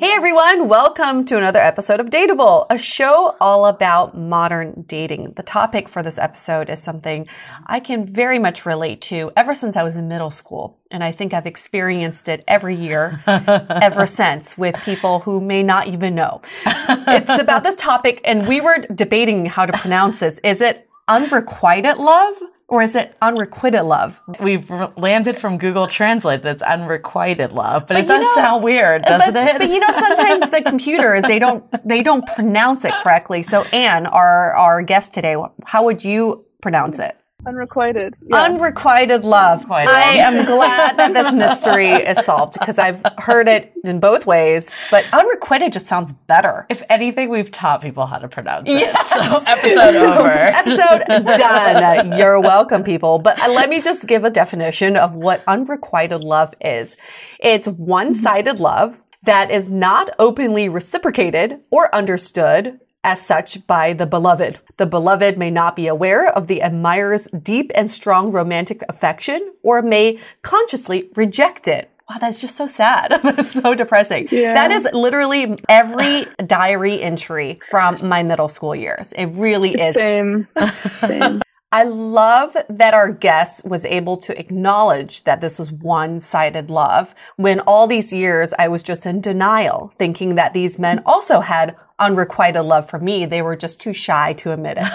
Hey 0.00 0.12
everyone, 0.12 0.68
welcome 0.68 1.24
to 1.24 1.36
another 1.38 1.58
episode 1.58 1.98
of 1.98 2.08
Dateable, 2.08 2.66
a 2.70 2.78
show 2.78 3.34
all 3.40 3.66
about 3.66 4.16
modern 4.16 4.84
dating. 4.86 5.32
The 5.32 5.42
topic 5.42 5.88
for 5.88 6.04
this 6.04 6.20
episode 6.20 6.70
is 6.70 6.80
something 6.80 7.26
I 7.66 7.80
can 7.80 8.06
very 8.06 8.38
much 8.38 8.64
relate 8.64 9.00
to 9.02 9.32
ever 9.36 9.54
since 9.54 9.76
I 9.76 9.82
was 9.82 9.96
in 9.96 10.06
middle 10.06 10.30
school. 10.30 10.78
And 10.92 11.02
I 11.02 11.10
think 11.10 11.34
I've 11.34 11.46
experienced 11.46 12.28
it 12.28 12.44
every 12.46 12.76
year 12.76 13.24
ever 13.26 14.06
since 14.06 14.56
with 14.56 14.80
people 14.84 15.18
who 15.18 15.40
may 15.40 15.64
not 15.64 15.88
even 15.88 16.14
know. 16.14 16.42
It's 16.64 17.42
about 17.42 17.64
this 17.64 17.74
topic, 17.74 18.20
and 18.24 18.46
we 18.46 18.60
were 18.60 18.78
debating 18.94 19.46
how 19.46 19.66
to 19.66 19.76
pronounce 19.76 20.20
this. 20.20 20.38
Is 20.44 20.60
it 20.60 20.88
unrequited 21.08 21.96
love? 21.96 22.36
Or 22.68 22.82
is 22.82 22.94
it 22.94 23.16
unrequited 23.22 23.82
love? 23.84 24.20
We've 24.40 24.70
landed 24.96 25.38
from 25.38 25.56
Google 25.56 25.86
Translate 25.86 26.42
that's 26.42 26.62
unrequited 26.62 27.52
love, 27.52 27.86
but, 27.86 27.94
but 27.94 28.04
it 28.04 28.06
does 28.06 28.22
know, 28.22 28.34
sound 28.34 28.62
weird, 28.62 29.02
doesn't 29.02 29.32
but, 29.32 29.54
it? 29.54 29.58
But 29.60 29.70
you 29.70 29.80
know, 29.80 29.90
sometimes 29.90 30.50
the 30.50 30.62
computers, 30.66 31.22
they 31.22 31.38
don't, 31.38 31.64
they 31.88 32.02
don't 32.02 32.26
pronounce 32.26 32.84
it 32.84 32.92
correctly. 33.02 33.40
So 33.40 33.62
Ann, 33.72 34.06
our, 34.06 34.54
our 34.54 34.82
guest 34.82 35.14
today, 35.14 35.36
how 35.64 35.84
would 35.86 36.04
you 36.04 36.44
pronounce 36.60 36.98
it? 36.98 37.17
Unrequited. 37.46 38.14
Yeah. 38.26 38.42
Unrequited 38.44 39.24
love. 39.24 39.60
Unrequited. 39.60 39.94
I 39.94 40.16
am 40.16 40.44
glad 40.44 40.96
that 40.96 41.14
this 41.14 41.32
mystery 41.32 41.90
is 41.90 42.24
solved 42.26 42.58
because 42.58 42.78
I've 42.78 43.00
heard 43.16 43.46
it 43.46 43.72
in 43.84 44.00
both 44.00 44.26
ways, 44.26 44.72
but 44.90 45.04
unrequited 45.12 45.72
just 45.72 45.86
sounds 45.86 46.12
better. 46.12 46.66
If 46.68 46.82
anything, 46.90 47.28
we've 47.30 47.52
taught 47.52 47.80
people 47.80 48.06
how 48.06 48.18
to 48.18 48.26
pronounce 48.26 48.68
it. 48.68 48.72
Yes. 48.72 49.08
So 49.08 49.20
episode 49.46 49.94
over. 50.04 50.28
episode 50.28 51.06
done. 51.38 52.18
You're 52.18 52.40
welcome, 52.40 52.82
people. 52.82 53.20
But 53.20 53.40
uh, 53.40 53.52
let 53.52 53.68
me 53.70 53.80
just 53.80 54.08
give 54.08 54.24
a 54.24 54.30
definition 54.30 54.96
of 54.96 55.14
what 55.14 55.44
unrequited 55.46 56.22
love 56.22 56.54
is. 56.60 56.96
It's 57.38 57.68
one-sided 57.68 58.58
love 58.58 59.06
that 59.22 59.52
is 59.52 59.70
not 59.70 60.10
openly 60.18 60.68
reciprocated 60.68 61.60
or 61.70 61.94
understood 61.94 62.80
as 63.08 63.24
such 63.24 63.66
by 63.66 63.94
the 63.94 64.06
beloved. 64.06 64.60
The 64.76 64.86
beloved 64.86 65.38
may 65.38 65.50
not 65.50 65.74
be 65.74 65.86
aware 65.86 66.28
of 66.28 66.46
the 66.46 66.60
admirer's 66.60 67.26
deep 67.28 67.72
and 67.74 67.90
strong 67.90 68.30
romantic 68.30 68.82
affection 68.86 69.40
or 69.62 69.80
may 69.80 70.20
consciously 70.42 71.08
reject 71.16 71.66
it. 71.68 71.90
Wow, 72.10 72.16
that's 72.20 72.42
just 72.42 72.54
so 72.54 72.66
sad. 72.66 73.18
that's 73.22 73.50
so 73.50 73.74
depressing. 73.74 74.28
Yeah. 74.30 74.52
That 74.52 74.70
is 74.70 74.86
literally 74.92 75.56
every 75.70 76.26
diary 76.46 77.02
entry 77.02 77.58
from 77.70 78.06
my 78.06 78.22
middle 78.22 78.48
school 78.48 78.74
years. 78.74 79.14
It 79.14 79.26
really 79.26 79.72
is. 79.72 79.94
Same. 79.94 80.46
Same. 81.00 81.40
I 81.70 81.84
love 81.84 82.56
that 82.70 82.94
our 82.94 83.12
guest 83.12 83.66
was 83.66 83.84
able 83.84 84.16
to 84.18 84.38
acknowledge 84.38 85.24
that 85.24 85.42
this 85.42 85.58
was 85.58 85.70
one-sided 85.70 86.70
love 86.70 87.14
when 87.36 87.60
all 87.60 87.86
these 87.86 88.10
years 88.10 88.54
I 88.58 88.68
was 88.68 88.82
just 88.82 89.04
in 89.04 89.20
denial, 89.20 89.88
thinking 89.94 90.36
that 90.36 90.54
these 90.54 90.78
men 90.78 91.02
also 91.04 91.40
had 91.40 91.76
unrequited 91.98 92.62
love 92.62 92.88
for 92.88 92.98
me. 92.98 93.26
They 93.26 93.42
were 93.42 93.56
just 93.56 93.82
too 93.82 93.92
shy 93.92 94.32
to 94.34 94.52
admit 94.52 94.78
it. 94.78 94.86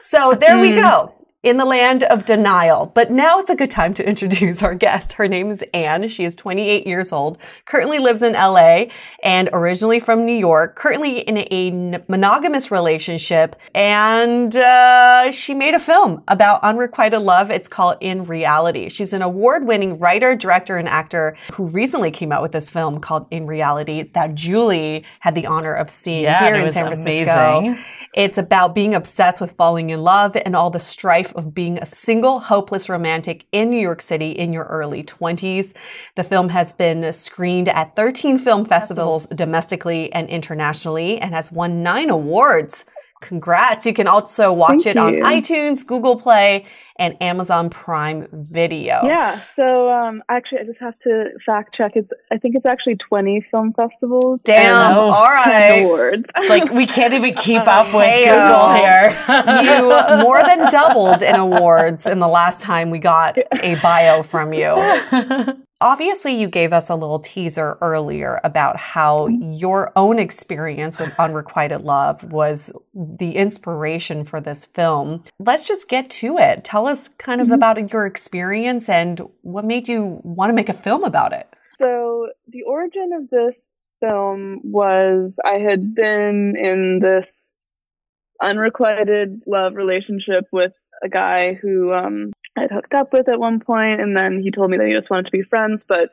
So 0.00 0.32
there 0.32 0.58
we 0.58 0.70
hmm. 0.70 0.80
go. 0.80 1.14
In 1.44 1.56
the 1.56 1.64
land 1.64 2.02
of 2.02 2.24
denial. 2.24 2.86
But 2.96 3.12
now 3.12 3.38
it's 3.38 3.48
a 3.48 3.54
good 3.54 3.70
time 3.70 3.94
to 3.94 4.04
introduce 4.08 4.60
our 4.60 4.74
guest. 4.74 5.12
Her 5.12 5.28
name 5.28 5.50
is 5.52 5.62
Ann. 5.72 6.08
She 6.08 6.24
is 6.24 6.34
28 6.34 6.84
years 6.84 7.12
old, 7.12 7.38
currently 7.64 8.00
lives 8.00 8.22
in 8.22 8.32
LA, 8.32 8.86
and 9.22 9.48
originally 9.52 10.00
from 10.00 10.26
New 10.26 10.34
York, 10.36 10.74
currently 10.74 11.20
in 11.20 11.38
a 11.38 12.02
monogamous 12.08 12.72
relationship. 12.72 13.54
And 13.72 14.56
uh, 14.56 15.30
she 15.30 15.54
made 15.54 15.74
a 15.74 15.78
film 15.78 16.24
about 16.26 16.60
unrequited 16.64 17.20
love. 17.20 17.52
It's 17.52 17.68
called 17.68 17.98
In 18.00 18.24
Reality. 18.24 18.88
She's 18.88 19.12
an 19.12 19.22
award 19.22 19.64
winning 19.64 19.96
writer, 20.00 20.34
director, 20.34 20.76
and 20.76 20.88
actor 20.88 21.36
who 21.52 21.68
recently 21.68 22.10
came 22.10 22.32
out 22.32 22.42
with 22.42 22.50
this 22.50 22.68
film 22.68 22.98
called 22.98 23.28
In 23.30 23.46
Reality 23.46 24.10
that 24.12 24.34
Julie 24.34 25.04
had 25.20 25.36
the 25.36 25.46
honor 25.46 25.74
of 25.74 25.88
seeing 25.88 26.24
Yeah, 26.24 26.44
here 26.46 26.54
it 26.56 26.58
in 26.58 26.64
was 26.64 26.74
San 26.74 26.86
Francisco. 26.86 27.58
amazing. 27.58 27.84
It's 28.14 28.38
about 28.38 28.74
being 28.74 28.94
obsessed 28.94 29.40
with 29.40 29.52
falling 29.52 29.90
in 29.90 30.02
love 30.02 30.36
and 30.36 30.56
all 30.56 30.70
the 30.70 30.80
strife 30.80 31.34
of 31.36 31.54
being 31.54 31.78
a 31.78 31.86
single, 31.86 32.40
hopeless 32.40 32.88
romantic 32.88 33.46
in 33.52 33.70
New 33.70 33.80
York 33.80 34.00
City 34.00 34.30
in 34.30 34.52
your 34.52 34.64
early 34.64 35.04
20s. 35.04 35.74
The 36.16 36.24
film 36.24 36.48
has 36.48 36.72
been 36.72 37.12
screened 37.12 37.68
at 37.68 37.94
13 37.96 38.38
film 38.38 38.64
festivals 38.64 39.26
domestically 39.26 40.12
and 40.12 40.28
internationally 40.28 41.18
and 41.18 41.34
has 41.34 41.52
won 41.52 41.82
nine 41.82 42.08
awards. 42.10 42.86
Congrats. 43.20 43.84
You 43.84 43.94
can 43.94 44.06
also 44.06 44.52
watch 44.52 44.84
Thank 44.84 44.86
it 44.86 44.96
on 44.96 45.14
iTunes, 45.14 45.86
Google 45.86 46.16
Play, 46.18 46.66
and 46.98 47.16
Amazon 47.22 47.70
Prime 47.70 48.26
Video. 48.32 49.00
Yeah. 49.04 49.38
So 49.40 49.90
um, 49.90 50.22
actually, 50.28 50.60
I 50.60 50.64
just 50.64 50.80
have 50.80 50.98
to 51.00 51.30
fact 51.44 51.74
check. 51.74 51.92
It's 51.94 52.12
I 52.32 52.38
think 52.38 52.56
it's 52.56 52.66
actually 52.66 52.96
20 52.96 53.40
film 53.42 53.72
festivals. 53.72 54.42
Damn. 54.42 54.90
and 54.92 54.98
All 54.98 55.24
10 55.44 55.52
right. 55.52 55.82
awards. 55.84 56.30
It's 56.36 56.48
like 56.48 56.70
we 56.72 56.86
can't 56.86 57.14
even 57.14 57.34
keep 57.34 57.62
up 57.66 57.86
with 57.94 58.06
Heyo. 58.06 58.24
Google 58.24 58.74
here. 58.74 59.24
You 60.18 60.22
more 60.24 60.42
than 60.42 60.70
doubled 60.70 61.22
in 61.22 61.36
awards 61.36 62.06
in 62.06 62.18
the 62.18 62.28
last 62.28 62.60
time 62.60 62.90
we 62.90 62.98
got 62.98 63.36
a 63.62 63.74
bio 63.82 64.22
from 64.22 64.52
you. 64.52 64.74
Obviously, 65.80 66.34
you 66.34 66.48
gave 66.48 66.72
us 66.72 66.90
a 66.90 66.96
little 66.96 67.20
teaser 67.20 67.78
earlier 67.80 68.40
about 68.42 68.76
how 68.76 69.28
your 69.28 69.92
own 69.94 70.18
experience 70.18 70.98
with 70.98 71.18
unrequited 71.20 71.82
love 71.82 72.32
was 72.32 72.72
the 72.92 73.36
inspiration 73.36 74.24
for 74.24 74.40
this 74.40 74.64
film. 74.64 75.22
Let's 75.38 75.68
just 75.68 75.88
get 75.88 76.10
to 76.10 76.36
it. 76.36 76.64
Tell 76.64 76.88
us 76.88 77.06
kind 77.06 77.40
of 77.40 77.52
about 77.52 77.92
your 77.92 78.06
experience 78.06 78.88
and 78.88 79.20
what 79.42 79.64
made 79.64 79.86
you 79.86 80.20
want 80.24 80.50
to 80.50 80.54
make 80.54 80.68
a 80.68 80.72
film 80.72 81.04
about 81.04 81.32
it. 81.32 81.46
So 81.80 82.30
the 82.48 82.62
origin 82.62 83.10
of 83.12 83.30
this 83.30 83.88
film 84.00 84.60
was 84.64 85.38
I 85.44 85.58
had 85.58 85.94
been 85.94 86.56
in 86.56 86.98
this 86.98 87.72
unrequited 88.42 89.42
love 89.46 89.76
relationship 89.76 90.46
with 90.50 90.72
a 91.04 91.08
guy 91.08 91.54
who 91.54 91.92
um, 91.92 92.32
I 92.58 92.62
had 92.62 92.72
hooked 92.72 92.94
up 92.94 93.12
with 93.12 93.28
at 93.28 93.38
one 93.38 93.60
point, 93.60 94.00
and 94.00 94.16
then 94.16 94.42
he 94.42 94.50
told 94.50 94.70
me 94.70 94.78
that 94.78 94.86
he 94.86 94.92
just 94.92 95.10
wanted 95.10 95.26
to 95.26 95.32
be 95.32 95.42
friends, 95.42 95.84
but 95.84 96.10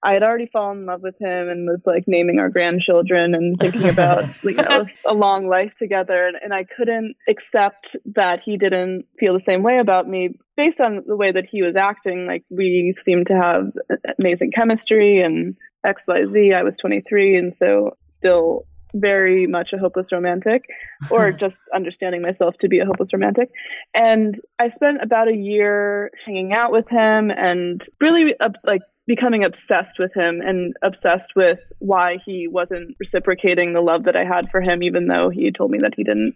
I 0.00 0.12
had 0.12 0.22
already 0.22 0.46
fallen 0.46 0.78
in 0.78 0.86
love 0.86 1.02
with 1.02 1.16
him 1.20 1.48
and 1.48 1.68
was 1.68 1.84
like 1.84 2.04
naming 2.06 2.38
our 2.38 2.48
grandchildren 2.48 3.34
and 3.34 3.58
thinking 3.58 3.88
about 3.88 4.26
you 4.44 4.52
know 4.52 4.86
a 5.04 5.12
long 5.12 5.48
life 5.48 5.74
together, 5.74 6.26
and, 6.28 6.36
and 6.40 6.54
I 6.54 6.64
couldn't 6.64 7.16
accept 7.28 7.96
that 8.14 8.40
he 8.40 8.56
didn't 8.56 9.06
feel 9.18 9.32
the 9.32 9.40
same 9.40 9.64
way 9.64 9.78
about 9.78 10.08
me 10.08 10.38
based 10.56 10.80
on 10.80 11.02
the 11.04 11.16
way 11.16 11.32
that 11.32 11.46
he 11.46 11.62
was 11.62 11.74
acting. 11.74 12.26
Like 12.26 12.44
we 12.48 12.94
seemed 12.96 13.26
to 13.28 13.36
have 13.36 13.72
amazing 14.22 14.52
chemistry 14.52 15.20
and 15.20 15.56
X 15.84 16.06
Y 16.06 16.26
Z. 16.26 16.52
I 16.52 16.62
was 16.62 16.78
23, 16.78 17.36
and 17.36 17.54
so 17.54 17.96
still 18.06 18.66
very 18.94 19.46
much 19.46 19.72
a 19.72 19.78
hopeless 19.78 20.12
romantic 20.12 20.64
or 21.10 21.32
just 21.44 21.58
understanding 21.74 22.22
myself 22.22 22.56
to 22.58 22.68
be 22.68 22.78
a 22.78 22.86
hopeless 22.86 23.12
romantic. 23.12 23.50
And 23.94 24.34
i 24.58 24.68
spent 24.68 25.02
about 25.02 25.28
a 25.28 25.36
year 25.36 26.10
hanging 26.24 26.52
out 26.52 26.72
with 26.72 26.88
him 26.88 27.30
and 27.30 27.84
really 28.00 28.34
like 28.64 28.82
becoming 29.06 29.42
obsessed 29.42 29.98
with 29.98 30.12
him 30.14 30.42
and 30.42 30.74
obsessed 30.82 31.34
with 31.34 31.60
why 31.78 32.18
he 32.24 32.46
wasn't 32.46 32.94
reciprocating 33.00 33.72
the 33.72 33.80
love 33.80 34.04
that 34.04 34.16
i 34.16 34.24
had 34.24 34.50
for 34.50 34.60
him 34.60 34.82
even 34.82 35.06
though 35.06 35.30
he 35.30 35.50
told 35.50 35.70
me 35.70 35.78
that 35.78 35.94
he 35.94 36.04
didn't 36.04 36.34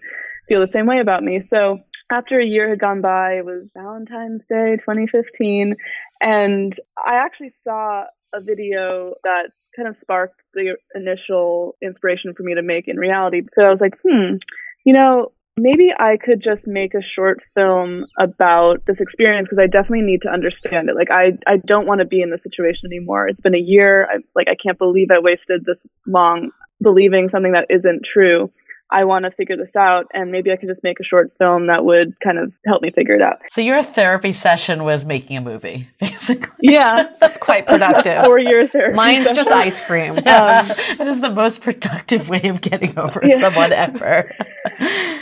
feel 0.48 0.60
the 0.60 0.66
same 0.66 0.86
way 0.86 0.98
about 0.98 1.22
me. 1.22 1.40
So 1.40 1.80
after 2.10 2.38
a 2.38 2.44
year 2.44 2.68
had 2.68 2.78
gone 2.78 3.00
by 3.00 3.34
it 3.34 3.44
was 3.44 3.72
valentine's 3.74 4.44
day 4.46 4.76
2015 4.76 5.76
and 6.20 6.76
i 6.98 7.14
actually 7.14 7.52
saw 7.54 8.04
a 8.34 8.40
video 8.40 9.14
that 9.24 9.50
kind 9.76 9.88
of 9.88 9.96
sparked 9.96 10.40
the 10.54 10.76
initial 10.94 11.76
inspiration 11.82 12.34
for 12.34 12.42
me 12.42 12.54
to 12.54 12.62
make 12.62 12.88
in 12.88 12.96
reality. 12.96 13.42
So 13.50 13.64
I 13.64 13.70
was 13.70 13.80
like, 13.80 13.96
hmm, 14.06 14.36
you 14.84 14.92
know, 14.92 15.32
maybe 15.56 15.92
I 15.96 16.16
could 16.16 16.42
just 16.42 16.66
make 16.66 16.94
a 16.94 17.02
short 17.02 17.42
film 17.54 18.06
about 18.18 18.84
this 18.86 19.00
experience 19.00 19.48
because 19.48 19.62
I 19.62 19.66
definitely 19.66 20.02
need 20.02 20.22
to 20.22 20.30
understand 20.30 20.88
it. 20.88 20.96
Like 20.96 21.10
I, 21.10 21.38
I 21.46 21.58
don't 21.58 21.86
want 21.86 22.00
to 22.00 22.06
be 22.06 22.22
in 22.22 22.30
this 22.30 22.42
situation 22.42 22.86
anymore. 22.86 23.28
It's 23.28 23.40
been 23.40 23.54
a 23.54 23.60
year. 23.60 24.08
I, 24.10 24.18
like 24.34 24.48
I 24.48 24.54
can't 24.54 24.78
believe 24.78 25.08
I 25.10 25.18
wasted 25.18 25.64
this 25.64 25.86
long 26.06 26.50
believing 26.82 27.28
something 27.28 27.52
that 27.52 27.66
isn't 27.70 28.04
true. 28.04 28.50
I 28.92 29.04
want 29.04 29.24
to 29.24 29.30
figure 29.30 29.56
this 29.56 29.74
out, 29.74 30.06
and 30.12 30.30
maybe 30.30 30.52
I 30.52 30.56
could 30.56 30.68
just 30.68 30.84
make 30.84 31.00
a 31.00 31.04
short 31.04 31.32
film 31.38 31.66
that 31.66 31.84
would 31.84 32.18
kind 32.20 32.38
of 32.38 32.52
help 32.66 32.82
me 32.82 32.90
figure 32.90 33.14
it 33.14 33.22
out. 33.22 33.38
So 33.50 33.60
your 33.60 33.82
therapy 33.82 34.32
session 34.32 34.84
was 34.84 35.06
making 35.06 35.36
a 35.38 35.40
movie, 35.40 35.88
basically. 36.00 36.48
Yeah, 36.60 37.10
That's 37.20 37.38
quite 37.38 37.66
productive. 37.66 38.22
four 38.24 38.38
year 38.38 38.66
therapy. 38.68 38.94
Mine's 38.96 39.32
just 39.32 39.50
ice 39.50 39.84
cream. 39.84 40.12
Um, 40.18 40.22
that 40.24 41.06
is 41.06 41.20
the 41.20 41.30
most 41.30 41.62
productive 41.62 42.28
way 42.28 42.42
of 42.44 42.60
getting 42.60 42.98
over 42.98 43.20
Yeah. 43.24 43.38
someone 43.38 43.72
ever. 43.72 44.30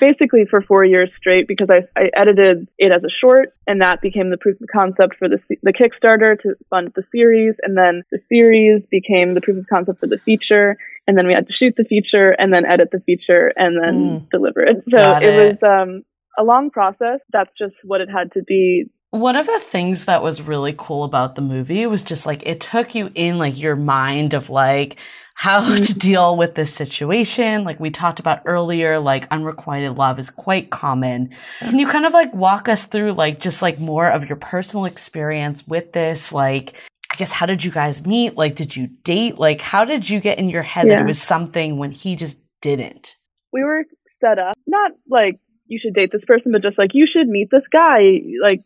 basically 0.01 0.45
for 0.45 0.61
four 0.61 0.85
years 0.85 1.15
straight 1.15 1.47
because 1.47 1.71
I, 1.71 1.83
I 1.97 2.11
edited 2.15 2.67
it 2.79 2.93
as 2.93 3.05
a 3.05 3.11
short 3.11 3.53
and 3.67 3.81
that 3.83 4.01
became 4.01 4.31
the 4.31 4.39
proof 4.39 4.61
of 4.61 4.67
concept 4.73 5.17
for 5.17 5.29
the, 5.29 5.39
the 5.63 5.73
Kickstarter 5.73 6.39
to 6.41 6.55
fund 6.71 6.93
the 6.95 7.03
series. 7.03 7.61
And 7.63 7.77
then 7.77 8.03
the 8.11 8.19
series 8.19 8.87
became 8.87 9.35
the 9.35 9.41
proof 9.41 9.59
of 9.59 9.67
concept 9.69 10.01
for 10.01 10.07
the 10.07 10.19
feature. 10.19 10.77
And 11.11 11.19
then 11.19 11.27
we 11.27 11.35
had 11.35 11.49
to 11.49 11.53
shoot 11.53 11.75
the 11.77 11.83
feature 11.83 12.37
and 12.39 12.55
then 12.55 12.65
edit 12.65 12.93
the 12.93 13.01
feature 13.01 13.53
and 13.57 13.83
then 13.83 14.29
deliver 14.31 14.61
it. 14.61 14.85
So 14.85 15.17
it, 15.17 15.25
it. 15.25 15.49
was 15.49 15.61
um, 15.65 16.03
a 16.39 16.45
long 16.45 16.71
process. 16.71 17.21
That's 17.33 17.57
just 17.57 17.79
what 17.83 18.01
it 18.01 18.09
had 18.09 18.31
to 18.33 18.45
be. 18.45 18.85
One 19.11 19.35
of 19.35 19.47
the 19.47 19.59
things 19.59 20.05
that 20.05 20.23
was 20.23 20.41
really 20.41 20.73
cool 20.79 21.03
about 21.03 21.35
the 21.35 21.43
movie 21.43 21.85
was 21.87 22.05
just 22.05 22.27
like 22.27 22.47
it 22.47 22.61
took 22.61 22.95
you 22.95 23.11
in 23.17 23.39
like 23.39 23.59
your 23.59 23.75
mind 23.75 24.35
of 24.35 24.51
like 24.51 24.99
how 25.35 25.75
to 25.75 25.95
deal 25.99 26.37
with 26.37 26.55
this 26.55 26.73
situation. 26.73 27.65
Like 27.65 27.81
we 27.81 27.91
talked 27.91 28.21
about 28.21 28.43
earlier, 28.45 29.01
like 29.01 29.27
unrequited 29.33 29.99
love 29.99 30.21
is 30.21 30.31
quite 30.31 30.71
common. 30.71 31.31
Can 31.59 31.81
you 31.81 31.89
kind 31.89 32.07
of 32.07 32.13
like 32.13 32.33
walk 32.33 32.69
us 32.69 32.85
through 32.85 33.15
like 33.15 33.41
just 33.41 33.63
like 33.63 33.81
more 33.81 34.09
of 34.09 34.29
your 34.29 34.37
personal 34.37 34.85
experience 34.85 35.67
with 35.67 35.93
this? 35.93 36.31
Like, 36.31 36.75
I 37.13 37.17
guess, 37.17 37.33
how 37.33 37.47
did 37.47 37.65
you 37.65 37.71
guys 37.71 38.07
meet? 38.07 38.37
Like, 38.37 38.55
did 38.55 38.77
you 38.77 38.89
date? 39.05 39.39
Like, 39.39 39.61
how 39.61 39.85
did 39.85 40.09
you 40.09 40.21
get 40.21 40.39
in 40.39 40.49
your 40.49 40.63
head 40.63 40.89
that 40.89 41.01
it 41.01 41.07
was 41.07 41.21
something 41.21 41.77
when 41.77 41.91
he 41.91 42.15
just 42.17 42.39
didn't? 42.63 43.17
We 43.53 43.65
were 43.65 43.85
set 44.07 44.39
up, 44.39 44.57
not 44.67 44.93
like 45.09 45.41
you 45.67 45.79
should 45.79 45.95
date 45.95 46.13
this 46.13 46.25
person, 46.25 46.53
but 46.53 46.63
just 46.63 46.79
like 46.79 46.95
you 46.95 47.07
should 47.07 47.29
meet 47.29 47.49
this 47.51 47.69
guy. 47.69 48.21
Like, 48.41 48.63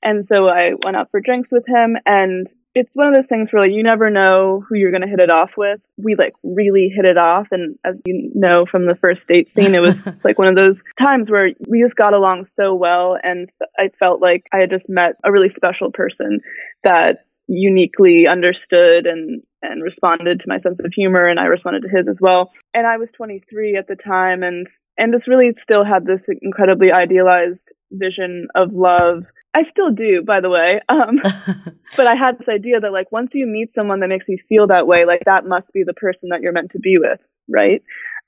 and 0.00 0.24
so 0.24 0.48
I 0.48 0.74
went 0.84 0.96
out 0.96 1.10
for 1.10 1.20
drinks 1.20 1.50
with 1.50 1.66
him, 1.66 1.96
and 2.06 2.46
it's 2.74 2.94
one 2.94 3.08
of 3.08 3.14
those 3.14 3.26
things 3.26 3.52
where 3.52 3.62
like 3.62 3.72
you 3.72 3.82
never 3.82 4.10
know 4.10 4.62
who 4.68 4.76
you're 4.76 4.92
gonna 4.92 5.08
hit 5.08 5.18
it 5.18 5.30
off 5.30 5.56
with. 5.56 5.80
We 5.96 6.14
like 6.14 6.34
really 6.44 6.92
hit 6.94 7.04
it 7.04 7.18
off, 7.18 7.48
and 7.50 7.76
as 7.84 7.98
you 8.04 8.30
know 8.34 8.64
from 8.64 8.86
the 8.86 8.94
first 8.94 9.26
date 9.26 9.50
scene, 9.50 9.74
it 9.74 9.82
was 9.82 10.04
just 10.04 10.24
like 10.24 10.38
one 10.38 10.46
of 10.46 10.54
those 10.54 10.84
times 10.96 11.30
where 11.30 11.50
we 11.68 11.82
just 11.82 11.96
got 11.96 12.14
along 12.14 12.44
so 12.44 12.74
well, 12.74 13.18
and 13.20 13.50
I 13.76 13.90
felt 13.98 14.22
like 14.22 14.44
I 14.52 14.58
had 14.58 14.70
just 14.70 14.88
met 14.88 15.16
a 15.24 15.32
really 15.32 15.50
special 15.50 15.90
person 15.90 16.40
that 16.84 17.24
uniquely 17.48 18.26
understood 18.28 19.06
and 19.06 19.42
and 19.60 19.82
responded 19.82 20.38
to 20.38 20.48
my 20.48 20.58
sense 20.58 20.84
of 20.84 20.92
humor 20.92 21.24
and 21.24 21.40
I 21.40 21.46
responded 21.46 21.82
to 21.82 21.88
his 21.88 22.08
as 22.08 22.20
well. 22.20 22.52
And 22.74 22.86
I 22.86 22.96
was 22.98 23.10
23 23.10 23.76
at 23.76 23.88
the 23.88 23.96
time 23.96 24.42
and 24.42 24.66
and 24.96 25.12
just 25.12 25.26
really 25.26 25.52
still 25.54 25.84
had 25.84 26.04
this 26.06 26.28
incredibly 26.42 26.92
idealized 26.92 27.74
vision 27.90 28.48
of 28.54 28.72
love. 28.72 29.24
I 29.54 29.62
still 29.62 29.90
do, 29.90 30.22
by 30.24 30.40
the 30.40 30.50
way. 30.50 30.80
Um, 30.88 31.16
but 31.96 32.06
I 32.06 32.14
had 32.14 32.38
this 32.38 32.48
idea 32.48 32.80
that 32.80 32.92
like 32.92 33.10
once 33.10 33.34
you 33.34 33.46
meet 33.46 33.72
someone 33.72 34.00
that 34.00 34.08
makes 34.08 34.28
you 34.28 34.36
feel 34.48 34.66
that 34.68 34.86
way, 34.86 35.04
like 35.06 35.22
that 35.24 35.46
must 35.46 35.72
be 35.72 35.82
the 35.84 35.94
person 35.94 36.28
that 36.30 36.42
you're 36.42 36.52
meant 36.52 36.72
to 36.72 36.78
be 36.78 36.98
with, 36.98 37.18
right? 37.48 37.82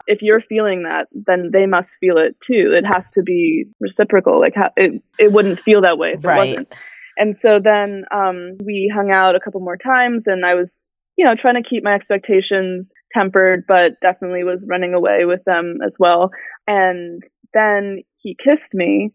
If 0.07 0.23
you're 0.23 0.41
feeling 0.41 0.85
that, 0.85 1.09
then 1.13 1.51
they 1.53 1.67
must 1.67 1.99
feel 2.01 2.17
it 2.17 2.41
too. 2.41 2.75
It 2.75 2.85
has 2.85 3.11
to 3.13 3.23
be 3.23 3.67
reciprocal. 3.81 4.41
Like 4.41 4.55
ha- 4.57 4.73
it, 4.77 5.03
it 5.19 5.31
wouldn't 5.31 5.61
feel 5.61 5.83
that 5.83 5.99
way 5.99 6.13
if 6.13 6.25
it 6.25 6.27
Right. 6.27 6.49
wasn't. 6.49 6.73
And 7.19 7.37
so 7.37 7.61
then 7.63 8.05
um, 8.15 8.57
we 8.65 8.91
hung 8.95 9.11
out 9.11 9.37
a 9.37 9.41
couple 9.41 9.61
more 9.61 9.77
times, 9.77 10.27
and 10.27 10.45
I 10.45 10.55
was, 10.55 11.01
you 11.17 11.25
know, 11.25 11.35
trying 11.35 11.63
to 11.63 11.69
keep 11.69 11.85
my 11.85 11.95
expectations 11.95 12.93
tempered, 13.13 13.65
but 13.67 14.01
definitely 14.01 14.45
was 14.45 14.67
running 14.69 14.95
away 14.95 15.25
with 15.25 15.45
them 15.45 15.79
as 15.87 15.97
well. 15.99 16.31
And 16.67 17.23
then 17.53 18.03
he 18.19 18.35
kissed 18.35 18.75
me 18.75 19.13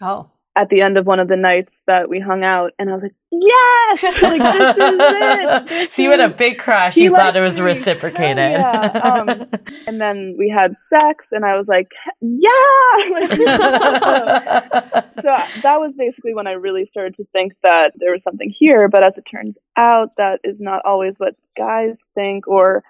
Oh. 0.00 0.30
At 0.58 0.70
the 0.70 0.82
end 0.82 0.98
of 0.98 1.06
one 1.06 1.20
of 1.20 1.28
the 1.28 1.36
nights 1.36 1.84
that 1.86 2.08
we 2.08 2.18
hung 2.18 2.42
out, 2.42 2.72
and 2.80 2.90
I 2.90 2.92
was 2.92 3.04
like, 3.04 3.14
yes, 3.30 4.02
like 4.22 4.42
this 4.42 4.76
is 4.76 5.00
it. 5.00 5.68
This 5.68 5.94
so 5.94 6.02
you 6.02 6.10
had 6.10 6.18
a 6.18 6.28
big 6.28 6.58
crush. 6.58 6.96
You 6.96 7.14
thought 7.14 7.36
it 7.36 7.40
was 7.40 7.60
me. 7.60 7.66
reciprocated. 7.66 8.58
Yeah. 8.58 8.86
Um, 9.08 9.28
and 9.86 10.00
then 10.00 10.34
we 10.36 10.52
had 10.54 10.76
sex, 10.78 11.28
and 11.30 11.44
I 11.44 11.56
was 11.56 11.68
like, 11.68 11.92
yeah. 12.20 12.50
Like, 13.10 13.30
this 13.30 13.38
is 13.38 13.60
awesome. 13.60 15.04
so 15.22 15.60
that 15.62 15.78
was 15.78 15.92
basically 15.96 16.34
when 16.34 16.48
I 16.48 16.52
really 16.52 16.86
started 16.86 17.14
to 17.16 17.24
think 17.32 17.54
that 17.62 17.92
there 17.96 18.12
was 18.12 18.24
something 18.24 18.52
here. 18.56 18.88
But 18.88 19.04
as 19.04 19.16
it 19.16 19.24
turns 19.30 19.56
out, 19.76 20.16
that 20.16 20.40
is 20.42 20.56
not 20.58 20.82
always 20.84 21.14
what 21.18 21.34
guys 21.56 22.02
think. 22.14 22.48
Or, 22.48 22.82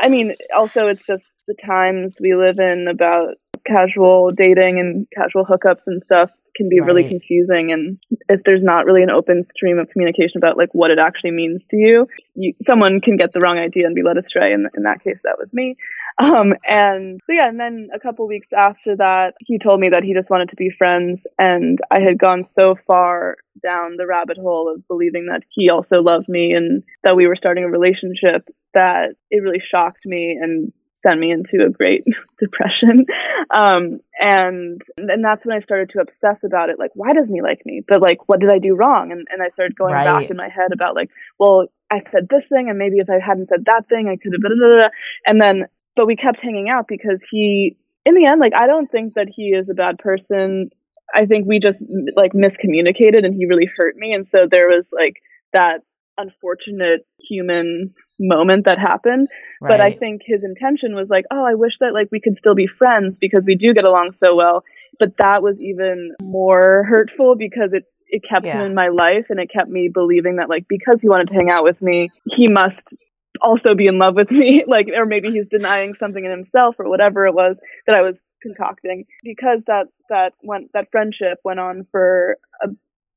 I 0.00 0.08
mean, 0.08 0.34
also 0.56 0.86
it's 0.86 1.04
just 1.04 1.28
the 1.48 1.54
times 1.54 2.18
we 2.20 2.34
live 2.34 2.60
in 2.60 2.88
about 2.88 3.34
casual 3.66 4.30
dating 4.30 4.78
and 4.78 5.06
casual 5.14 5.44
hookups 5.44 5.86
and 5.86 6.02
stuff 6.02 6.30
can 6.56 6.68
be 6.68 6.80
really 6.80 7.06
confusing. 7.06 7.70
And 7.70 7.98
if 8.28 8.42
there's 8.44 8.64
not 8.64 8.86
really 8.86 9.02
an 9.02 9.10
open 9.10 9.42
stream 9.42 9.78
of 9.78 9.90
communication 9.90 10.38
about 10.38 10.56
like 10.56 10.70
what 10.72 10.90
it 10.90 10.98
actually 10.98 11.32
means 11.32 11.66
to 11.68 11.76
you, 11.76 12.06
you 12.34 12.54
someone 12.62 13.00
can 13.00 13.16
get 13.16 13.32
the 13.32 13.40
wrong 13.40 13.58
idea 13.58 13.86
and 13.86 13.94
be 13.94 14.02
led 14.02 14.16
astray. 14.16 14.52
And 14.52 14.68
in 14.74 14.84
that 14.84 15.02
case 15.04 15.20
that 15.24 15.36
was 15.38 15.52
me. 15.52 15.76
Um, 16.18 16.54
and 16.66 17.20
so 17.26 17.32
yeah, 17.32 17.48
and 17.48 17.60
then 17.60 17.88
a 17.92 18.00
couple 18.00 18.26
weeks 18.26 18.48
after 18.56 18.96
that, 18.96 19.34
he 19.40 19.58
told 19.58 19.80
me 19.80 19.90
that 19.90 20.02
he 20.02 20.14
just 20.14 20.30
wanted 20.30 20.48
to 20.48 20.56
be 20.56 20.70
friends, 20.70 21.26
and 21.38 21.78
I 21.90 22.00
had 22.00 22.18
gone 22.18 22.42
so 22.42 22.74
far 22.86 23.36
down 23.62 23.96
the 23.96 24.06
rabbit 24.06 24.38
hole 24.38 24.72
of 24.72 24.86
believing 24.88 25.26
that 25.26 25.42
he 25.50 25.68
also 25.68 26.00
loved 26.00 26.28
me 26.28 26.52
and 26.52 26.82
that 27.02 27.16
we 27.16 27.26
were 27.26 27.36
starting 27.36 27.64
a 27.64 27.68
relationship 27.68 28.48
that 28.72 29.10
it 29.30 29.42
really 29.42 29.60
shocked 29.60 30.06
me 30.06 30.38
and 30.40 30.72
sent 30.96 31.20
me 31.20 31.30
into 31.30 31.64
a 31.64 31.68
great 31.70 32.04
depression. 32.38 33.04
Um, 33.50 34.00
and 34.20 34.80
and 34.96 35.22
that's 35.24 35.44
when 35.46 35.56
I 35.56 35.60
started 35.60 35.90
to 35.90 36.00
obsess 36.00 36.42
about 36.42 36.70
it. 36.70 36.78
Like, 36.78 36.90
why 36.94 37.12
doesn't 37.12 37.34
he 37.34 37.42
like 37.42 37.64
me? 37.66 37.82
But 37.86 38.00
like, 38.02 38.28
what 38.28 38.40
did 38.40 38.50
I 38.50 38.58
do 38.58 38.74
wrong? 38.74 39.12
And 39.12 39.26
and 39.30 39.42
I 39.42 39.50
started 39.50 39.76
going 39.76 39.92
Right. 39.92 40.04
back 40.04 40.30
in 40.30 40.36
my 40.36 40.48
head 40.48 40.72
about 40.72 40.94
like, 40.96 41.10
well, 41.38 41.66
I 41.90 41.98
said 41.98 42.28
this 42.28 42.48
thing, 42.48 42.68
and 42.68 42.78
maybe 42.78 42.96
if 42.98 43.08
I 43.10 43.20
hadn't 43.24 43.48
said 43.48 43.64
that 43.66 43.88
thing, 43.88 44.08
I 44.08 44.16
could 44.16 44.32
have. 44.32 44.40
Blah, 44.40 44.50
blah, 44.56 44.68
blah, 44.68 44.76
blah. 44.76 44.90
And 45.26 45.40
then, 45.40 45.66
but 45.94 46.06
we 46.06 46.16
kept 46.16 46.40
hanging 46.40 46.68
out 46.68 46.88
because 46.88 47.22
he, 47.30 47.76
in 48.04 48.14
the 48.14 48.26
end, 48.26 48.40
like, 48.40 48.54
I 48.54 48.66
don't 48.66 48.90
think 48.90 49.14
that 49.14 49.28
he 49.28 49.50
is 49.50 49.68
a 49.70 49.74
bad 49.74 49.98
person. 49.98 50.70
I 51.14 51.26
think 51.26 51.46
we 51.46 51.60
just 51.60 51.84
like 52.16 52.32
miscommunicated, 52.32 53.24
and 53.24 53.34
he 53.34 53.46
really 53.46 53.70
hurt 53.76 53.96
me. 53.96 54.12
And 54.14 54.26
so 54.26 54.46
there 54.50 54.68
was 54.68 54.88
like 54.92 55.22
that 55.52 55.82
unfortunate 56.18 57.06
human 57.18 57.94
moment 58.18 58.64
that 58.64 58.78
happened 58.78 59.28
but 59.60 59.80
I 59.80 59.92
think 59.92 60.22
his 60.24 60.44
intention 60.44 60.94
was 60.94 61.08
like, 61.08 61.24
oh, 61.30 61.44
I 61.44 61.54
wish 61.54 61.78
that 61.78 61.94
like 61.94 62.08
we 62.12 62.20
could 62.20 62.36
still 62.36 62.54
be 62.54 62.66
friends 62.66 63.18
because 63.18 63.44
we 63.46 63.56
do 63.56 63.74
get 63.74 63.84
along 63.84 64.12
so 64.12 64.34
well. 64.34 64.64
But 64.98 65.16
that 65.18 65.42
was 65.42 65.60
even 65.60 66.14
more 66.22 66.84
hurtful 66.88 67.34
because 67.36 67.72
it 67.72 67.84
it 68.08 68.22
kept 68.22 68.46
him 68.46 68.60
in 68.60 68.74
my 68.74 68.88
life 68.88 69.26
and 69.30 69.40
it 69.40 69.50
kept 69.50 69.68
me 69.68 69.90
believing 69.92 70.36
that 70.36 70.48
like 70.48 70.66
because 70.68 71.00
he 71.00 71.08
wanted 71.08 71.28
to 71.28 71.34
hang 71.34 71.50
out 71.50 71.64
with 71.64 71.82
me, 71.82 72.10
he 72.24 72.46
must 72.48 72.94
also 73.42 73.74
be 73.74 73.86
in 73.86 73.98
love 73.98 74.14
with 74.14 74.30
me 74.30 74.64
like 74.68 74.88
or 74.94 75.04
maybe 75.04 75.30
he's 75.30 75.48
denying 75.48 75.94
something 75.94 76.24
in 76.24 76.30
himself 76.30 76.76
or 76.78 76.88
whatever 76.88 77.26
it 77.26 77.34
was 77.34 77.58
that 77.86 77.96
I 77.96 78.02
was 78.02 78.22
concocting. 78.42 79.06
Because 79.24 79.60
that 79.66 79.88
that 80.08 80.34
went 80.42 80.72
that 80.74 80.90
friendship 80.92 81.38
went 81.44 81.60
on 81.60 81.86
for 81.90 82.38
a, 82.62 82.68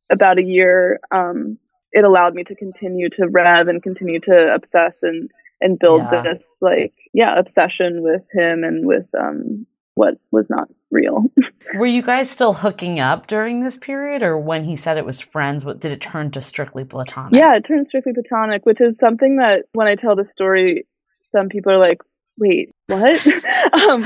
about 0.09 0.39
a 0.39 0.43
year 0.43 0.99
um 1.11 1.59
it 1.91 2.03
allowed 2.05 2.33
me 2.35 2.43
to 2.43 2.55
continue 2.55 3.09
to 3.09 3.27
rev 3.27 3.67
and 3.67 3.81
continue 3.83 4.19
to 4.21 4.53
obsess 4.53 5.03
and 5.03 5.29
and 5.61 5.77
build 5.79 6.01
Yeah. 6.11 6.21
this 6.21 6.43
like 6.61 6.93
yeah 7.13 7.37
obsession 7.37 8.01
with 8.01 8.23
him 8.33 8.63
and 8.63 8.85
with 8.85 9.07
um 9.17 9.65
what 9.95 10.15
was 10.31 10.49
not 10.49 10.69
real 10.91 11.25
Were 11.75 11.85
you 11.85 12.01
guys 12.01 12.29
still 12.29 12.53
hooking 12.53 12.99
up 12.99 13.27
during 13.27 13.59
this 13.59 13.77
period, 13.77 14.23
or 14.23 14.39
when 14.39 14.63
he 14.63 14.75
said 14.77 14.97
it 14.97 15.05
was 15.05 15.19
friends? 15.19 15.63
What 15.65 15.79
did 15.81 15.91
it 15.91 15.99
turn 16.01 16.31
to 16.31 16.41
strictly 16.41 16.83
platonic? 16.85 17.33
yeah 17.39 17.55
it 17.55 17.65
turned 17.65 17.87
strictly 17.87 18.13
platonic 18.13 18.65
which 18.65 18.81
is 18.81 18.97
something 18.97 19.37
that 19.37 19.65
when 19.73 19.87
i 19.87 19.95
tell 19.95 20.15
the 20.15 20.25
story 20.25 20.85
some 21.31 21.49
people 21.49 21.71
are 21.73 21.77
like 21.77 22.01
wait 22.37 22.71
what 22.87 23.19
um 23.89 24.03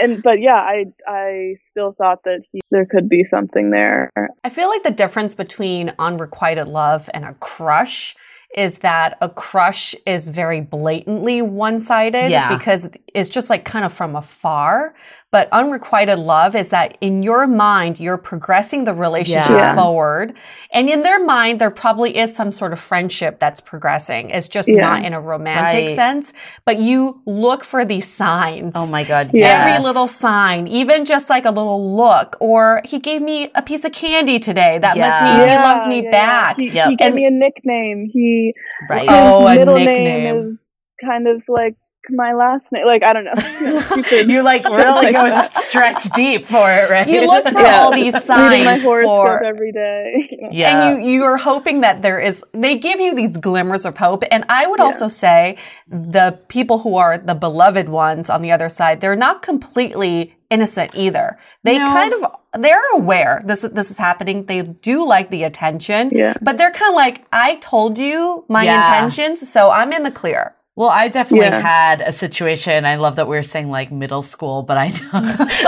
and 0.00 0.22
but 0.22 0.40
yeah 0.40 0.56
i 0.56 0.84
i 1.06 1.54
still 1.70 1.92
thought 1.92 2.22
that 2.24 2.40
he, 2.52 2.60
there 2.70 2.86
could 2.86 3.08
be 3.08 3.24
something 3.24 3.70
there 3.70 4.10
I 4.42 4.48
feel 4.50 4.68
like 4.68 4.82
the 4.82 4.90
difference 4.90 5.34
between 5.34 5.92
unrequited 5.98 6.66
love 6.66 7.10
and 7.12 7.24
a 7.24 7.34
crush 7.34 8.16
is 8.56 8.78
that 8.78 9.16
a 9.20 9.28
crush 9.28 9.94
is 10.06 10.26
very 10.26 10.60
blatantly 10.60 11.40
one 11.40 11.78
sided 11.78 12.30
Yeah. 12.30 12.56
because 12.56 12.90
it's 13.14 13.28
just 13.28 13.48
like 13.48 13.64
kind 13.64 13.84
of 13.84 13.92
from 13.92 14.16
afar. 14.16 14.94
But 15.32 15.48
unrequited 15.52 16.18
love 16.18 16.56
is 16.56 16.70
that 16.70 16.98
in 17.00 17.22
your 17.22 17.46
mind, 17.46 18.00
you're 18.00 18.16
progressing 18.18 18.82
the 18.82 18.92
relationship 18.92 19.48
Yeah. 19.50 19.74
forward. 19.76 20.34
And 20.72 20.88
in 20.90 21.02
their 21.02 21.24
mind, 21.24 21.60
there 21.60 21.70
probably 21.70 22.16
is 22.18 22.34
some 22.34 22.50
sort 22.50 22.72
of 22.72 22.80
friendship 22.80 23.38
that's 23.38 23.60
progressing. 23.60 24.30
It's 24.30 24.48
just 24.48 24.68
Yeah. 24.68 24.80
not 24.80 25.04
in 25.04 25.12
a 25.14 25.20
romantic 25.20 25.86
Right. 25.86 25.94
sense, 25.96 26.32
but 26.64 26.78
you 26.78 27.22
look 27.26 27.62
for 27.62 27.84
these 27.84 28.08
signs. 28.12 28.72
Oh 28.74 28.86
my 28.88 29.04
god. 29.04 29.30
Yeah. 29.32 29.66
Every 29.68 29.84
little 29.84 30.08
sign, 30.08 30.66
even 30.66 31.04
just 31.04 31.30
like 31.30 31.44
a 31.44 31.50
little 31.52 31.94
look, 31.96 32.36
or 32.40 32.82
he 32.84 32.98
gave 32.98 33.22
me 33.22 33.52
a 33.54 33.62
piece 33.62 33.84
of 33.84 33.92
candy 33.92 34.40
today. 34.40 34.78
That 34.78 34.96
Yeah. 34.96 35.08
must 35.10 35.22
mean 35.38 35.48
he 35.48 35.54
loves 35.56 35.86
me 35.86 36.02
yeah, 36.04 36.10
back. 36.10 36.56
He, 36.58 36.70
Yep. 36.70 36.88
he 36.88 36.96
gave 36.96 37.06
And- 37.06 37.14
me 37.14 37.24
a 37.26 37.30
nickname. 37.30 38.10
He 38.12 38.52
Right. 38.88 39.02
his 39.02 39.08
Oh, 39.12 39.46
a 39.46 39.54
middle 39.54 39.74
nickname. 39.78 40.04
name 40.04 40.50
is 40.54 40.90
kind 41.04 41.28
of 41.28 41.42
like 41.48 41.76
my 42.12 42.32
last 42.32 42.70
name. 42.72 42.86
Like 42.86 43.02
I 43.02 43.12
don't 43.12 43.24
know. 43.24 43.34
You 44.30 44.42
like 44.42 44.64
really 44.64 45.12
go 45.12 45.24
that. 45.28 45.54
stretch 45.56 46.04
deep 46.10 46.44
for 46.44 46.70
it, 46.70 46.90
right? 46.90 47.08
You 47.08 47.26
look 47.26 47.46
for 47.48 47.60
Yeah. 47.60 47.80
all 47.80 47.92
these 47.92 48.14
Reading 48.14 48.64
my 48.64 48.78
signs 48.78 48.82
horoscope 48.84 49.26
for, 49.26 49.44
every 49.44 49.72
day. 49.72 50.28
you 50.30 50.40
know. 50.42 50.48
yeah. 50.52 50.88
and 50.90 51.02
you 51.04 51.10
you 51.10 51.24
are 51.24 51.36
hoping 51.38 51.80
that 51.82 52.02
there 52.02 52.18
is. 52.20 52.44
They 52.52 52.78
give 52.78 53.00
you 53.00 53.14
these 53.14 53.36
glimmers 53.36 53.84
of 53.84 53.98
hope, 53.98 54.24
and 54.30 54.44
I 54.48 54.66
would 54.66 54.78
Yeah. 54.80 54.86
also 54.86 55.08
say 55.08 55.56
the 55.88 56.38
people 56.48 56.78
who 56.80 56.96
are 56.96 57.18
the 57.18 57.34
beloved 57.34 57.88
ones 57.88 58.30
on 58.30 58.42
the 58.42 58.52
other 58.52 58.68
side, 58.68 59.00
they're 59.00 59.16
not 59.16 59.42
completely 59.42 60.36
innocent 60.50 60.90
either. 60.94 61.38
They 61.62 61.78
No. 61.78 61.86
kind 61.86 62.12
of 62.14 62.20
they're 62.58 62.82
aware 62.94 63.42
this 63.44 63.62
this 63.62 63.90
is 63.90 63.98
happening. 63.98 64.46
They 64.46 64.62
do 64.62 65.06
like 65.06 65.30
the 65.30 65.44
attention, 65.44 66.10
Yeah. 66.12 66.34
but 66.42 66.58
they're 66.58 66.72
kind 66.72 66.90
of 66.92 66.96
like, 66.96 67.24
I 67.32 67.56
told 67.56 67.98
you 67.98 68.44
my 68.48 68.64
Yeah. 68.64 68.78
intentions, 68.78 69.48
so 69.48 69.70
I'm 69.70 69.92
in 69.92 70.02
the 70.02 70.10
clear. 70.10 70.54
Well, 70.80 70.88
I 70.88 71.08
definitely 71.08 71.48
Yeah. 71.48 71.60
had 71.60 72.00
a 72.00 72.10
situation. 72.10 72.86
I 72.86 72.96
love 72.96 73.16
that 73.16 73.28
we 73.28 73.36
are 73.36 73.42
saying 73.42 73.68
like 73.68 73.92
middle 73.92 74.22
school, 74.22 74.62
but 74.62 74.78
I 74.78 74.86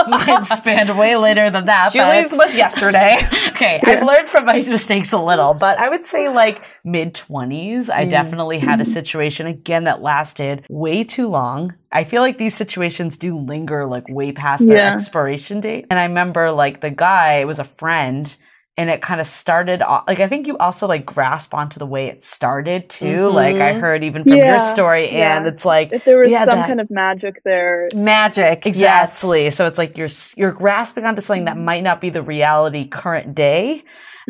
mine 0.07 0.43
spanned 0.57 0.97
way 0.97 1.15
later 1.17 1.51
than 1.51 1.67
that. 1.67 1.93
but- 1.93 2.13
Julie's 2.15 2.35
was 2.35 2.57
yesterday. 2.57 3.19
okay, 3.49 3.79
I've 3.85 4.01
learned 4.01 4.27
from 4.27 4.45
my 4.45 4.55
mistakes 4.55 5.13
a 5.13 5.19
little, 5.19 5.53
but 5.53 5.77
I 5.77 5.87
would 5.87 6.03
say 6.03 6.29
like 6.29 6.63
mid 6.83 7.13
20s, 7.13 7.91
I 7.91 8.07
mm. 8.07 8.09
definitely 8.09 8.57
had 8.57 8.81
a 8.81 8.85
situation 8.85 9.45
again 9.45 9.83
that 9.83 10.01
lasted 10.01 10.65
way 10.67 11.03
too 11.03 11.29
long. 11.29 11.75
I 11.91 12.05
feel 12.05 12.23
like 12.23 12.39
these 12.39 12.55
situations 12.55 13.15
do 13.15 13.37
linger 13.37 13.85
like 13.85 14.05
way 14.09 14.31
past 14.31 14.65
their 14.65 14.77
Yeah. 14.77 14.93
expiration 14.95 15.61
date. 15.61 15.85
And 15.91 15.99
I 15.99 16.05
remember 16.05 16.51
like 16.51 16.79
the 16.79 16.89
guy, 16.89 17.33
it 17.33 17.45
was 17.45 17.59
a 17.59 17.63
friend. 17.63 18.35
And 18.75 18.89
it 18.89 19.03
kind 19.03 19.21
of 19.21 19.27
started 19.27 19.83
off, 19.83 20.05
like, 20.07 20.19
I 20.19 20.27
think 20.27 20.47
you 20.47 20.57
also 20.57 20.87
like 20.87 21.05
grasp 21.05 21.53
onto 21.53 21.77
the 21.77 21.85
way 21.85 22.07
it 22.07 22.23
started 22.23 22.89
too. 22.89 23.29
Like, 23.29 23.57
I 23.57 23.73
Mhm. 23.73 23.79
heard 23.81 24.03
even 24.03 24.23
from 24.23 24.33
Yeah, 24.33 24.45
your 24.45 24.59
story, 24.59 25.09
and 25.09 25.45
yeah. 25.45 25.51
it's 25.51 25.63
like, 25.63 25.91
If 25.91 26.05
there 26.05 26.17
was 26.17 26.33
had 26.33 26.47
some 26.49 26.57
that- 26.57 26.67
kind 26.67 26.81
of 26.81 26.89
magic 26.89 27.35
there, 27.45 27.87
Magic. 27.93 28.65
Exactly. 28.65 29.51
So 29.51 29.67
it's 29.67 29.77
like 29.77 29.95
you're 29.95 30.09
you're 30.37 30.51
grasping 30.51 31.05
onto 31.05 31.21
something 31.21 31.45
Mm-hmm. 31.45 31.59
that 31.59 31.63
might 31.63 31.83
not 31.83 32.01
be 32.01 32.09
the 32.09 32.23
reality 32.23 32.87
current 32.87 33.35
day. 33.35 33.83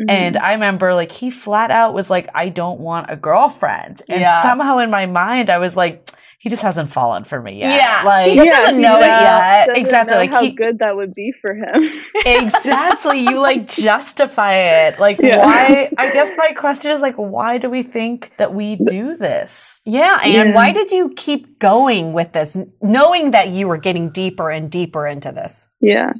And 0.08 0.36
I 0.36 0.52
remember 0.54 0.92
like 0.92 1.12
he 1.12 1.30
flat 1.30 1.70
out 1.70 1.94
was 1.94 2.10
like, 2.10 2.28
I 2.34 2.48
don't 2.50 2.80
want 2.80 3.06
a 3.08 3.16
girlfriend. 3.16 4.02
And 4.10 4.20
Yeah. 4.20 4.42
somehow 4.42 4.78
in 4.78 4.90
my 4.90 5.06
mind 5.06 5.48
I 5.48 5.58
was 5.58 5.76
like, 5.76 6.06
he 6.44 6.50
just 6.50 6.60
hasn't 6.62 6.90
fallen 6.90 7.24
for 7.24 7.40
me 7.40 7.58
yet. 7.58 7.74
Yeah. 7.74 8.02
Like 8.06 8.30
He 8.32 8.36
just 8.36 8.50
doesn't 8.50 8.78
know 8.80 8.98
it 8.98 9.06
yet. 9.06 9.66
doesn't 9.68 9.80
Exactly, 9.80 10.12
know 10.14 10.20
like 10.20 10.30
how 10.30 10.42
he- 10.42 10.50
good 10.50 10.78
that 10.80 10.94
would 10.94 11.14
be 11.14 11.32
for 11.40 11.54
him. 11.54 11.82
exactly. 12.26 13.20
You 13.20 13.40
like 13.40 13.66
justify 13.88 14.54
it. 14.54 15.00
Like 15.00 15.18
Yeah. 15.22 15.38
why 15.38 15.90
I 15.96 16.10
guess 16.10 16.36
my 16.36 16.52
question 16.52 16.90
is 16.90 17.00
like, 17.00 17.14
why 17.16 17.56
do 17.56 17.70
we 17.70 17.82
think 17.82 18.32
that 18.36 18.52
we 18.52 18.76
do 18.76 19.16
this? 19.16 19.80
Yeah, 19.86 20.18
and 20.22 20.50
Yeah. 20.50 20.54
why 20.54 20.72
did 20.72 20.90
you 20.90 21.14
keep 21.16 21.58
going 21.58 22.12
with 22.12 22.32
this, 22.32 22.58
knowing 22.82 23.30
that 23.30 23.48
you 23.48 23.66
were 23.66 23.78
getting 23.78 24.10
deeper 24.10 24.50
and 24.50 24.70
deeper 24.70 25.06
into 25.06 25.32
this? 25.32 25.66
Yeah. 25.80 26.12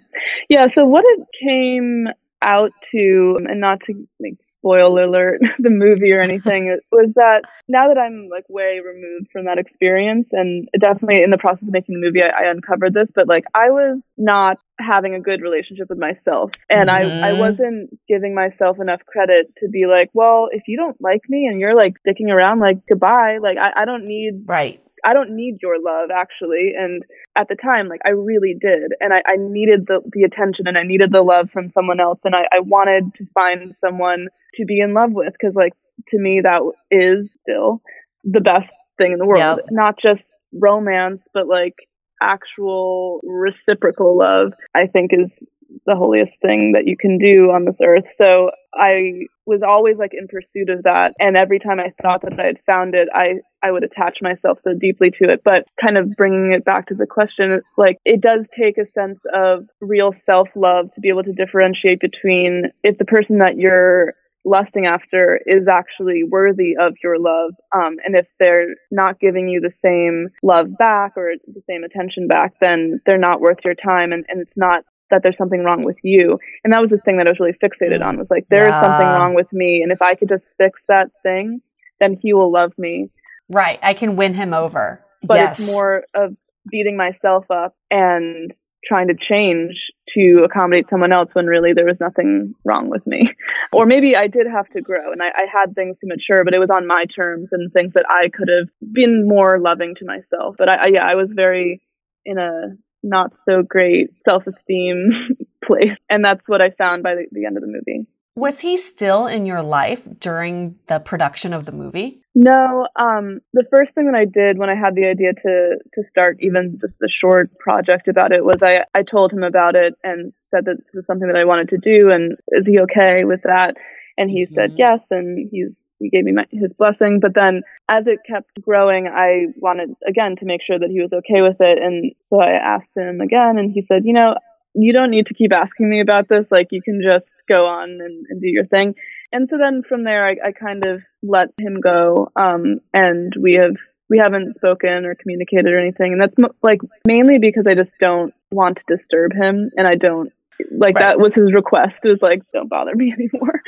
Yeah. 0.48 0.68
So 0.68 0.86
what 0.86 1.04
it 1.06 1.20
came 1.46 2.06
out 2.42 2.72
to, 2.92 3.38
and 3.48 3.60
not 3.60 3.80
to 3.82 3.94
like 4.20 4.36
spoil 4.42 4.98
alert 5.02 5.40
the 5.58 5.70
movie 5.70 6.12
or 6.12 6.20
anything, 6.20 6.68
it 6.68 6.80
was 6.92 7.12
that 7.14 7.44
now 7.68 7.88
that 7.88 7.98
I'm 7.98 8.28
like 8.30 8.44
way 8.48 8.80
removed 8.84 9.28
from 9.32 9.46
that 9.46 9.58
experience, 9.58 10.32
and 10.32 10.68
definitely 10.78 11.22
in 11.22 11.30
the 11.30 11.38
process 11.38 11.62
of 11.68 11.72
making 11.72 12.00
the 12.00 12.06
movie, 12.06 12.22
I, 12.22 12.28
I 12.46 12.50
uncovered 12.50 12.94
this, 12.94 13.10
but 13.14 13.28
like 13.28 13.44
I 13.54 13.70
was 13.70 14.12
not 14.16 14.58
having 14.78 15.14
a 15.14 15.20
good 15.20 15.40
relationship 15.40 15.88
with 15.88 15.98
myself, 15.98 16.50
and 16.68 16.90
I 16.90 17.04
I 17.22 17.32
Mhm. 17.32 17.38
wasn't 17.38 17.90
giving 18.08 18.34
myself 18.34 18.78
enough 18.80 19.04
credit 19.06 19.54
to 19.58 19.68
be 19.68 19.86
like, 19.86 20.10
well, 20.12 20.48
if 20.52 20.68
you 20.68 20.76
don't 20.76 21.00
like 21.00 21.22
me 21.28 21.46
and 21.46 21.60
you're 21.60 21.76
like 21.76 21.98
sticking 21.98 22.30
around, 22.30 22.60
like 22.60 22.78
goodbye, 22.88 23.38
like 23.38 23.58
I, 23.58 23.72
I 23.82 23.84
don't 23.86 24.06
need 24.06 24.44
Right. 24.46 24.82
I 25.04 25.12
don't 25.12 25.36
need 25.36 25.56
your 25.62 25.76
love 25.80 26.10
actually. 26.14 26.72
And 26.78 27.04
at 27.36 27.48
the 27.48 27.56
time, 27.56 27.88
like 27.88 28.00
I 28.06 28.10
really 28.10 28.56
did. 28.58 28.92
And 29.00 29.12
I, 29.12 29.22
I 29.26 29.36
needed 29.36 29.86
the, 29.86 30.00
the 30.12 30.22
attention 30.22 30.66
and 30.66 30.78
I 30.78 30.82
needed 30.82 31.12
the 31.12 31.22
love 31.22 31.50
from 31.50 31.68
someone 31.68 32.00
else. 32.00 32.20
And 32.24 32.34
I, 32.34 32.46
I 32.52 32.60
wanted 32.60 33.14
to 33.14 33.26
find 33.34 33.74
someone 33.74 34.28
to 34.54 34.64
be 34.64 34.80
in 34.80 34.94
love 34.94 35.12
with 35.12 35.32
because 35.32 35.54
like 35.54 35.74
to 36.08 36.18
me 36.18 36.40
that 36.42 36.62
is 36.90 37.32
still 37.36 37.82
the 38.24 38.40
best 38.40 38.72
thing 38.98 39.12
in 39.12 39.18
the 39.18 39.26
world. 39.26 39.60
Yep. 39.62 39.66
Not 39.70 39.98
just 39.98 40.34
romance, 40.52 41.28
but 41.32 41.48
like 41.48 41.74
actual 42.22 43.20
reciprocal 43.22 44.16
love, 44.16 44.54
I 44.74 44.86
think 44.86 45.10
is 45.12 45.42
the 45.86 45.96
holiest 45.96 46.40
thing 46.40 46.72
that 46.72 46.86
you 46.86 46.96
can 46.96 47.18
do 47.18 47.50
on 47.50 47.64
this 47.64 47.78
earth. 47.84 48.06
So 48.12 48.50
I 48.74 49.26
was 49.46 49.62
always 49.62 49.96
like 49.98 50.12
in 50.14 50.28
pursuit 50.28 50.70
of 50.70 50.84
that. 50.84 51.14
And 51.18 51.36
every 51.36 51.58
time 51.58 51.80
I 51.80 51.92
thought 52.02 52.22
that 52.22 52.38
I 52.38 52.46
had 52.46 52.60
found 52.66 52.94
it, 52.94 53.08
I, 53.12 53.40
I 53.64 53.70
would 53.70 53.82
attach 53.82 54.20
myself 54.20 54.60
so 54.60 54.74
deeply 54.74 55.10
to 55.12 55.30
it. 55.30 55.42
But 55.42 55.68
kind 55.80 55.96
of 55.96 56.14
bringing 56.16 56.52
it 56.52 56.64
back 56.64 56.88
to 56.88 56.94
the 56.94 57.06
question, 57.06 57.62
like 57.78 57.98
it 58.04 58.20
does 58.20 58.48
take 58.52 58.76
a 58.76 58.84
sense 58.84 59.20
of 59.32 59.66
real 59.80 60.12
self 60.12 60.48
love 60.54 60.90
to 60.92 61.00
be 61.00 61.08
able 61.08 61.22
to 61.24 61.32
differentiate 61.32 62.00
between 62.00 62.70
if 62.82 62.98
the 62.98 63.06
person 63.06 63.38
that 63.38 63.56
you're 63.56 64.14
lusting 64.44 64.84
after 64.84 65.40
is 65.46 65.68
actually 65.68 66.22
worthy 66.22 66.76
of 66.78 66.94
your 67.02 67.18
love. 67.18 67.52
Um, 67.74 67.96
and 68.04 68.14
if 68.14 68.28
they're 68.38 68.74
not 68.90 69.18
giving 69.18 69.48
you 69.48 69.60
the 69.60 69.70
same 69.70 70.28
love 70.42 70.76
back 70.78 71.12
or 71.16 71.32
the 71.46 71.62
same 71.62 71.82
attention 71.82 72.28
back, 72.28 72.52
then 72.60 73.00
they're 73.06 73.16
not 73.16 73.40
worth 73.40 73.58
your 73.64 73.74
time. 73.74 74.12
And, 74.12 74.26
and 74.28 74.42
it's 74.42 74.56
not 74.56 74.84
that 75.10 75.22
there's 75.22 75.38
something 75.38 75.64
wrong 75.64 75.82
with 75.82 75.96
you. 76.02 76.38
And 76.62 76.72
that 76.72 76.82
was 76.82 76.90
the 76.90 76.98
thing 76.98 77.18
that 77.18 77.26
I 77.26 77.30
was 77.30 77.40
really 77.40 77.56
fixated 77.62 78.04
on 78.04 78.18
was 78.18 78.30
like, 78.30 78.46
there 78.50 78.68
is 78.68 78.74
something 78.74 79.06
wrong 79.06 79.34
with 79.34 79.50
me. 79.52 79.82
And 79.82 79.92
if 79.92 80.02
I 80.02 80.14
could 80.14 80.28
just 80.28 80.52
fix 80.58 80.84
that 80.88 81.08
thing, 81.22 81.60
then 82.00 82.18
he 82.20 82.34
will 82.34 82.52
love 82.52 82.72
me. 82.76 83.10
Right. 83.48 83.78
I 83.82 83.94
can 83.94 84.16
win 84.16 84.34
him 84.34 84.54
over. 84.54 85.04
But 85.22 85.36
Yes. 85.36 85.58
it's 85.58 85.68
more 85.68 86.04
of 86.14 86.36
beating 86.70 86.96
myself 86.96 87.50
up 87.50 87.74
and 87.90 88.50
trying 88.84 89.08
to 89.08 89.14
change 89.14 89.90
to 90.10 90.42
accommodate 90.44 90.88
someone 90.88 91.12
else 91.12 91.34
when 91.34 91.46
really 91.46 91.72
there 91.72 91.86
was 91.86 92.00
nothing 92.00 92.54
wrong 92.64 92.90
with 92.90 93.06
me. 93.06 93.30
or 93.72 93.86
maybe 93.86 94.16
I 94.16 94.26
did 94.28 94.46
have 94.46 94.68
to 94.70 94.80
grow 94.80 95.12
and 95.12 95.22
I, 95.22 95.28
I 95.28 95.46
had 95.50 95.74
things 95.74 96.00
to 96.00 96.06
mature, 96.06 96.44
but 96.44 96.54
it 96.54 96.58
was 96.58 96.70
on 96.70 96.86
my 96.86 97.06
terms 97.06 97.52
and 97.52 97.72
things 97.72 97.94
that 97.94 98.04
I 98.08 98.28
could 98.28 98.48
have 98.48 98.68
been 98.92 99.26
more 99.26 99.58
loving 99.58 99.94
to 99.96 100.04
myself. 100.04 100.56
But 100.58 100.68
I, 100.68 100.74
I 100.74 100.86
yeah, 100.86 101.06
I 101.06 101.14
was 101.14 101.32
very 101.32 101.80
in 102.26 102.38
a 102.38 102.76
not 103.02 103.40
so 103.40 103.62
great 103.62 104.22
self 104.22 104.46
esteem 104.46 105.08
place. 105.64 105.96
And 106.08 106.24
that's 106.24 106.48
what 106.48 106.60
I 106.60 106.70
found 106.70 107.02
by 107.02 107.14
the, 107.14 107.26
the 107.32 107.46
end 107.46 107.56
of 107.56 107.62
the 107.62 107.68
movie. 107.68 108.06
Was 108.36 108.60
he 108.60 108.76
still 108.76 109.26
in 109.26 109.46
your 109.46 109.62
life 109.62 110.08
during 110.18 110.76
the 110.86 110.98
production 110.98 111.52
of 111.52 111.66
the 111.66 111.72
movie? 111.72 112.23
No, 112.34 112.88
um, 112.96 113.40
the 113.52 113.64
first 113.70 113.94
thing 113.94 114.06
that 114.06 114.14
I 114.18 114.24
did 114.24 114.58
when 114.58 114.68
I 114.68 114.74
had 114.74 114.94
the 114.96 115.06
idea 115.06 115.32
to 115.34 115.78
to 115.92 116.02
start 116.04 116.38
even 116.40 116.78
just 116.80 116.98
the 116.98 117.08
short 117.08 117.50
project 117.58 118.08
about 118.08 118.32
it 118.32 118.44
was 118.44 118.62
I 118.62 118.84
I 118.92 119.02
told 119.04 119.32
him 119.32 119.44
about 119.44 119.76
it 119.76 119.94
and 120.02 120.32
said 120.40 120.64
that 120.64 120.78
this 120.78 120.94
was 120.94 121.06
something 121.06 121.28
that 121.28 121.36
I 121.36 121.44
wanted 121.44 121.68
to 121.70 121.78
do 121.78 122.10
and 122.10 122.36
is 122.48 122.66
he 122.66 122.80
okay 122.80 123.24
with 123.24 123.42
that? 123.44 123.76
And 124.18 124.30
he 124.30 124.46
said 124.46 124.72
Mhm. 124.72 124.78
yes, 124.78 125.06
and 125.10 125.48
he's 125.50 125.94
he 126.00 126.08
gave 126.10 126.24
me 126.24 126.32
my, 126.32 126.46
his 126.50 126.74
blessing. 126.74 127.20
But 127.20 127.34
then 127.34 127.62
as 127.88 128.08
it 128.08 128.20
kept 128.26 128.60
growing, 128.62 129.06
I 129.08 129.46
wanted 129.56 129.90
again 130.06 130.34
to 130.36 130.44
make 130.44 130.62
sure 130.62 130.78
that 130.78 130.90
he 130.90 131.00
was 131.00 131.12
okay 131.12 131.40
with 131.42 131.60
it, 131.60 131.78
and 131.80 132.12
so 132.20 132.38
I 132.40 132.52
asked 132.52 132.96
him 132.96 133.20
again, 133.20 133.58
and 133.58 133.70
he 133.70 133.82
said, 133.82 134.04
you 134.04 134.12
know, 134.12 134.34
you 134.74 134.92
don't 134.92 135.10
need 135.10 135.26
to 135.26 135.34
keep 135.34 135.52
asking 135.52 135.88
me 135.88 136.00
about 136.00 136.28
this. 136.28 136.50
Like 136.50 136.68
you 136.72 136.82
can 136.82 137.00
just 137.02 137.32
go 137.48 137.66
on 137.66 137.90
and, 137.90 138.26
and 138.28 138.40
do 138.40 138.48
your 138.48 138.66
thing. 138.66 138.94
And 139.34 139.48
so 139.48 139.58
then 139.58 139.82
from 139.82 140.04
there, 140.04 140.24
I, 140.24 140.36
I 140.46 140.52
kind 140.52 140.86
of 140.86 141.02
let 141.24 141.48
him 141.58 141.80
go, 141.80 142.30
um, 142.36 142.78
and 142.94 143.32
we 143.38 143.54
have 143.54 143.74
we 144.08 144.18
haven't 144.18 144.54
spoken 144.54 145.04
or 145.04 145.16
communicated 145.16 145.66
or 145.66 145.80
anything, 145.80 146.12
and 146.12 146.22
that's 146.22 146.36
like 146.62 146.80
mainly 147.04 147.38
because 147.40 147.66
I 147.66 147.74
just 147.74 147.96
don't 147.98 148.32
want 148.52 148.76
to 148.76 148.84
disturb 148.86 149.32
him, 149.32 149.72
and 149.76 149.88
I 149.88 149.96
don't 149.96 150.32
like 150.70 150.94
Right. 150.94 151.02
that 151.02 151.18
was 151.18 151.34
his 151.34 151.52
request 151.52 152.06
it 152.06 152.10
was 152.10 152.22
like 152.22 152.40
don't 152.52 152.68
bother 152.68 152.94
me 152.94 153.12
anymore. 153.18 153.62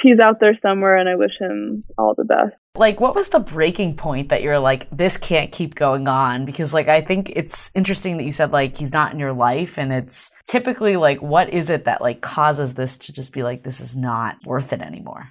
He's 0.00 0.18
out 0.18 0.40
there 0.40 0.54
somewhere, 0.54 0.96
and 0.96 1.08
I 1.08 1.14
wish 1.16 1.38
him 1.38 1.84
all 1.96 2.14
the 2.14 2.24
best. 2.24 2.60
Like, 2.76 3.00
what 3.00 3.14
was 3.14 3.28
the 3.28 3.38
breaking 3.40 3.96
point 3.96 4.28
that 4.28 4.42
you're 4.42 4.58
like, 4.58 4.88
this 4.90 5.16
can't 5.16 5.52
keep 5.52 5.74
going 5.74 6.08
on? 6.08 6.44
Because, 6.44 6.74
like, 6.74 6.88
I 6.88 7.00
think 7.00 7.30
it's 7.30 7.70
interesting 7.74 8.16
that 8.16 8.24
you 8.24 8.32
said, 8.32 8.52
like, 8.52 8.76
he's 8.76 8.92
not 8.92 9.12
in 9.12 9.18
your 9.18 9.32
life. 9.32 9.78
And 9.78 9.92
it's 9.92 10.30
typically 10.46 10.96
like, 10.96 11.22
what 11.22 11.52
is 11.52 11.70
it 11.70 11.84
that, 11.84 12.00
like, 12.00 12.20
causes 12.20 12.74
this 12.74 12.98
to 12.98 13.12
just 13.12 13.32
be 13.32 13.42
like, 13.42 13.62
this 13.62 13.80
is 13.80 13.96
not 13.96 14.36
worth 14.44 14.72
it 14.72 14.80
anymore? 14.80 15.30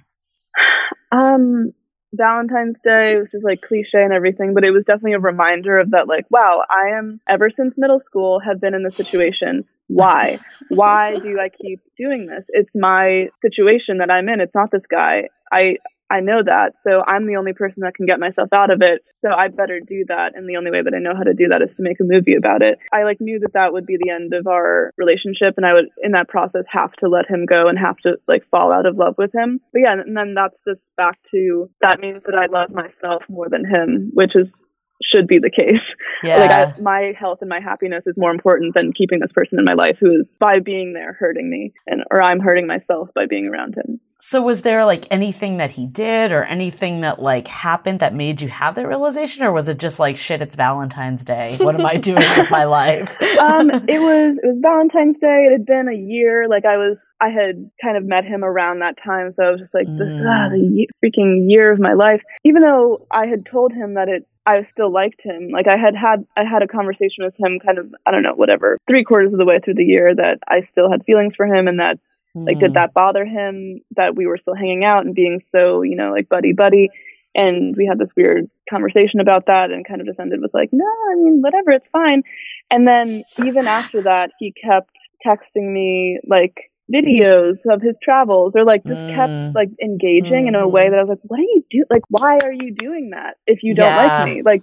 Um, 1.12 1.72
Valentine's 2.14 2.78
Day 2.82 3.16
was 3.16 3.32
just 3.32 3.44
like 3.44 3.60
cliche 3.60 4.02
and 4.02 4.12
everything, 4.12 4.54
but 4.54 4.64
it 4.64 4.70
was 4.70 4.84
definitely 4.84 5.14
a 5.14 5.18
reminder 5.20 5.74
of 5.74 5.90
that, 5.90 6.08
like, 6.08 6.24
wow, 6.30 6.64
I 6.68 6.96
am 6.96 7.20
ever 7.28 7.50
since 7.50 7.76
middle 7.76 8.00
school 8.00 8.40
have 8.40 8.60
been 8.60 8.74
in 8.74 8.82
this 8.82 8.96
situation. 8.96 9.64
Why? 9.88 10.38
Why 10.68 11.16
do 11.18 11.38
I 11.38 11.48
keep 11.48 11.80
doing 11.96 12.26
this? 12.26 12.46
It's 12.48 12.76
my 12.76 13.28
situation 13.40 13.98
that 13.98 14.10
I'm 14.10 14.28
in. 14.28 14.40
It's 14.40 14.54
not 14.54 14.70
this 14.70 14.86
guy. 14.86 15.28
I 15.52 15.76
I 16.10 16.20
know 16.20 16.42
that, 16.44 16.74
so 16.86 17.02
I'm 17.06 17.26
the 17.26 17.36
only 17.36 17.54
person 17.54 17.82
that 17.82 17.94
can 17.94 18.06
get 18.06 18.20
myself 18.20 18.50
out 18.54 18.70
of 18.70 18.82
it. 18.82 19.02
So 19.12 19.30
I 19.32 19.48
better 19.48 19.80
do 19.80 20.04
that, 20.08 20.36
and 20.36 20.48
the 20.48 20.58
only 20.58 20.70
way 20.70 20.82
that 20.82 20.94
I 20.94 20.98
know 20.98 21.14
how 21.16 21.22
to 21.22 21.34
do 21.34 21.48
that 21.48 21.62
is 21.62 21.76
to 21.76 21.82
make 21.82 21.98
a 21.98 22.04
movie 22.04 22.36
about 22.36 22.62
it. 22.62 22.78
I 22.92 23.04
like 23.04 23.20
knew 23.20 23.40
that 23.40 23.54
that 23.54 23.72
would 23.72 23.86
be 23.86 23.96
the 23.98 24.10
end 24.10 24.34
of 24.34 24.46
our 24.46 24.92
relationship, 24.98 25.54
and 25.56 25.64
I 25.64 25.72
would, 25.72 25.86
in 26.02 26.12
that 26.12 26.28
process, 26.28 26.64
have 26.68 26.92
to 26.96 27.08
let 27.08 27.26
him 27.26 27.46
go 27.46 27.66
and 27.66 27.78
have 27.78 27.96
to 27.98 28.18
like 28.28 28.46
fall 28.50 28.72
out 28.72 28.86
of 28.86 28.96
love 28.96 29.14
with 29.16 29.34
him. 29.34 29.60
But 29.72 29.82
yeah, 29.84 29.92
and 29.92 30.16
then 30.16 30.34
that's 30.34 30.60
just 30.68 30.94
back 30.96 31.18
to 31.30 31.70
that 31.80 32.00
means 32.00 32.22
that 32.24 32.34
I 32.34 32.46
love 32.46 32.70
myself 32.70 33.24
more 33.28 33.48
than 33.48 33.64
him, 33.64 34.10
which 34.12 34.36
is 34.36 34.68
should 35.04 35.26
be 35.26 35.38
the 35.38 35.50
case. 35.50 35.94
Yeah. 36.22 36.38
Like 36.44 36.50
I, 36.50 36.80
my 36.80 37.14
health 37.16 37.38
and 37.42 37.48
my 37.48 37.60
happiness 37.60 38.06
is 38.06 38.18
more 38.18 38.30
important 38.30 38.74
than 38.74 38.92
keeping 38.92 39.20
this 39.20 39.32
person 39.32 39.58
in 39.58 39.64
my 39.64 39.74
life 39.74 39.98
who 39.98 40.10
is 40.20 40.36
by 40.38 40.58
being 40.60 40.92
there 40.94 41.12
hurting 41.14 41.48
me, 41.48 41.72
and 41.86 42.02
or 42.10 42.20
I'm 42.22 42.40
hurting 42.40 42.66
myself 42.66 43.10
by 43.14 43.26
being 43.26 43.46
around 43.46 43.76
him. 43.76 44.00
so, 44.20 44.40
was 44.42 44.62
there 44.62 44.84
like 44.86 45.04
anything 45.10 45.58
that 45.58 45.72
he 45.72 45.86
did 45.86 46.32
or 46.32 46.42
anything 46.44 47.00
that 47.02 47.20
like 47.22 47.46
happened 47.46 48.00
that 48.00 48.14
made 48.14 48.40
you 48.40 48.48
have 48.48 48.74
that 48.74 48.86
realization? 48.88 49.44
Or 49.44 49.52
was 49.52 49.68
it 49.68 49.78
just 49.78 49.98
like, 49.98 50.16
shit, 50.16 50.40
it's 50.42 50.54
Valentine's 50.56 51.24
Day? 51.24 51.56
What 51.58 51.74
am 51.78 51.84
I 51.86 51.96
doing 52.10 52.24
with 52.38 52.50
my 52.50 52.64
life? 52.64 53.10
um, 53.38 53.70
it 53.70 54.00
was 54.00 54.38
it 54.42 54.46
was 54.46 54.58
Valentine's 54.62 55.18
Day. 55.18 55.44
It 55.46 55.52
had 55.52 55.66
been 55.66 55.88
a 55.88 55.94
year. 55.96 56.48
Like 56.48 56.64
I 56.64 56.76
was, 56.78 57.04
I 57.20 57.28
had 57.28 57.70
kind 57.82 57.96
of 57.96 58.04
met 58.04 58.24
him 58.24 58.42
around 58.44 58.78
that 58.80 58.96
time, 58.96 59.32
so 59.32 59.42
I 59.44 59.50
was 59.50 59.60
just 59.60 59.74
like, 59.74 59.86
this 59.86 60.14
Mm. 60.14 60.26
ah, 60.26 60.48
the 60.50 60.58
ye- 60.58 60.88
freaking 61.04 61.44
year 61.48 61.70
of 61.72 61.78
my 61.78 61.92
life. 61.92 62.22
Even 62.44 62.62
though 62.62 63.06
I 63.10 63.26
had 63.26 63.44
told 63.46 63.72
him 63.72 63.94
that 63.94 64.08
it, 64.08 64.26
I 64.46 64.62
still 64.64 64.92
liked 64.92 65.22
him. 65.22 65.48
Like 65.50 65.68
I 65.68 65.76
had 65.76 65.94
had, 65.96 66.26
I 66.36 66.44
had 66.44 66.62
a 66.62 66.68
conversation 66.68 67.24
with 67.24 67.34
him, 67.38 67.58
kind 67.58 67.78
of, 67.78 67.94
I 68.04 68.10
don't 68.10 68.22
know, 68.22 68.34
whatever, 68.34 68.78
three 68.86 69.04
quarters 69.04 69.32
of 69.32 69.38
the 69.38 69.44
way 69.46 69.58
through 69.58 69.74
the 69.74 69.84
year, 69.84 70.14
that 70.14 70.40
I 70.46 70.60
still 70.60 70.90
had 70.90 71.04
feelings 71.04 71.34
for 71.36 71.46
him, 71.46 71.66
and 71.68 71.80
that 71.80 71.98
like 72.36 72.56
Mm. 72.56 72.60
did 72.60 72.74
that 72.74 72.92
bother 72.94 73.24
him 73.24 73.80
that 73.96 74.16
we 74.16 74.26
were 74.26 74.38
still 74.38 74.54
hanging 74.56 74.84
out 74.84 75.06
and 75.06 75.14
being 75.14 75.40
so 75.40 75.82
you 75.82 75.94
know 75.94 76.10
like 76.10 76.28
buddy 76.28 76.52
buddy 76.52 76.90
and 77.36 77.76
we 77.76 77.86
had 77.86 77.98
this 77.98 78.10
weird 78.16 78.50
conversation 78.68 79.20
about 79.20 79.46
that 79.46 79.70
and 79.70 79.86
kind 79.86 80.00
of 80.00 80.06
just 80.06 80.18
ended 80.18 80.40
with 80.40 80.52
like 80.52 80.70
no 80.72 80.84
i 81.12 81.14
mean 81.14 81.40
whatever 81.42 81.70
it's 81.70 81.88
fine 81.90 82.22
and 82.70 82.88
then 82.88 83.22
even 83.38 83.68
after 83.68 84.02
that 84.02 84.32
he 84.40 84.52
kept 84.52 84.96
texting 85.24 85.72
me 85.72 86.18
like 86.26 86.72
videos 86.92 87.60
of 87.70 87.80
his 87.82 87.94
travels 88.02 88.54
or 88.56 88.64
like 88.64 88.82
just 88.86 89.06
Mm. 89.06 89.14
kept 89.14 89.34
like 89.54 89.70
engaging 89.82 90.46
in 90.48 90.54
a 90.54 90.68
way 90.68 90.88
that 90.88 90.98
i 90.98 91.02
was 91.02 91.08
like 91.08 91.18
what 91.22 91.40
are 91.40 91.42
you 91.42 91.62
do 91.70 91.84
like 91.90 92.02
why 92.08 92.38
are 92.42 92.52
you 92.52 92.74
doing 92.74 93.10
that 93.10 93.36
if 93.46 93.62
you 93.62 93.74
don't 93.74 93.94
Yeah. 93.94 93.96
like 93.96 94.18
me 94.18 94.42
like 94.44 94.62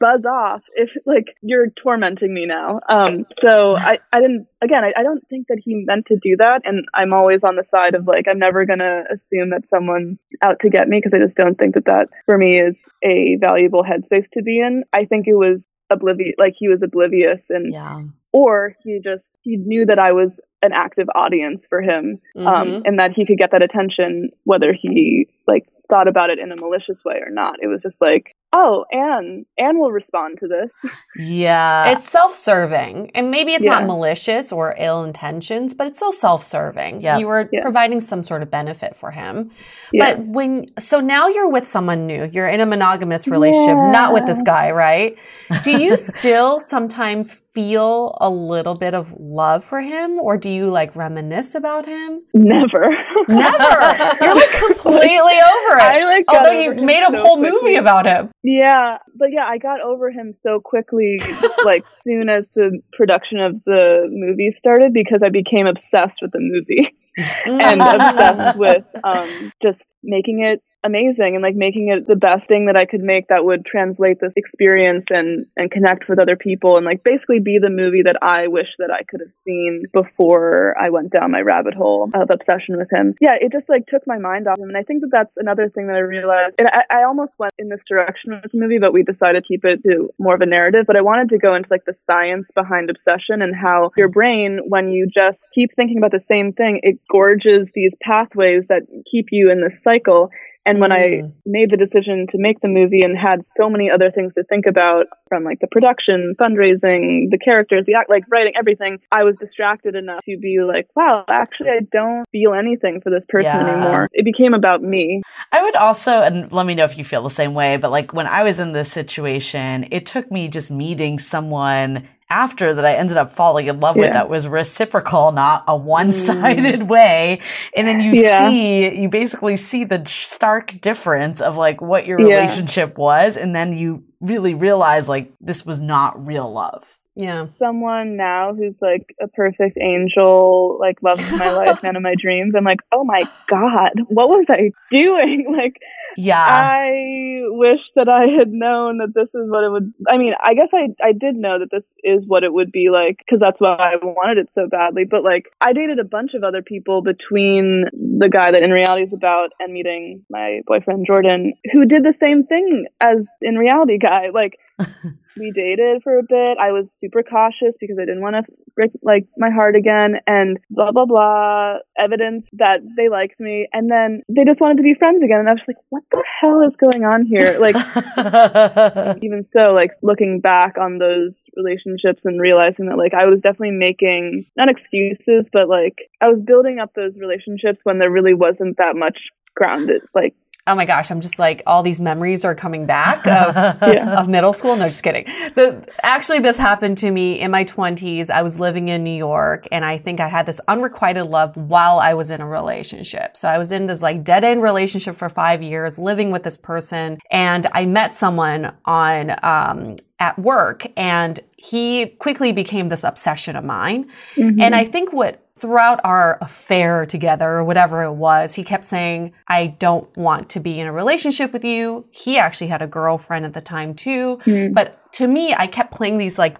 buzz 0.00 0.24
off 0.24 0.62
if 0.74 0.96
like 1.06 1.36
you're 1.42 1.70
tormenting 1.70 2.32
me 2.34 2.46
now 2.46 2.80
um 2.88 3.24
so 3.40 3.76
i 3.80 3.98
i 4.12 4.20
didn't 4.20 4.46
again 4.60 4.82
I, 4.84 4.92
I 4.96 5.02
don't 5.04 5.26
think 5.28 5.46
that 5.48 5.60
he 5.64 5.84
meant 5.86 6.06
to 6.06 6.16
do 6.20 6.36
that 6.38 6.62
and 6.64 6.84
i'm 6.94 7.12
always 7.12 7.44
on 7.44 7.56
the 7.56 7.64
side 7.64 7.94
of 7.94 8.06
like 8.06 8.26
i'm 8.28 8.38
never 8.38 8.64
gonna 8.66 9.04
assume 9.12 9.50
that 9.50 9.68
someone's 9.68 10.24
out 10.42 10.60
to 10.60 10.70
get 10.70 10.88
me 10.88 10.98
because 10.98 11.14
i 11.14 11.20
just 11.20 11.36
don't 11.36 11.56
think 11.56 11.74
that 11.74 11.84
that 11.86 12.08
for 12.26 12.36
me 12.36 12.58
is 12.58 12.80
a 13.04 13.36
valuable 13.40 13.84
headspace 13.84 14.28
to 14.32 14.42
be 14.42 14.58
in 14.60 14.84
i 14.92 15.04
think 15.04 15.26
it 15.28 15.36
was 15.36 15.68
oblivious 15.90 16.34
like 16.38 16.54
he 16.56 16.68
was 16.68 16.82
oblivious 16.82 17.48
and 17.50 17.72
Yeah. 17.72 18.02
Or 18.32 18.74
he 18.82 19.00
just 19.02 19.30
he 19.42 19.56
knew 19.56 19.84
that 19.86 19.98
i 19.98 20.12
was 20.12 20.40
an 20.62 20.72
active 20.72 21.08
audience 21.14 21.66
for 21.66 21.80
him 21.82 22.18
um 22.36 22.46
Mhm. 22.46 22.82
and 22.84 22.98
that 22.98 23.12
he 23.12 23.26
could 23.26 23.38
get 23.38 23.50
that 23.52 23.62
attention 23.62 24.30
whether 24.44 24.72
he 24.72 25.28
like 25.46 25.64
thought 25.90 26.08
about 26.08 26.30
it 26.30 26.38
in 26.38 26.50
a 26.52 26.56
malicious 26.60 27.04
way 27.04 27.20
or 27.24 27.30
not 27.30 27.56
it 27.60 27.66
was 27.66 27.82
just 27.82 28.00
like 28.00 28.34
oh 28.54 28.84
ann 28.92 29.44
ann 29.58 29.78
will 29.78 29.92
respond 29.92 30.38
to 30.38 30.46
this 30.46 30.72
Yeah. 31.18 31.92
It's 31.92 32.08
self-serving, 32.08 33.10
and 33.14 33.30
maybe 33.30 33.52
it's 33.54 33.64
not 33.64 33.84
malicious 33.86 34.52
or 34.52 34.74
ill 34.78 35.04
intentions, 35.04 35.74
but 35.74 35.86
it's 35.86 35.98
still 35.98 36.12
self-serving. 36.12 37.00
Yep. 37.02 37.20
You 37.20 37.26
were 37.26 37.48
Yeah. 37.52 37.62
providing 37.62 38.00
some 38.00 38.22
sort 38.22 38.42
of 38.42 38.50
benefit 38.50 38.96
for 38.96 39.10
him. 39.10 39.50
yeah 39.92 40.14
But 40.14 40.26
when 40.26 40.66
so 40.78 41.00
now 41.00 41.28
you're 41.28 41.48
with 41.50 41.66
someone 41.66 42.06
new, 42.06 42.28
you're 42.32 42.48
in 42.48 42.60
a 42.60 42.66
monogamous 42.66 43.28
relationship, 43.28 43.76
not 43.76 44.12
with 44.12 44.26
this 44.26 44.42
guy, 44.42 44.70
right? 44.70 45.16
Do 45.64 45.72
you 45.82 45.96
still 46.12 46.58
sometimes 46.60 47.34
feel 47.34 48.16
a 48.20 48.30
little 48.30 48.74
bit 48.74 48.94
of 48.94 49.12
love 49.20 49.62
for 49.62 49.80
him 49.82 50.18
or 50.18 50.38
do 50.38 50.48
you 50.48 50.70
like 50.70 50.96
reminisce 50.96 51.54
about 51.54 51.84
him? 51.84 52.22
Never. 52.32 52.90
Never. 53.28 53.72
You're 54.22 54.34
like 54.34 54.52
completely 54.52 55.36
over 55.52 55.76
it. 55.76 55.82
I 55.82 56.04
like 56.04 56.26
got 56.26 56.36
Although 56.46 56.58
you 56.60 56.74
made 56.76 57.02
a 57.02 57.16
so 57.16 57.22
whole 57.22 57.36
quickly. 57.36 57.60
movie 57.60 57.76
about 57.76 58.06
him. 58.06 58.30
Yeah, 58.44 58.98
but 59.14 59.32
yeah, 59.32 59.46
I 59.46 59.58
got 59.58 59.80
over 59.80 60.10
him 60.10 60.32
so 60.32 60.60
quickly, 60.60 61.20
like 61.64 61.84
soon 62.02 62.28
as 62.28 62.48
the 62.54 62.80
production 62.92 63.38
of 63.38 63.62
the 63.64 64.08
movie 64.10 64.52
started, 64.56 64.92
because 64.92 65.20
I 65.22 65.28
became 65.28 65.66
obsessed 65.66 66.20
with 66.22 66.32
the 66.32 66.40
movie. 66.40 66.96
And 67.44 67.82
obsessed 67.82 68.56
with 68.58 68.86
um, 69.04 69.52
just 69.60 69.86
making 70.02 70.42
it 70.42 70.62
amazing 70.84 71.34
and 71.34 71.42
like 71.42 71.54
making 71.54 71.88
it 71.88 72.06
the 72.06 72.16
best 72.16 72.48
thing 72.48 72.66
that 72.66 72.76
I 72.76 72.84
could 72.84 73.00
make 73.00 73.28
that 73.28 73.44
would 73.44 73.64
translate 73.64 74.18
this 74.20 74.34
experience 74.36 75.10
and 75.10 75.46
and 75.56 75.70
connect 75.70 76.08
with 76.08 76.18
other 76.18 76.36
people 76.36 76.76
and 76.76 76.84
like 76.84 77.04
basically 77.04 77.40
be 77.40 77.58
the 77.58 77.70
movie 77.70 78.02
that 78.02 78.16
I 78.22 78.48
wish 78.48 78.76
that 78.78 78.90
I 78.90 79.02
could 79.04 79.20
have 79.20 79.32
seen 79.32 79.84
before 79.92 80.76
I 80.80 80.90
went 80.90 81.12
down 81.12 81.30
my 81.30 81.40
rabbit 81.40 81.74
hole 81.74 82.10
of 82.14 82.30
obsession 82.30 82.76
with 82.76 82.90
him. 82.90 83.14
Yeah, 83.20 83.34
it 83.40 83.52
just 83.52 83.68
like 83.68 83.86
took 83.86 84.06
my 84.06 84.18
mind 84.18 84.48
off 84.48 84.58
him, 84.58 84.68
and 84.68 84.76
I 84.76 84.82
think 84.82 85.02
that 85.02 85.10
that's 85.12 85.36
another 85.36 85.68
thing 85.68 85.86
that 85.86 85.96
I 85.96 86.00
realized. 86.00 86.54
And 86.58 86.68
I, 86.68 86.84
I 86.90 87.04
almost 87.04 87.38
went 87.38 87.52
in 87.58 87.68
this 87.68 87.84
direction 87.84 88.40
with 88.42 88.52
the 88.52 88.58
movie, 88.58 88.78
but 88.78 88.92
we 88.92 89.02
decided 89.02 89.42
to 89.42 89.46
keep 89.46 89.64
it 89.64 89.82
to 89.84 90.10
more 90.18 90.34
of 90.34 90.40
a 90.40 90.46
narrative. 90.46 90.86
But 90.86 90.96
I 90.96 91.02
wanted 91.02 91.28
to 91.30 91.38
go 91.38 91.54
into 91.54 91.68
like 91.70 91.84
the 91.84 91.94
science 91.94 92.48
behind 92.54 92.90
obsession 92.90 93.42
and 93.42 93.54
how 93.54 93.90
your 93.96 94.08
brain, 94.08 94.60
when 94.68 94.90
you 94.90 95.06
just 95.06 95.48
keep 95.54 95.74
thinking 95.74 95.98
about 95.98 96.12
the 96.12 96.20
same 96.20 96.52
thing, 96.52 96.80
it 96.82 96.98
gorges 97.10 97.70
these 97.74 97.94
pathways 98.00 98.66
that 98.68 98.82
keep 99.10 99.28
you 99.30 99.50
in 99.50 99.60
this 99.60 99.82
cycle. 99.82 100.30
And 100.64 100.80
when 100.80 100.92
I 100.92 101.22
Mm. 101.22 101.32
made 101.44 101.70
the 101.70 101.76
decision 101.76 102.26
to 102.28 102.38
make 102.38 102.60
the 102.60 102.68
movie 102.68 103.02
and 103.02 103.18
had 103.18 103.44
so 103.44 103.68
many 103.68 103.90
other 103.90 104.10
things 104.10 104.34
to 104.34 104.44
think 104.44 104.66
about 104.66 105.06
from 105.28 105.42
like 105.44 105.58
the 105.60 105.66
production, 105.66 106.34
fundraising, 106.38 107.30
the 107.30 107.38
characters, 107.38 107.84
the 107.84 107.94
act, 107.94 108.08
like 108.08 108.24
writing, 108.30 108.54
everything, 108.56 109.00
I 109.10 109.24
was 109.24 109.36
distracted 109.38 109.96
enough 109.96 110.20
to 110.24 110.38
be 110.38 110.60
like, 110.60 110.86
wow, 110.94 111.24
actually, 111.28 111.70
I 111.70 111.80
don't 111.90 112.24
feel 112.30 112.54
anything 112.54 113.00
for 113.00 113.10
this 113.10 113.26
person 113.28 113.60
Yeah. 113.60 113.72
anymore. 113.72 114.08
It 114.12 114.24
became 114.24 114.54
about 114.54 114.82
me. 114.82 115.22
I 115.50 115.62
would 115.62 115.76
also, 115.76 116.20
and 116.20 116.50
let 116.52 116.66
me 116.66 116.74
know 116.74 116.84
if 116.84 116.96
you 116.96 117.04
feel 117.04 117.22
the 117.22 117.30
same 117.30 117.54
way, 117.54 117.76
but 117.76 117.90
like 117.90 118.12
when 118.12 118.26
I 118.26 118.42
was 118.44 118.60
in 118.60 118.72
this 118.72 118.92
situation, 118.92 119.88
it 119.90 120.06
took 120.06 120.30
me 120.30 120.48
just 120.48 120.70
meeting 120.70 121.18
someone 121.18 122.08
after 122.32 122.72
that 122.74 122.84
I 122.84 122.94
ended 122.94 123.18
up 123.18 123.32
falling 123.32 123.66
in 123.66 123.78
love 123.78 123.96
with 123.96 124.12
that 124.12 124.28
was 124.30 124.48
reciprocal, 124.48 125.32
not 125.32 125.64
a 125.68 125.76
one 125.76 126.12
sided 126.12 126.80
mm. 126.80 126.88
way. 126.88 127.40
And 127.76 127.86
then 127.86 128.00
you 128.00 128.12
Yeah. 128.14 128.48
see, 128.48 129.00
you 129.02 129.08
basically 129.10 129.56
see 129.56 129.84
the 129.84 130.02
stark 130.06 130.80
difference 130.80 131.40
of 131.42 131.56
like 131.56 131.82
what 131.82 132.06
your 132.06 132.18
Yeah. 132.20 132.36
relationship 132.36 132.96
was. 132.96 133.36
And 133.36 133.54
then 133.54 133.72
you 133.76 134.04
really 134.20 134.54
realize 134.54 135.08
like 135.08 135.32
this 135.40 135.66
was 135.66 135.80
not 135.80 136.26
real 136.26 136.50
love. 136.50 136.98
Yeah. 137.14 137.48
Someone 137.48 138.16
now 138.16 138.54
who's 138.54 138.78
like 138.80 139.14
a 139.20 139.28
perfect 139.28 139.76
angel, 139.78 140.78
like 140.80 141.02
love 141.02 141.20
of 141.20 141.32
my 141.32 141.50
life, 141.52 141.82
man 141.82 141.96
of 141.96 142.02
my 142.02 142.14
dreams. 142.18 142.54
I'm 142.56 142.64
like, 142.64 142.80
oh 142.90 143.04
my 143.04 143.22
God, 143.48 143.92
what 144.08 144.28
was 144.30 144.48
I 144.48 144.70
doing? 144.90 145.46
Like, 145.52 145.76
Yeah. 146.16 146.42
I 146.42 147.42
wish 147.48 147.90
that 147.96 148.08
I 148.08 148.28
had 148.28 148.48
known 148.48 148.98
that 148.98 149.12
this 149.14 149.28
is 149.34 149.50
what 149.50 149.64
it 149.64 149.70
would. 149.70 149.92
I 150.08 150.16
mean, 150.16 150.34
I 150.42 150.54
guess 150.54 150.70
I 150.72 150.88
I 151.02 151.12
did 151.12 151.36
know 151.36 151.58
that 151.58 151.70
this 151.70 151.94
is 152.02 152.24
what 152.26 152.44
it 152.44 152.52
would 152.52 152.72
be 152.72 152.88
like 152.90 153.18
because 153.18 153.40
that's 153.40 153.60
why 153.60 153.74
I 153.74 153.96
wanted 154.02 154.38
it 154.38 154.54
so 154.54 154.66
badly. 154.66 155.04
But 155.04 155.22
like, 155.24 155.52
I 155.60 155.74
dated 155.74 155.98
a 155.98 156.04
bunch 156.04 156.32
of 156.32 156.42
other 156.44 156.62
people 156.62 157.02
between 157.02 157.84
the 157.92 158.30
guy 158.30 158.50
that 158.50 158.62
in 158.62 158.70
reality 158.70 159.04
is 159.04 159.12
about 159.12 159.50
and 159.60 159.72
meeting 159.72 160.24
my 160.30 160.60
boyfriend 160.66 161.04
Jordan, 161.06 161.52
who 161.72 161.84
did 161.84 162.02
the 162.02 162.12
same 162.14 162.44
thing 162.44 162.86
as 163.00 163.28
in 163.42 163.56
reality 163.56 163.98
guy. 163.98 164.30
Like, 164.32 164.58
we 165.36 165.50
dated 165.50 166.02
for 166.02 166.18
a 166.18 166.22
bit. 166.22 166.58
I 166.58 166.72
was 166.72 166.92
super 166.96 167.22
cautious 167.22 167.76
because 167.80 167.98
I 167.98 168.04
didn't 168.04 168.22
want 168.22 168.36
to 168.36 168.44
break 168.74 168.90
like 169.02 169.26
my 169.36 169.50
heart 169.50 169.76
again 169.76 170.16
and 170.26 170.58
blah 170.70 170.92
blah 170.92 171.06
blah 171.06 171.78
evidence 171.96 172.48
that 172.54 172.80
they 172.96 173.08
liked 173.08 173.38
me. 173.40 173.68
And 173.72 173.90
then 173.90 174.22
they 174.28 174.44
just 174.44 174.60
wanted 174.60 174.78
to 174.78 174.82
be 174.82 174.94
friends 174.94 175.22
again. 175.22 175.38
And 175.38 175.48
I 175.48 175.54
was 175.54 175.66
like 175.66 175.76
what 175.90 176.02
the 176.10 176.24
hell 176.40 176.62
is 176.62 176.76
going 176.76 177.04
on 177.04 177.26
here? 177.26 177.58
Like 177.58 177.76
even 179.22 179.44
so 179.44 179.72
like 179.72 179.92
looking 180.02 180.40
back 180.40 180.76
on 180.78 180.98
those 180.98 181.44
relationships 181.56 182.24
and 182.24 182.40
realizing 182.40 182.86
that 182.86 182.98
like 182.98 183.14
I 183.14 183.26
was 183.26 183.40
definitely 183.40 183.72
making 183.72 184.46
not 184.56 184.70
excuses 184.70 185.50
but 185.52 185.68
like 185.68 186.08
I 186.20 186.28
was 186.28 186.40
building 186.40 186.78
up 186.78 186.94
those 186.94 187.18
relationships 187.18 187.80
when 187.84 187.98
there 187.98 188.10
really 188.10 188.34
wasn't 188.34 188.76
that 188.78 188.96
much 188.96 189.28
grounded 189.54 190.02
like 190.14 190.34
Oh 190.64 190.76
my 190.76 190.84
gosh, 190.84 191.10
I'm 191.10 191.20
just 191.20 191.40
like 191.40 191.60
all 191.66 191.82
these 191.82 192.00
memories 192.00 192.44
are 192.44 192.54
coming 192.54 192.86
back 192.86 193.26
of 193.26 193.56
Yeah. 193.92 194.20
of 194.20 194.28
middle 194.28 194.52
school. 194.52 194.76
No, 194.76 194.86
just 194.86 195.02
kidding. 195.02 195.24
The 195.56 195.84
actually 196.04 196.38
this 196.38 196.56
happened 196.56 196.98
to 196.98 197.10
me 197.10 197.40
in 197.40 197.50
my 197.50 197.64
20s. 197.64 198.30
I 198.30 198.42
was 198.42 198.60
living 198.60 198.88
in 198.88 199.02
New 199.02 199.10
York 199.16 199.66
and 199.72 199.84
I 199.84 199.98
think 199.98 200.20
I 200.20 200.28
had 200.28 200.46
this 200.46 200.60
unrequited 200.68 201.26
love 201.26 201.56
while 201.56 201.98
I 201.98 202.14
was 202.14 202.30
in 202.30 202.40
a 202.40 202.46
relationship. 202.46 203.36
So 203.36 203.48
I 203.48 203.58
was 203.58 203.72
in 203.72 203.86
this 203.86 204.02
like 204.02 204.22
dead 204.22 204.44
end 204.44 204.62
relationship 204.62 205.16
for 205.16 205.28
5 205.28 205.62
years 205.62 205.98
living 205.98 206.30
with 206.30 206.44
this 206.44 206.56
person 206.58 207.18
and 207.28 207.66
I 207.72 207.84
met 207.86 208.14
someone 208.14 208.72
on 208.84 209.34
um 209.42 209.96
at 210.20 210.38
work 210.38 210.86
and 210.96 211.40
he 211.62 212.06
quickly 212.18 212.50
became 212.50 212.88
this 212.88 213.04
obsession 213.04 213.54
of 213.54 213.64
mine. 213.64 214.10
Mm-hmm. 214.34 214.60
And 214.60 214.74
I 214.74 214.84
think 214.84 215.12
what 215.12 215.46
throughout 215.54 216.00
our 216.02 216.36
affair 216.40 217.06
together 217.06 217.48
or 217.48 217.62
whatever 217.62 218.02
it 218.02 218.14
was, 218.14 218.56
he 218.56 218.64
kept 218.64 218.82
saying, 218.82 219.32
I 219.46 219.68
don't 219.68 220.14
want 220.16 220.50
to 220.50 220.60
be 220.60 220.80
in 220.80 220.88
a 220.88 220.92
relationship 220.92 221.52
with 221.52 221.64
you. 221.64 222.04
He 222.10 222.36
actually 222.36 222.66
had 222.66 222.82
a 222.82 222.88
girlfriend 222.88 223.44
at 223.44 223.54
the 223.54 223.60
time 223.60 223.94
too. 223.94 224.40
Mm. 224.44 224.74
But 224.74 225.12
to 225.12 225.28
me, 225.28 225.54
I 225.54 225.68
kept 225.68 225.92
playing 225.92 226.18
these 226.18 226.36
like 226.36 226.56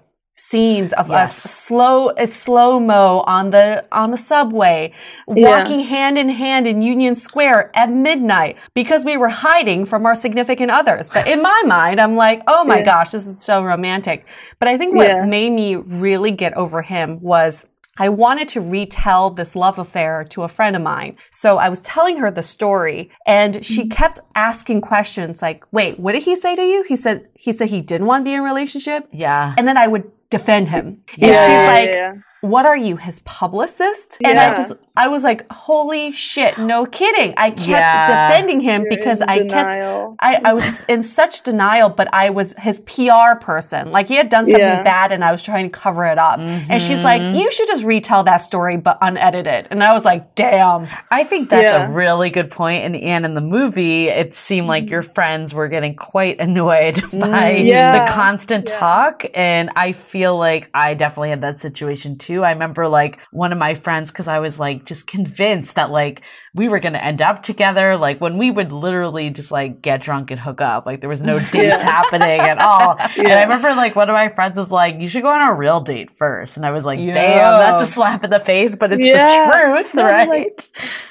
scenes 0.50 0.92
of 0.94 1.08
Yes. 1.08 1.18
us 1.22 1.32
slow 1.68 2.10
a 2.24 2.26
slow 2.26 2.80
mo 2.80 3.22
on 3.36 3.50
the 3.50 3.84
on 3.92 4.10
the 4.10 4.16
subway 4.30 4.92
Yeah. 5.28 5.48
walking 5.50 5.80
hand 5.94 6.16
in 6.22 6.28
hand 6.42 6.66
in 6.66 6.76
Union 6.94 7.14
Square 7.14 7.70
at 7.82 7.88
midnight 8.08 8.56
because 8.74 9.04
we 9.04 9.16
were 9.16 9.28
hiding 9.48 9.80
from 9.90 10.00
our 10.08 10.14
significant 10.26 10.70
others 10.80 11.04
but 11.16 11.24
in 11.34 11.40
my 11.52 11.60
mind 11.66 11.96
I'm 12.00 12.16
like 12.26 12.38
oh 12.54 12.62
my 12.64 12.78
Yeah. 12.78 12.84
gosh 12.92 13.10
this 13.10 13.26
is 13.32 13.40
so 13.50 13.56
romantic 13.72 14.18
but 14.58 14.66
I 14.72 14.74
think 14.78 14.90
what 14.96 15.08
Yeah. 15.08 15.24
made 15.24 15.52
me 15.62 15.68
really 15.76 16.32
get 16.42 16.52
over 16.62 16.82
him 16.82 17.08
was 17.20 17.66
I 17.98 18.08
wanted 18.08 18.48
to 18.54 18.60
retell 18.76 19.28
this 19.30 19.54
love 19.54 19.78
affair 19.78 20.24
to 20.30 20.38
a 20.44 20.48
friend 20.48 20.74
of 20.74 20.80
mine. 20.80 21.12
So 21.30 21.58
I 21.58 21.68
was 21.68 21.82
telling 21.82 22.16
her 22.22 22.30
the 22.30 22.42
story 22.56 23.10
and 23.26 23.52
Mm-hmm. 23.54 23.62
she 23.74 23.82
kept 23.86 24.18
asking 24.34 24.80
questions 24.80 25.42
like, 25.42 25.60
wait, 25.72 26.00
what 26.00 26.12
did 26.14 26.22
he 26.22 26.34
say 26.34 26.56
to 26.56 26.62
you? 26.72 26.78
He 26.88 26.96
said, 26.96 27.28
he 27.34 27.52
said 27.52 27.68
he 27.68 27.82
didn't 27.82 28.06
want 28.06 28.22
to 28.22 28.24
be 28.24 28.32
in 28.32 28.40
a 28.40 28.42
relationship. 28.52 29.00
yeah. 29.12 29.54
And 29.58 29.68
then 29.68 29.76
I 29.76 29.86
would 29.92 30.04
defend 30.32 30.68
him. 30.68 30.86
And 30.86 31.30
Yeah. 31.30 31.46
she's 31.46 31.64
Yeah, 31.64 31.74
like, 31.76 31.94
yeah. 31.94 32.12
What 32.42 32.66
are 32.66 32.76
you, 32.76 32.96
his 32.96 33.20
publicist? 33.20 34.18
And 34.24 34.38
I 34.38 34.52
just, 34.52 34.72
I 34.96 35.06
was 35.08 35.22
like, 35.24 35.50
holy 35.50 36.10
shit, 36.12 36.58
no 36.58 36.84
kidding. 36.84 37.32
I 37.36 37.50
kept 37.50 37.66
Yeah. 37.68 38.28
defending 38.28 38.60
him 38.60 38.82
You're 38.82 38.90
because 38.90 39.20
in 39.20 39.28
I 39.28 39.46
kept 39.46 39.74
I, 40.20 40.40
I 40.44 40.52
was 40.52 40.84
in 40.86 41.02
such 41.04 41.42
denial, 41.44 41.88
but 41.88 42.08
I 42.12 42.30
was 42.30 42.54
his 42.58 42.80
PR 42.80 43.36
person. 43.40 43.90
Like 43.92 44.08
he 44.08 44.16
had 44.16 44.28
done 44.28 44.44
something 44.44 44.60
Yeah. 44.60 44.82
bad 44.82 45.12
and 45.12 45.24
I 45.24 45.30
was 45.32 45.42
trying 45.42 45.64
to 45.64 45.70
cover 45.70 46.04
it 46.04 46.18
up. 46.18 46.40
And 46.40 46.82
she's 46.82 47.04
like, 47.04 47.22
Mm-hmm. 47.22 47.36
you 47.36 47.52
should 47.52 47.68
just 47.68 47.84
retell 47.84 48.24
that 48.24 48.38
story, 48.38 48.76
but 48.76 48.98
unedited. 49.00 49.68
And 49.70 49.82
I 49.82 49.92
was 49.92 50.04
like, 50.04 50.34
damn. 50.34 50.88
I 51.12 51.22
think 51.24 51.48
that's 51.48 51.72
Yeah. 51.72 51.88
a 51.88 51.92
really 51.92 52.30
good 52.30 52.50
point. 52.50 52.82
And 52.84 52.96
and 52.96 53.24
in 53.24 53.34
the 53.34 53.40
movie, 53.40 54.08
it 54.08 54.34
seemed 54.34 54.66
like 54.66 54.90
your 54.90 55.02
friends 55.04 55.54
were 55.54 55.68
getting 55.68 55.94
quite 55.94 56.40
annoyed 56.40 57.00
by 57.20 57.50
Yeah. 57.52 58.04
the 58.04 58.10
constant 58.12 58.68
Yeah. 58.68 58.78
talk. 58.78 59.24
And 59.34 59.70
I 59.76 59.92
feel 59.92 60.36
like 60.36 60.68
I 60.74 60.94
definitely 60.94 61.30
had 61.30 61.40
that 61.42 61.60
situation 61.60 62.18
too. 62.18 62.31
I 62.40 62.52
remember 62.52 62.88
like 62.88 63.20
one 63.30 63.52
of 63.52 63.58
my 63.58 63.74
friends, 63.74 64.10
because 64.10 64.28
I 64.28 64.38
was 64.38 64.58
like 64.58 64.84
just 64.84 65.06
convinced 65.06 65.74
that 65.76 65.90
like 65.90 66.22
we 66.54 66.68
were 66.68 66.80
going 66.80 66.92
to 66.92 67.04
end 67.04 67.22
up 67.22 67.42
together. 67.42 67.96
Like 67.96 68.20
when 68.20 68.38
we 68.38 68.50
would 68.50 68.72
literally 68.72 69.30
just 69.30 69.50
like 69.50 69.82
get 69.82 70.02
drunk 70.02 70.30
and 70.30 70.40
hook 70.40 70.60
up, 70.60 70.86
like 70.86 71.00
there 71.00 71.08
was 71.08 71.22
no 71.22 71.38
dates 71.50 71.82
happening 71.82 72.40
at 72.40 72.58
all. 72.58 72.96
And 72.98 73.28
I 73.28 73.42
remember 73.42 73.70
like 73.74 73.96
one 73.96 74.08
of 74.10 74.14
my 74.14 74.28
friends 74.28 74.56
was 74.58 74.70
like, 74.70 75.00
you 75.00 75.08
should 75.08 75.22
go 75.22 75.30
on 75.30 75.42
a 75.42 75.54
real 75.54 75.80
date 75.80 76.10
first. 76.10 76.56
And 76.56 76.64
I 76.66 76.70
was 76.70 76.84
like, 76.84 76.98
Yeah. 77.00 77.12
damn, 77.14 77.58
that's 77.60 77.82
a 77.82 77.86
slap 77.86 78.22
in 78.24 78.30
the 78.30 78.40
face, 78.40 78.76
but 78.76 78.92
it's 78.92 79.04
Yeah. 79.04 79.24
the 79.24 79.82
truth, 79.90 79.94
right? 80.02 80.28
like, 80.28 80.60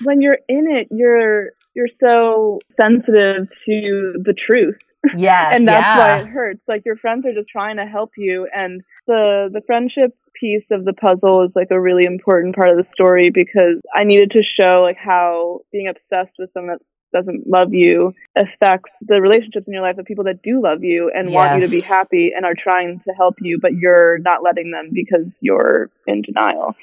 when 0.03 0.21
you're 0.21 0.39
in 0.47 0.69
it, 0.71 0.87
you're 0.91 1.49
you're 1.73 1.87
so 1.87 2.59
sensitive 2.69 3.49
to 3.65 4.15
the 4.23 4.33
truth, 4.33 4.77
Yes. 5.15 5.57
and 5.57 5.67
that's 5.67 5.83
yeah. 5.85 5.97
why 5.97 6.19
it 6.21 6.27
hurts. 6.27 6.61
Like 6.67 6.83
your 6.85 6.97
friends 6.97 7.25
are 7.25 7.33
just 7.33 7.49
trying 7.49 7.77
to 7.77 7.85
help 7.85 8.11
you, 8.17 8.47
and 8.53 8.81
the 9.07 9.49
the 9.51 9.61
friendship 9.65 10.15
piece 10.41 10.71
of 10.71 10.83
the 10.83 10.93
puzzle 10.93 11.43
is 11.43 11.55
like 11.55 11.69
a 11.69 11.79
really 11.79 12.03
important 12.03 12.55
part 12.55 12.71
of 12.71 12.77
the 12.77 12.83
story 12.83 13.29
because 13.29 13.75
I 13.93 14.03
needed 14.03 14.31
to 14.31 14.43
show 14.43 14.81
like 14.81 14.97
how 14.97 15.61
being 15.71 15.87
obsessed 15.87 16.35
with 16.39 16.49
someone 16.49 16.77
that 16.77 16.81
doesn't 17.13 17.47
love 17.47 17.73
you 17.73 18.13
affects 18.35 18.93
the 19.01 19.21
relationships 19.21 19.67
in 19.67 19.73
your 19.73 19.83
life 19.83 19.97
of 19.97 20.05
people 20.05 20.23
that 20.23 20.41
do 20.41 20.61
love 20.61 20.83
you 20.83 21.11
and 21.13 21.31
want 21.31 21.55
you 21.55 21.67
to 21.67 21.69
be 21.69 21.81
happy 21.81 22.31
and 22.35 22.45
are 22.45 22.55
trying 22.55 22.99
to 22.99 23.11
help 23.11 23.35
you 23.41 23.59
but 23.61 23.73
you're 23.73 24.17
not 24.19 24.41
letting 24.43 24.71
them 24.71 24.89
because 24.93 25.37
you're 25.41 25.89
in 26.07 26.21
denial 26.21 26.75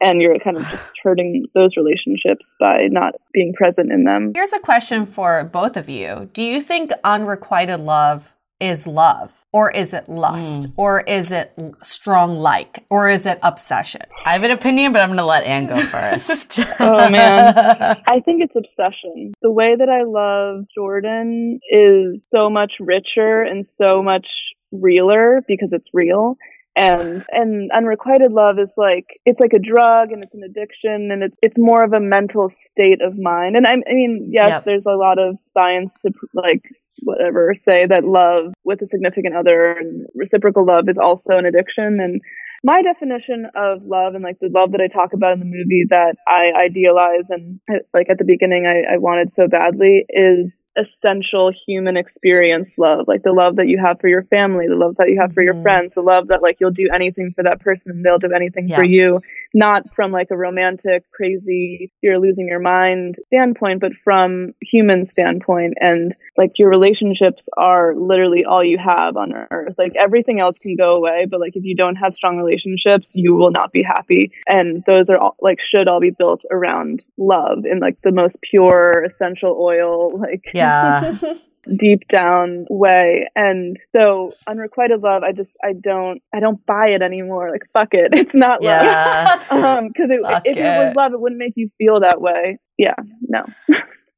and 0.00 0.20
you're 0.20 0.38
kind 0.40 0.56
of 0.56 0.62
just 0.70 0.90
hurting 1.02 1.46
those 1.54 1.76
relationships 1.76 2.56
by 2.58 2.88
not 2.90 3.14
being 3.32 3.52
present 3.54 3.92
in 3.92 4.04
them 4.04 4.32
Here's 4.34 4.52
a 4.52 4.58
question 4.58 5.06
for 5.06 5.44
both 5.44 5.76
of 5.76 5.88
you. 5.88 6.28
Do 6.32 6.44
you 6.44 6.60
think 6.60 6.90
unrequited 7.04 7.80
love 7.80 8.34
is 8.60 8.86
love? 8.86 9.44
Or 9.52 9.70
is 9.70 9.92
it 9.94 10.08
lust? 10.08 10.66
Hmm. 10.68 10.72
Or 10.76 11.00
is 11.00 11.30
it 11.32 11.52
strong 11.82 12.36
like? 12.36 12.84
Or 12.90 13.08
is 13.08 13.26
it 13.26 13.38
obsession? 13.42 14.02
I 14.24 14.32
have 14.32 14.42
an 14.42 14.50
opinion, 14.50 14.92
but 14.92 15.02
I'm 15.02 15.08
going 15.08 15.18
to 15.18 15.24
let 15.26 15.44
Ann 15.44 15.66
go 15.66 15.80
first. 15.80 16.60
Oh, 16.80 17.08
man. 17.10 17.54
I 18.06 18.20
think 18.20 18.42
it's 18.42 18.54
obsession. 18.56 19.32
The 19.42 19.50
way 19.50 19.74
that 19.76 19.88
I 19.88 20.02
love 20.04 20.64
Jordan 20.74 21.58
is 21.70 22.26
so 22.28 22.50
much 22.50 22.78
richer 22.80 23.42
and 23.42 23.66
so 23.66 24.02
much 24.02 24.26
realer 24.72 25.40
because 25.48 25.70
it's 25.72 25.88
real. 25.92 26.36
And 26.78 27.24
and 27.30 27.70
unrequited 27.72 28.32
love 28.32 28.58
is 28.58 28.70
like 28.76 29.06
it's 29.24 29.40
like 29.40 29.54
a 29.54 29.58
drug 29.58 30.12
and 30.12 30.22
it's 30.22 30.34
an 30.34 30.42
addiction 30.42 31.10
and 31.10 31.22
it's 31.22 31.38
it's 31.40 31.58
more 31.58 31.82
of 31.82 31.94
a 31.94 32.00
mental 32.00 32.50
state 32.50 33.00
of 33.00 33.16
mind. 33.18 33.56
And 33.56 33.66
I, 33.66 33.72
I 33.72 33.94
mean, 33.94 34.28
yes, 34.30 34.50
Yep. 34.50 34.64
there's 34.66 34.86
a 34.86 34.90
lot 34.96 35.18
of 35.18 35.36
science 35.46 35.90
to 36.02 36.12
like 36.34 36.60
whatever 37.02 37.54
say 37.54 37.86
that 37.86 38.04
love 38.04 38.52
with 38.64 38.82
a 38.82 38.88
significant 38.88 39.36
other 39.36 39.72
and 39.72 40.06
reciprocal 40.14 40.64
love 40.64 40.88
is 40.88 40.98
also 40.98 41.36
an 41.36 41.46
addiction 41.46 41.98
and 42.00 42.20
my 42.64 42.82
definition 42.82 43.46
of 43.54 43.82
love 43.84 44.14
and 44.14 44.24
like 44.24 44.38
the 44.40 44.48
love 44.48 44.72
that 44.72 44.80
I 44.80 44.88
talk 44.88 45.12
about 45.12 45.34
in 45.34 45.38
the 45.38 45.44
movie 45.44 45.84
that 45.90 46.16
I 46.26 46.52
idealize 46.56 47.28
and 47.28 47.60
like 47.94 48.08
at 48.10 48.18
the 48.18 48.24
beginning 48.24 48.66
I, 48.66 48.94
I 48.94 48.98
wanted 48.98 49.30
so 49.30 49.46
badly 49.46 50.04
is 50.08 50.72
essential 50.74 51.52
human 51.52 51.96
experience 51.96 52.74
love. 52.78 53.06
Like 53.06 53.22
the 53.22 53.32
love 53.32 53.56
that 53.56 53.68
you 53.68 53.80
have 53.84 54.00
for 54.00 54.08
your 54.08 54.24
family, 54.24 54.66
the 54.68 54.74
love 54.74 54.96
that 54.98 55.08
you 55.10 55.18
have 55.20 55.32
for 55.32 55.42
your 55.42 55.54
Mhm. 55.54 55.62
friends, 55.62 55.94
the 55.94 56.00
love 56.00 56.28
that 56.28 56.42
like 56.42 56.56
you'll 56.58 56.70
do 56.72 56.88
anything 56.92 57.32
for 57.36 57.44
that 57.44 57.60
person 57.60 57.92
and 57.92 58.04
they'll 58.04 58.18
do 58.18 58.32
anything 58.34 58.68
Yeah. 58.68 58.76
for 58.76 58.84
you. 58.84 59.20
Not 59.54 59.94
from 59.94 60.12
like 60.12 60.28
a 60.30 60.36
romantic, 60.36 61.04
crazy, 61.12 61.92
you're 62.02 62.18
losing 62.18 62.48
your 62.48 62.60
mind 62.60 63.16
standpoint, 63.24 63.80
but 63.80 63.92
from 64.04 64.52
human 64.60 65.06
standpoint. 65.06 65.74
And 65.80 66.14
like 66.36 66.52
your 66.58 66.68
relationships 66.68 67.48
are 67.56 67.94
literally 67.94 68.44
all 68.44 68.64
you 68.64 68.78
have 68.78 69.16
on 69.16 69.32
earth. 69.50 69.74
Like 69.78 69.94
everything 69.98 70.40
else 70.40 70.58
can 70.58 70.76
go 70.76 70.96
away, 70.96 71.26
but 71.30 71.40
like 71.40 71.56
if 71.56 71.64
you 71.64 71.76
don't 71.76 71.96
have 71.96 72.14
strong 72.14 72.36
relationships, 72.36 73.12
you 73.14 73.34
will 73.34 73.50
not 73.50 73.72
be 73.72 73.82
happy. 73.82 74.32
And 74.48 74.82
those 74.86 75.10
are 75.10 75.18
all 75.18 75.36
like 75.40 75.60
should 75.60 75.88
all 75.88 76.00
be 76.00 76.10
built 76.10 76.44
around 76.50 77.04
love 77.16 77.64
in 77.64 77.80
like 77.80 77.98
the 78.02 78.12
most 78.12 78.38
pure 78.42 79.04
essential 79.04 79.56
oil, 79.60 80.18
like 80.18 80.50
yeah. 80.54 81.14
deep 81.74 82.06
down 82.08 82.66
way. 82.70 83.28
And 83.34 83.76
so 83.90 84.32
unrequited 84.46 85.00
love 85.00 85.22
i 85.22 85.32
just 85.32 85.56
i 85.64 85.72
don't 85.72 86.22
i 86.34 86.40
don't 86.40 86.64
buy 86.66 86.88
it 86.88 87.02
anymore. 87.02 87.50
Like 87.50 87.64
fuck 87.72 87.88
it. 87.92 88.10
It's 88.26 88.34
not 88.34 88.62
love. 88.62 88.82
Yeah. 88.84 89.42
um 89.50 89.88
because 89.88 90.10
if 90.44 90.56
it. 90.56 90.78
was 90.78 90.96
love 90.96 91.12
it 91.12 91.20
wouldn't 91.20 91.38
make 91.38 91.54
you 91.56 91.70
feel 91.78 92.00
that 92.00 92.20
way. 92.20 92.58
Yeah. 92.78 92.94
No 93.22 93.44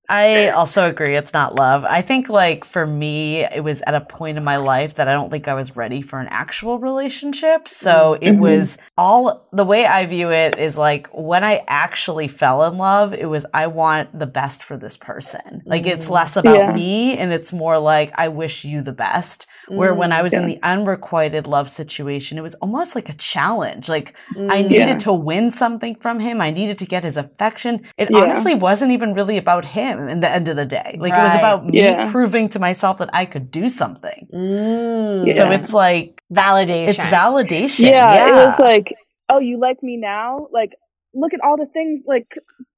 I 0.09 0.49
also 0.49 0.89
agree 0.89 1.17
it's 1.17 1.35
not 1.35 1.59
love. 1.59 1.85
I 1.85 2.01
think 2.01 2.29
like 2.31 2.65
for 2.65 2.87
me 2.87 3.41
it 3.45 3.63
was 3.63 3.83
at 3.83 3.95
a 3.95 4.01
point 4.01 4.39
in 4.39 4.45
my 4.45 4.57
life 4.57 4.95
that 4.95 5.07
I 5.07 5.13
don't 5.13 5.31
think 5.31 5.49
I 5.49 5.55
was 5.55 5.77
ready 5.77 6.01
for 6.01 6.19
an 6.19 6.29
actual 6.31 6.79
relationship. 6.79 7.69
So 7.69 8.17
it 8.21 8.33
Mhm. 8.33 8.39
was 8.39 8.79
all 8.97 9.47
the 9.53 9.65
way 9.65 9.85
I 9.87 10.07
view 10.07 10.31
it 10.33 10.59
is 10.59 10.79
like 10.79 11.09
when 11.13 11.45
I 11.45 11.63
actually 11.69 12.27
fell 12.29 12.65
in 12.65 12.79
love, 12.79 13.13
it 13.13 13.27
was 13.29 13.45
I 13.53 13.67
want 13.67 14.19
the 14.19 14.27
best 14.27 14.63
for 14.65 14.79
this 14.79 14.97
person. 14.97 15.63
Like 15.67 15.87
it's 15.87 16.09
less 16.09 16.37
about 16.37 16.59
Yeah. 16.59 16.73
me 16.73 17.19
and 17.19 17.31
it's 17.33 17.53
more 17.53 17.79
like 17.79 18.13
I 18.17 18.29
wish 18.29 18.65
you 18.65 18.81
the 18.83 18.93
best. 18.93 19.47
Where 19.69 19.93
when 19.95 20.13
I 20.13 20.23
was 20.23 20.33
in 20.33 20.47
the 20.47 20.59
unrequited 20.63 21.47
love 21.47 21.69
situation, 21.69 22.39
it 22.39 22.41
was 22.41 22.55
almost 22.55 22.95
like 22.95 23.11
a 23.11 23.13
challenge. 23.13 23.87
Like 23.91 24.15
I 24.35 24.63
Mm. 24.63 24.69
needed 24.71 24.89
Yeah. 24.89 24.97
to 24.99 25.13
win 25.13 25.51
something 25.51 25.95
from 25.97 26.21
him. 26.21 26.41
I 26.41 26.51
needed 26.51 26.79
to 26.79 26.87
get 26.87 27.05
his 27.05 27.19
affection. 27.19 27.83
It 27.99 28.09
Yeah. 28.11 28.21
honestly 28.21 28.55
wasn't 28.55 28.93
even 28.93 29.13
really 29.13 29.37
about 29.37 29.67
him 29.67 29.98
in 30.09 30.21
the 30.21 30.31
end 30.31 30.49
of 30.49 30.57
the 30.57 30.67
day. 30.67 30.97
Like 30.99 31.13
it 31.13 31.17
was 31.19 31.33
Right. 31.33 31.39
about 31.39 31.67
me 31.67 31.81
Yeah. 31.83 32.11
proving 32.11 32.49
to 32.51 32.59
myself 32.59 32.99
that 32.99 33.11
I 33.13 33.25
could 33.27 33.51
do 33.51 33.69
something. 33.69 34.29
Mm. 34.33 35.27
Yeah. 35.27 35.35
So 35.35 35.51
it's 35.51 35.73
like 35.73 36.23
Validation. 36.33 36.89
it's 36.89 36.99
validation. 36.99 37.91
yeah, 37.91 38.15
Yeah. 38.15 38.29
it 38.29 38.35
was 38.47 38.59
like 38.59 38.95
oh 39.31 39.41
you 39.41 39.59
like 39.59 39.83
me 39.83 39.97
now 39.97 40.47
like 40.53 40.73
look 41.15 41.33
at 41.35 41.41
all 41.43 41.57
the 41.57 41.67
things 41.67 42.03
like 42.07 42.29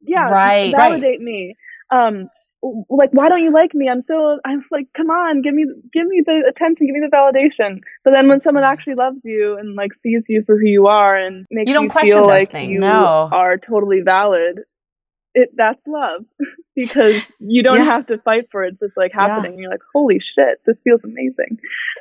yeah 0.01 0.25
Right. 0.31 0.73
validate 0.75 1.21
me 1.21 1.55
um 1.93 2.29
like 2.91 3.11
why 3.13 3.29
don't 3.31 3.43
you 3.43 3.53
like 3.53 3.73
me 3.75 3.89
i'm 3.89 4.03
so 4.03 4.39
i'm 4.45 4.63
like 4.71 4.87
come 4.97 5.09
on 5.11 5.41
give 5.43 5.55
me 5.55 5.65
give 5.93 6.07
me 6.07 6.23
the 6.27 6.45
attention 6.49 6.87
give 6.87 6.95
me 6.95 7.01
the 7.01 7.15
validation 7.17 7.81
but 8.05 8.13
then 8.13 8.29
when 8.29 8.39
someone 8.41 8.65
actually 8.65 8.95
loves 8.95 9.23
you 9.25 9.57
and 9.59 9.75
like 9.77 9.95
sees 9.95 10.27
you 10.29 10.43
for 10.45 10.57
who 10.59 10.67
you 10.67 10.87
are 10.87 11.17
and 11.17 11.47
makes 11.51 11.69
You 11.69 11.75
don't 11.75 11.85
you 11.85 11.91
question 11.91 12.09
feel 12.17 12.27
those 12.29 12.39
like 12.41 12.51
things. 12.51 12.71
you 12.73 12.79
No. 12.81 13.29
are 13.33 13.57
totally 13.57 14.01
valid 14.05 14.61
it 15.35 15.51
that's 15.57 15.81
love 15.87 16.25
because 16.75 17.23
you 17.39 17.63
don't 17.63 17.79
Yeah. 17.79 17.85
have 17.85 18.07
to 18.09 18.19
fight 18.19 18.49
for 18.51 18.65
it 18.65 18.73
it's 18.73 18.81
just 18.81 18.97
like 18.97 19.13
Yeah. 19.15 19.29
happening 19.29 19.59
you're 19.59 19.71
like 19.71 19.81
holy 19.93 20.19
shit 20.19 20.61
this 20.67 20.81
feels 20.83 21.03
amazing 21.05 21.59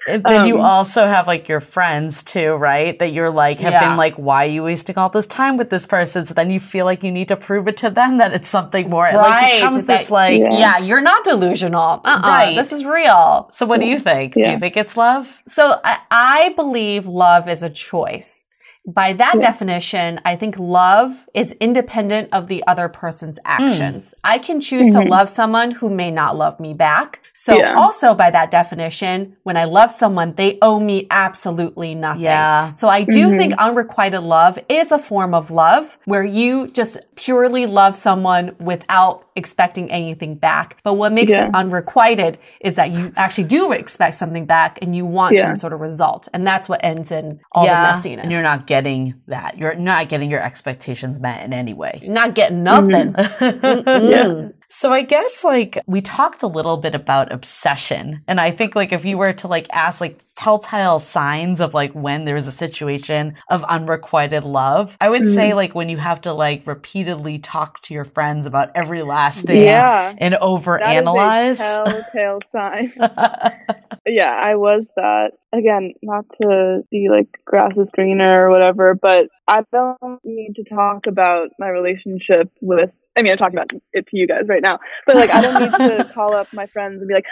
And 0.07 0.23
then 0.23 0.45
you 0.47 0.55
Um, 0.55 0.61
also 0.65 1.05
have 1.05 1.27
like 1.27 1.47
your 1.49 1.59
friends 1.59 2.23
too, 2.23 2.53
right? 2.55 2.97
That 2.99 3.11
you're 3.11 3.29
like 3.29 3.59
have 3.59 3.73
Yeah. 3.73 3.89
been 3.89 3.97
like, 3.97 4.15
why 4.15 4.45
are 4.45 4.49
you 4.49 4.63
wasting 4.63 4.97
all 4.97 5.09
this 5.09 5.27
time 5.27 5.57
with 5.57 5.69
this 5.69 5.85
person? 5.85 6.25
So 6.25 6.33
then 6.33 6.49
you 6.49 6.59
feel 6.59 6.85
like 6.85 7.03
you 7.03 7.11
need 7.11 7.27
to 7.27 7.35
prove 7.35 7.67
it 7.67 7.77
to 7.77 7.89
them 7.89 8.17
that 8.21 8.33
it's 8.33 8.47
something 8.47 8.89
more. 8.89 9.07
Like 9.13 9.53
it 9.53 9.55
becomes 9.57 9.75
that- 9.85 9.87
this 9.99 10.09
like. 10.09 10.39
Yeah. 10.39 10.57
Yeah, 10.57 10.77
you're 10.79 11.01
not 11.01 11.23
delusional. 11.25 12.01
Uh-uh, 12.05 12.21
Right. 12.23 12.55
This 12.55 12.71
is 12.71 12.85
real. 12.85 13.49
So 13.51 13.65
what 13.65 13.79
do 13.81 13.85
you 13.85 13.99
think? 13.99 14.33
Do 14.33 14.39
you 14.49 14.57
think 14.57 14.75
it's 14.77 14.95
love? 14.97 15.43
So 15.45 15.75
I, 15.83 15.97
I 16.09 16.53
believe 16.55 17.05
love 17.05 17.47
is 17.49 17.61
a 17.61 17.69
choice. 17.69 18.47
By 18.87 19.13
that 19.13 19.35
Yeah. 19.35 19.41
definition, 19.41 20.19
I 20.25 20.35
think 20.35 20.55
love 20.57 21.27
is 21.35 21.51
independent 21.59 22.29
of 22.33 22.47
the 22.47 22.63
other 22.65 22.89
person's 22.89 23.37
actions. 23.45 24.15
I 24.23 24.37
can 24.39 24.59
choose 24.61 24.87
Mhm. 24.95 25.03
to 25.03 25.09
love 25.09 25.29
someone 25.29 25.71
who 25.71 25.89
may 25.89 26.09
not 26.09 26.37
love 26.37 26.59
me 26.59 26.73
back. 26.73 27.19
So 27.33 27.55
Yeah. 27.57 27.75
also 27.75 28.15
by 28.15 28.31
that 28.31 28.49
definition, 28.51 29.35
when 29.43 29.57
I 29.57 29.65
love 29.65 29.91
someone, 29.91 30.33
they 30.35 30.57
owe 30.61 30.79
me 30.79 31.07
absolutely 31.11 31.93
nothing. 31.93 32.23
Yeah. 32.23 32.71
So 32.73 32.89
I 32.89 33.03
do 33.03 33.27
Mhm. 33.27 33.37
think 33.37 33.53
unrequited 33.57 34.23
love 34.23 34.57
is 34.69 34.91
a 34.91 34.97
form 34.97 35.33
of 35.33 35.51
love 35.51 35.97
where 36.05 36.23
you 36.23 36.67
just 36.67 36.99
purely 37.15 37.65
love 37.65 37.95
someone 37.95 38.55
without 38.59 39.23
expecting 39.39 39.89
anything 39.89 40.35
back. 40.35 40.77
But 40.83 40.93
what 40.93 41.11
makes 41.11 41.31
Yeah. 41.31 41.47
it 41.47 41.55
unrequited 41.55 42.37
is 42.61 42.75
that 42.75 42.91
you 42.91 43.11
actually 43.17 43.45
do 43.45 43.71
expect 43.71 44.15
something 44.15 44.45
back 44.45 44.77
and 44.83 44.95
you 44.95 45.05
want 45.07 45.33
Yeah. 45.35 45.45
some 45.45 45.55
sort 45.55 45.73
of 45.73 45.79
result. 45.79 46.27
And 46.33 46.45
that's 46.45 46.69
what 46.69 46.79
ends 46.83 47.11
in 47.11 47.39
all 47.51 47.65
the 47.65 47.71
messiness. 47.71 48.21
And 48.21 48.31
you're 48.31 48.43
not 48.43 48.67
getting 48.67 49.15
that. 49.27 49.57
You're 49.57 49.73
not 49.75 50.09
getting 50.09 50.29
your 50.29 50.41
expectations 50.43 51.19
met 51.19 51.43
in 51.43 51.53
any 51.53 51.73
way. 51.73 51.97
You're 52.03 52.13
not 52.13 52.35
getting 52.35 52.61
nothing. 52.63 53.13
Mm-hmm. 53.13 53.65
Mm-mm. 53.65 54.53
So 54.71 54.91
I 54.91 55.01
guess 55.01 55.43
like 55.43 55.79
we 55.87 55.99
talked 56.01 56.43
a 56.43 56.47
little 56.47 56.77
bit 56.77 56.93
about 56.93 57.31
obsession. 57.31 58.23
And 58.27 58.39
I 58.39 58.51
think 58.51 58.75
like 58.75 58.91
if 58.91 59.03
you 59.03 59.17
were 59.17 59.33
to 59.33 59.47
like 59.47 59.67
ask 59.71 59.99
like 59.99 60.21
telltale 60.35 60.99
signs 60.99 61.59
of 61.59 61.73
like 61.73 61.93
when 61.93 62.23
there's 62.25 62.47
a 62.47 62.51
situation 62.51 63.35
of 63.49 63.63
unrequited 63.63 64.43
love, 64.43 64.95
I 65.01 65.09
would 65.09 65.27
say 65.27 65.49
mm-hmm. 65.49 65.57
like 65.57 65.75
when 65.75 65.89
you 65.89 65.97
have 65.97 66.21
to 66.21 66.33
like 66.33 66.67
repeatedly 66.67 67.39
talk 67.39 67.81
to 67.83 67.93
your 67.93 68.05
friends 68.05 68.45
about 68.45 68.69
every 68.75 69.01
last 69.01 69.45
thing 69.45 69.63
yeah 69.63 70.13
and 70.17 70.33
That 70.33 70.41
is 70.41 70.43
a 70.43 70.45
overanalyze. 70.45 72.11
telltale 72.11 72.39
sign 72.49 72.93
yeah, 74.05 74.31
I 74.31 74.55
was 74.55 74.85
that. 74.95 75.33
Again, 75.53 75.93
not 76.01 76.25
to 76.41 76.83
be 76.91 77.07
like 77.09 77.27
grass 77.45 77.71
is 77.77 77.89
greener 77.93 78.45
or 78.45 78.49
whatever, 78.49 78.95
but 78.95 79.29
I 79.47 79.63
don't 79.71 80.19
need 80.23 80.55
to 80.55 80.63
talk 80.63 81.07
about 81.07 81.49
my 81.57 81.69
relationship 81.69 82.51
with. 82.61 82.91
I 83.19 83.21
mean, 83.21 83.31
I'm 83.33 83.37
talking 83.37 83.57
about 83.57 83.71
it 83.93 84.07
to 84.07 84.17
you 84.17 84.27
guys 84.27 84.43
right 84.47 84.61
now, 84.61 84.79
but 85.05 85.15
like, 85.17 85.29
I 85.29 85.41
don't 85.41 85.59
need 85.59 85.75
to 85.75 86.05
call 86.13 86.33
up 86.35 86.47
my 86.53 86.67
friends 86.67 86.99
and 87.01 87.07
be 87.07 87.13
like, 87.13 87.25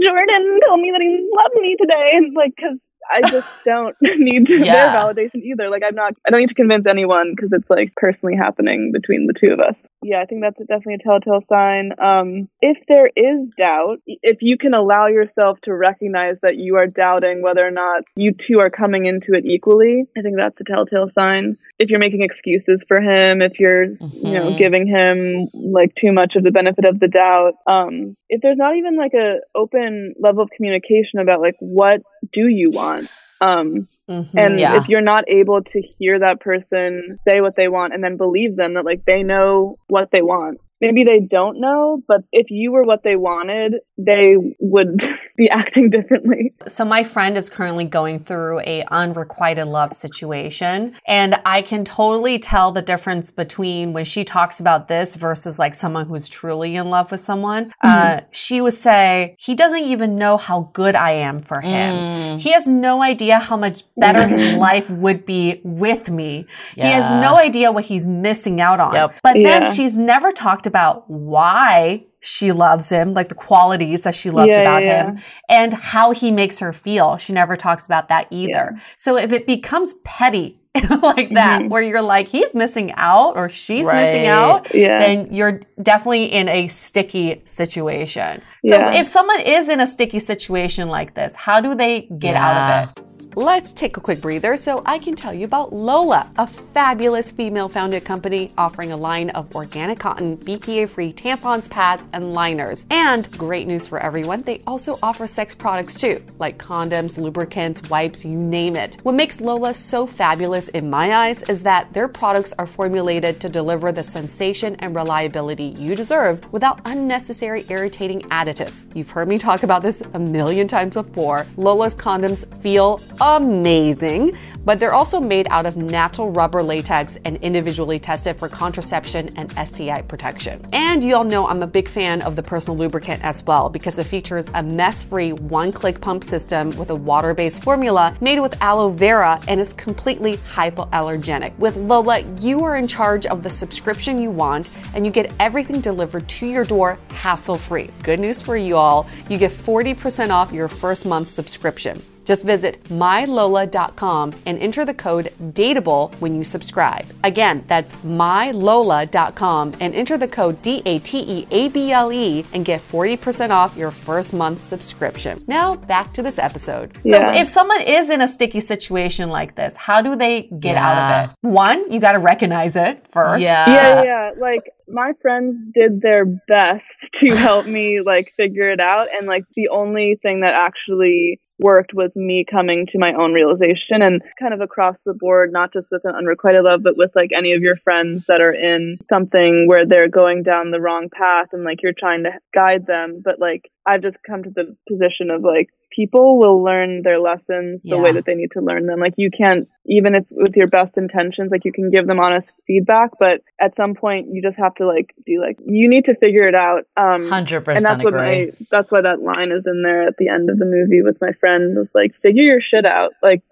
Jordan 0.00 0.60
told 0.66 0.80
me 0.80 0.90
that 0.92 1.00
he 1.02 1.28
loved 1.36 1.54
me 1.60 1.76
today, 1.80 2.10
and 2.14 2.34
like, 2.34 2.52
because 2.56 2.78
I 3.12 3.22
just 3.22 3.48
don't 3.64 3.96
need 4.18 4.46
to, 4.46 4.64
Yeah. 4.64 4.72
their 4.74 4.90
validation 4.90 5.42
either. 5.42 5.68
Like, 5.68 5.82
I'm 5.86 5.94
not. 5.94 6.14
I 6.26 6.30
don't 6.30 6.40
need 6.40 6.48
to 6.50 6.54
convince 6.54 6.86
anyone 6.86 7.32
because 7.34 7.52
it's 7.52 7.68
like 7.68 7.92
personally 7.96 8.36
happening 8.36 8.92
between 8.92 9.26
the 9.26 9.34
two 9.34 9.52
of 9.52 9.60
us. 9.60 9.82
Yeah, 10.02 10.20
I 10.20 10.26
think 10.26 10.42
that's 10.42 10.58
definitely 10.58 10.94
a 10.94 10.98
telltale 10.98 11.44
sign. 11.52 11.92
Um, 11.98 12.48
if 12.60 12.78
there 12.88 13.08
is 13.14 13.48
doubt, 13.56 14.00
if 14.06 14.38
you 14.40 14.58
can 14.58 14.74
allow 14.74 15.06
yourself 15.06 15.60
to 15.62 15.74
recognize 15.74 16.40
that 16.40 16.56
you 16.56 16.76
are 16.76 16.86
doubting 16.86 17.40
whether 17.42 17.64
or 17.66 17.70
not 17.70 18.02
you 18.16 18.32
two 18.32 18.58
are 18.60 18.70
coming 18.70 19.06
into 19.06 19.32
it 19.34 19.44
equally, 19.46 20.04
I 20.16 20.22
think 20.22 20.36
that's 20.36 20.60
a 20.60 20.64
telltale 20.64 21.08
sign. 21.08 21.56
If 21.78 21.90
you're 21.90 22.00
making 22.00 22.22
excuses 22.22 22.84
for 22.86 23.00
him, 23.00 23.42
if 23.42 23.60
you're, 23.60 23.84
you 23.84 24.32
know, 24.32 24.50
Mhm. 24.50 24.56
giving 24.56 24.86
him 24.86 25.48
like 25.54 25.94
too 25.94 26.12
much 26.12 26.34
of 26.36 26.42
the 26.42 26.50
benefit 26.50 26.84
of 26.84 26.98
the 26.98 27.08
doubt, 27.08 27.54
um, 27.66 28.16
if 28.28 28.40
there's 28.40 28.58
not 28.58 28.76
even 28.76 28.96
like 28.96 29.14
a 29.14 29.40
open 29.54 30.14
level 30.18 30.42
of 30.42 30.50
communication 30.50 31.20
about 31.20 31.40
like 31.40 31.56
what 31.60 32.02
do 32.32 32.48
you 32.48 32.70
want, 32.70 33.08
um, 33.42 33.88
Mhm. 34.08 34.28
and 34.36 34.58
Yeah. 34.60 34.76
if 34.76 34.88
you're 34.88 35.00
not 35.00 35.24
able 35.28 35.62
to 35.62 35.82
hear 35.98 36.18
that 36.20 36.40
person 36.40 37.16
say 37.16 37.40
what 37.40 37.56
they 37.56 37.68
want 37.68 37.92
and 37.94 38.02
then 38.02 38.16
believe 38.16 38.56
them 38.56 38.74
that 38.74 38.84
like 38.84 39.04
they 39.04 39.22
know 39.22 39.76
what 39.88 40.10
they 40.10 40.22
want 40.22 40.58
maybe 40.82 41.04
they 41.04 41.20
don't 41.20 41.60
know, 41.60 42.02
but 42.08 42.24
if 42.32 42.50
you 42.50 42.72
were 42.72 42.82
what 42.82 43.04
they 43.04 43.14
wanted, 43.14 43.76
they 43.96 44.34
would 44.58 45.00
be 45.36 45.48
acting 45.48 45.90
differently. 45.90 46.52
So 46.66 46.84
my 46.84 47.04
friend 47.04 47.38
is 47.38 47.48
currently 47.48 47.84
going 47.84 48.18
through 48.18 48.60
a 48.60 48.84
unrequited 48.90 49.68
love 49.68 49.92
situation 49.92 50.94
and 51.06 51.40
I 51.46 51.62
can 51.62 51.84
totally 51.84 52.40
tell 52.40 52.72
the 52.72 52.82
difference 52.82 53.30
between 53.30 53.92
when 53.92 54.04
she 54.04 54.24
talks 54.24 54.58
about 54.58 54.88
this 54.88 55.14
versus 55.14 55.56
like 55.58 55.76
someone 55.76 56.06
who's 56.06 56.28
truly 56.28 56.74
in 56.74 56.90
love 56.90 57.12
with 57.12 57.20
someone. 57.20 57.66
Mm-hmm. 57.66 57.88
Uh, 57.88 58.20
she 58.32 58.60
would 58.60 58.72
say, 58.72 59.36
he 59.38 59.54
doesn't 59.54 59.84
even 59.84 60.16
know 60.16 60.36
how 60.36 60.70
good 60.72 60.96
I 60.96 61.12
am 61.12 61.38
for 61.38 61.60
him. 61.60 61.94
Mm. 61.94 62.40
He 62.40 62.50
has 62.52 62.66
no 62.66 63.02
idea 63.02 63.38
how 63.38 63.56
much 63.56 63.84
better 63.96 64.26
his 64.26 64.54
life 64.56 64.90
would 64.90 65.24
be 65.24 65.60
with 65.62 66.10
me. 66.10 66.46
Yeah. 66.74 66.86
He 66.86 66.92
has 66.92 67.08
no 67.10 67.36
idea 67.36 67.70
what 67.70 67.84
he's 67.84 68.08
missing 68.08 68.60
out 68.60 68.80
on. 68.80 68.94
Yep. 68.94 69.14
But 69.22 69.34
then 69.34 69.62
yeah. 69.62 69.72
she's 69.72 69.96
never 69.96 70.32
talked 70.32 70.66
about 70.72 71.10
why 71.10 72.06
she 72.20 72.52
loves 72.52 72.88
him, 72.88 73.12
like 73.12 73.28
the 73.28 73.34
qualities 73.34 74.04
that 74.04 74.14
she 74.14 74.30
loves 74.30 74.50
yeah, 74.50 74.60
about 74.60 74.82
yeah. 74.82 75.06
him, 75.06 75.20
and 75.48 75.74
how 75.74 76.12
he 76.12 76.30
makes 76.30 76.60
her 76.60 76.72
feel. 76.72 77.16
She 77.16 77.32
never 77.32 77.56
talks 77.56 77.84
about 77.84 78.08
that 78.08 78.28
either. 78.30 78.72
Yeah. 78.74 78.80
So 78.96 79.16
if 79.16 79.32
it 79.32 79.46
becomes 79.46 79.94
petty 80.04 80.60
like 80.74 81.30
that, 81.34 81.60
mm-hmm. 81.60 81.68
where 81.68 81.82
you're 81.82 82.00
like, 82.00 82.28
he's 82.28 82.54
missing 82.54 82.92
out 82.94 83.36
or 83.36 83.48
she's 83.48 83.86
right. 83.86 84.02
missing 84.02 84.26
out, 84.26 84.68
then 84.70 85.32
you're 85.32 85.60
definitely 85.82 86.26
in 86.32 86.48
a 86.48 86.68
sticky 86.68 87.42
situation. 87.44 88.40
So 88.64 88.88
if 88.92 89.06
someone 89.06 89.40
is 89.40 89.68
in 89.68 89.80
a 89.80 89.86
sticky 89.86 90.20
situation 90.20 90.88
like 90.88 91.14
this, 91.14 91.34
how 91.34 91.60
do 91.60 91.74
they 91.74 92.02
get 92.02 92.36
out 92.36 92.88
of 92.88 92.98
it? 92.98 93.04
Let's 93.34 93.72
take 93.72 93.96
a 93.96 94.00
quick 94.00 94.20
breather 94.20 94.58
so 94.58 94.82
I 94.84 94.98
can 94.98 95.16
tell 95.16 95.32
you 95.32 95.46
about 95.46 95.72
Lola, 95.72 96.30
a 96.36 96.46
fabulous 96.46 97.30
female 97.30 97.66
founded 97.66 98.04
company 98.04 98.52
offering 98.58 98.92
a 98.92 98.96
line 98.96 99.30
of 99.30 99.56
organic 99.56 99.98
cotton, 99.98 100.36
BPA 100.36 100.86
free 100.86 101.14
tampons, 101.14 101.70
pads, 101.70 102.06
and 102.12 102.34
liners. 102.34 102.84
And 102.90 103.30
great 103.38 103.66
news 103.66 103.86
for 103.86 103.98
everyone, 104.00 104.42
they 104.42 104.60
also 104.66 104.98
offer 105.02 105.26
sex 105.26 105.54
products 105.54 105.94
too, 105.94 106.22
like 106.38 106.58
condoms, 106.58 107.16
lubricants, 107.16 107.88
wipes, 107.88 108.22
you 108.22 108.36
name 108.36 108.76
it. 108.76 108.98
What 109.02 109.14
makes 109.14 109.40
Lola 109.40 109.72
so 109.72 110.06
fabulous 110.06 110.68
in 110.68 110.90
my 110.90 111.14
eyes 111.14 111.42
is 111.44 111.62
that 111.62 111.90
their 111.94 112.08
products 112.08 112.52
are 112.58 112.66
formulated 112.66 113.40
to 113.40 113.48
deliver 113.48 113.92
the 113.92 114.02
sensation 114.02 114.76
and 114.76 114.94
reliability 114.94 115.72
you 115.78 115.96
deserve 115.96 116.52
without 116.52 116.82
unnecessary 116.84 117.64
irritating 117.70 118.20
additives. 118.24 118.94
You've 118.94 119.10
heard 119.10 119.28
me 119.28 119.38
talk 119.38 119.62
about 119.62 119.80
this 119.80 120.02
a 120.12 120.18
million 120.18 120.68
times 120.68 120.92
before. 120.92 121.46
Lola's 121.56 121.94
condoms 121.94 122.46
feel 122.60 123.00
amazing, 123.22 124.36
but 124.64 124.80
they're 124.80 124.94
also 124.94 125.20
made 125.20 125.46
out 125.48 125.64
of 125.64 125.76
natural 125.76 126.30
rubber 126.32 126.60
latex 126.60 127.16
and 127.24 127.36
individually 127.36 128.00
tested 128.00 128.36
for 128.36 128.48
contraception 128.48 129.30
and 129.36 129.52
STI 129.52 130.02
protection. 130.02 130.60
And 130.72 131.04
you 131.04 131.14
all 131.14 131.22
know 131.22 131.46
I'm 131.46 131.62
a 131.62 131.66
big 131.68 131.88
fan 131.88 132.22
of 132.22 132.34
the 132.34 132.42
personal 132.42 132.76
lubricant 132.76 133.22
as 133.22 133.44
well 133.44 133.68
because 133.68 133.98
it 134.00 134.04
features 134.04 134.48
a 134.54 134.62
mess 134.62 135.04
free 135.04 135.32
one 135.32 135.70
click 135.70 136.00
pump 136.00 136.24
system 136.24 136.70
with 136.76 136.90
a 136.90 136.96
water 136.96 137.32
based 137.32 137.62
formula 137.62 138.16
made 138.20 138.40
with 138.40 138.60
aloe 138.60 138.88
vera 138.88 139.40
and 139.46 139.60
is 139.60 139.72
completely 139.72 140.36
hypoallergenic. 140.38 141.56
With 141.58 141.76
Lola, 141.76 142.20
you 142.40 142.64
are 142.64 142.76
in 142.76 142.88
charge 142.88 143.26
of 143.26 143.44
the 143.44 143.50
subscription 143.50 144.20
you 144.20 144.32
want 144.32 144.68
and 144.94 145.06
you 145.06 145.12
get 145.12 145.32
everything 145.38 145.80
delivered 145.80 146.28
to 146.28 146.46
your 146.46 146.64
door 146.64 146.98
hassle 147.10 147.56
free. 147.56 147.88
Good 148.02 148.18
news 148.18 148.42
for 148.42 148.56
you 148.56 148.76
all 148.76 149.08
you 149.28 149.38
get 149.38 149.52
40% 149.52 150.30
off 150.30 150.52
your 150.52 150.66
first 150.66 151.06
month 151.06 151.28
subscription. 151.28 152.02
Just 152.24 152.44
visit 152.44 152.82
mylola.com 152.84 154.32
and 154.46 154.58
enter 154.58 154.84
the 154.84 154.94
code 154.94 155.32
DATEABLE 155.40 156.14
when 156.20 156.34
you 156.34 156.44
subscribe. 156.44 157.06
Again, 157.24 157.64
that's 157.66 157.92
mylola.com 158.04 159.74
and 159.80 159.94
enter 159.94 160.16
the 160.16 160.28
code 160.28 160.60
D 160.62 160.82
A 160.86 160.98
T 160.98 161.18
E 161.18 161.46
A 161.50 161.68
B 161.68 161.92
L 161.92 162.12
E 162.12 162.44
and 162.52 162.64
get 162.64 162.80
40% 162.80 163.50
off 163.50 163.76
your 163.76 163.90
first 163.90 164.32
month 164.32 164.60
subscription. 164.60 165.42
Now, 165.46 165.76
back 165.76 166.12
to 166.14 166.22
this 166.22 166.38
episode. 166.38 166.98
Yeah. 167.04 167.32
So, 167.32 167.40
if 167.40 167.48
someone 167.48 167.82
is 167.82 168.10
in 168.10 168.20
a 168.20 168.28
sticky 168.28 168.60
situation 168.60 169.28
like 169.28 169.54
this, 169.54 169.76
how 169.76 170.00
do 170.00 170.16
they 170.16 170.42
get 170.42 170.74
yeah. 170.74 170.86
out 170.86 170.98
of 170.98 171.30
it? 171.30 171.48
One, 171.48 171.90
you 171.92 172.00
got 172.00 172.12
to 172.12 172.18
recognize 172.18 172.76
it 172.76 173.06
first. 173.10 173.42
Yeah. 173.42 173.68
Yeah, 173.68 174.02
yeah. 174.02 174.30
Like, 174.38 174.62
my 174.88 175.12
friends 175.20 175.56
did 175.72 176.00
their 176.00 176.24
best 176.24 177.12
to 177.14 177.34
help 177.34 177.66
me 177.66 178.00
like 178.04 178.32
figure 178.36 178.70
it 178.70 178.80
out 178.80 179.08
and 179.16 179.26
like 179.26 179.44
the 179.54 179.68
only 179.68 180.18
thing 180.22 180.40
that 180.40 180.54
actually 180.54 181.40
worked 181.62 181.94
was 181.94 182.14
me 182.16 182.44
coming 182.44 182.86
to 182.86 182.98
my 182.98 183.12
own 183.14 183.32
realization 183.32 184.02
and 184.02 184.22
kind 184.38 184.52
of 184.52 184.60
across 184.60 185.02
the 185.02 185.14
board, 185.14 185.52
not 185.52 185.72
just 185.72 185.90
with 185.90 186.04
an 186.04 186.14
unrequited 186.14 186.64
love, 186.64 186.82
but 186.82 186.96
with 186.96 187.10
like 187.14 187.30
any 187.34 187.52
of 187.52 187.62
your 187.62 187.76
friends 187.76 188.26
that 188.26 188.40
are 188.40 188.52
in 188.52 188.98
something 189.00 189.66
where 189.66 189.86
they're 189.86 190.08
going 190.08 190.42
down 190.42 190.70
the 190.70 190.80
wrong 190.80 191.08
path 191.10 191.48
and 191.52 191.64
like 191.64 191.82
you're 191.82 191.92
trying 191.92 192.24
to 192.24 192.32
guide 192.52 192.86
them. 192.86 193.22
But 193.24 193.38
like 193.38 193.70
I've 193.86 194.02
just 194.02 194.18
come 194.22 194.44
to 194.44 194.50
the 194.50 194.76
position 194.88 195.30
of 195.30 195.42
like 195.42 195.70
people 195.90 196.38
will 196.38 196.62
learn 196.62 197.02
their 197.02 197.18
lessons 197.18 197.82
the 197.82 197.90
yeah. 197.90 198.00
way 198.00 198.12
that 198.12 198.24
they 198.24 198.34
need 198.34 198.52
to 198.52 198.60
learn 198.60 198.86
them. 198.86 199.00
Like 199.00 199.14
you 199.16 199.30
can't 199.30 199.68
even 199.86 200.14
if 200.14 200.24
with 200.30 200.56
your 200.56 200.68
best 200.68 200.96
intentions, 200.96 201.50
like 201.50 201.64
you 201.64 201.72
can 201.72 201.90
give 201.90 202.06
them 202.06 202.20
honest 202.20 202.52
feedback, 202.66 203.10
but 203.18 203.42
at 203.60 203.74
some 203.74 203.94
point 203.94 204.28
you 204.30 204.42
just 204.42 204.58
have 204.58 204.74
to 204.76 204.86
like 204.86 205.14
be 205.24 205.38
like 205.38 205.58
you 205.64 205.88
need 205.88 206.04
to 206.06 206.14
figure 206.14 206.48
it 206.48 206.54
out. 206.54 206.84
Um 206.96 207.28
Hundred 207.28 207.64
percent. 207.64 207.78
And 207.78 207.86
that's 207.86 208.04
what 208.04 208.14
my 208.14 208.52
that's 208.70 208.92
why 208.92 209.02
that 209.02 209.20
line 209.20 209.52
is 209.52 209.66
in 209.66 209.82
there 209.82 210.06
at 210.06 210.16
the 210.16 210.28
end 210.28 210.50
of 210.50 210.58
the 210.58 210.66
movie 210.66 211.02
with 211.02 211.20
my 211.20 211.32
friend 211.32 211.76
was 211.76 211.94
like, 211.94 212.14
figure 212.22 212.44
your 212.44 212.60
shit 212.60 212.86
out. 212.86 213.12
Like 213.22 213.42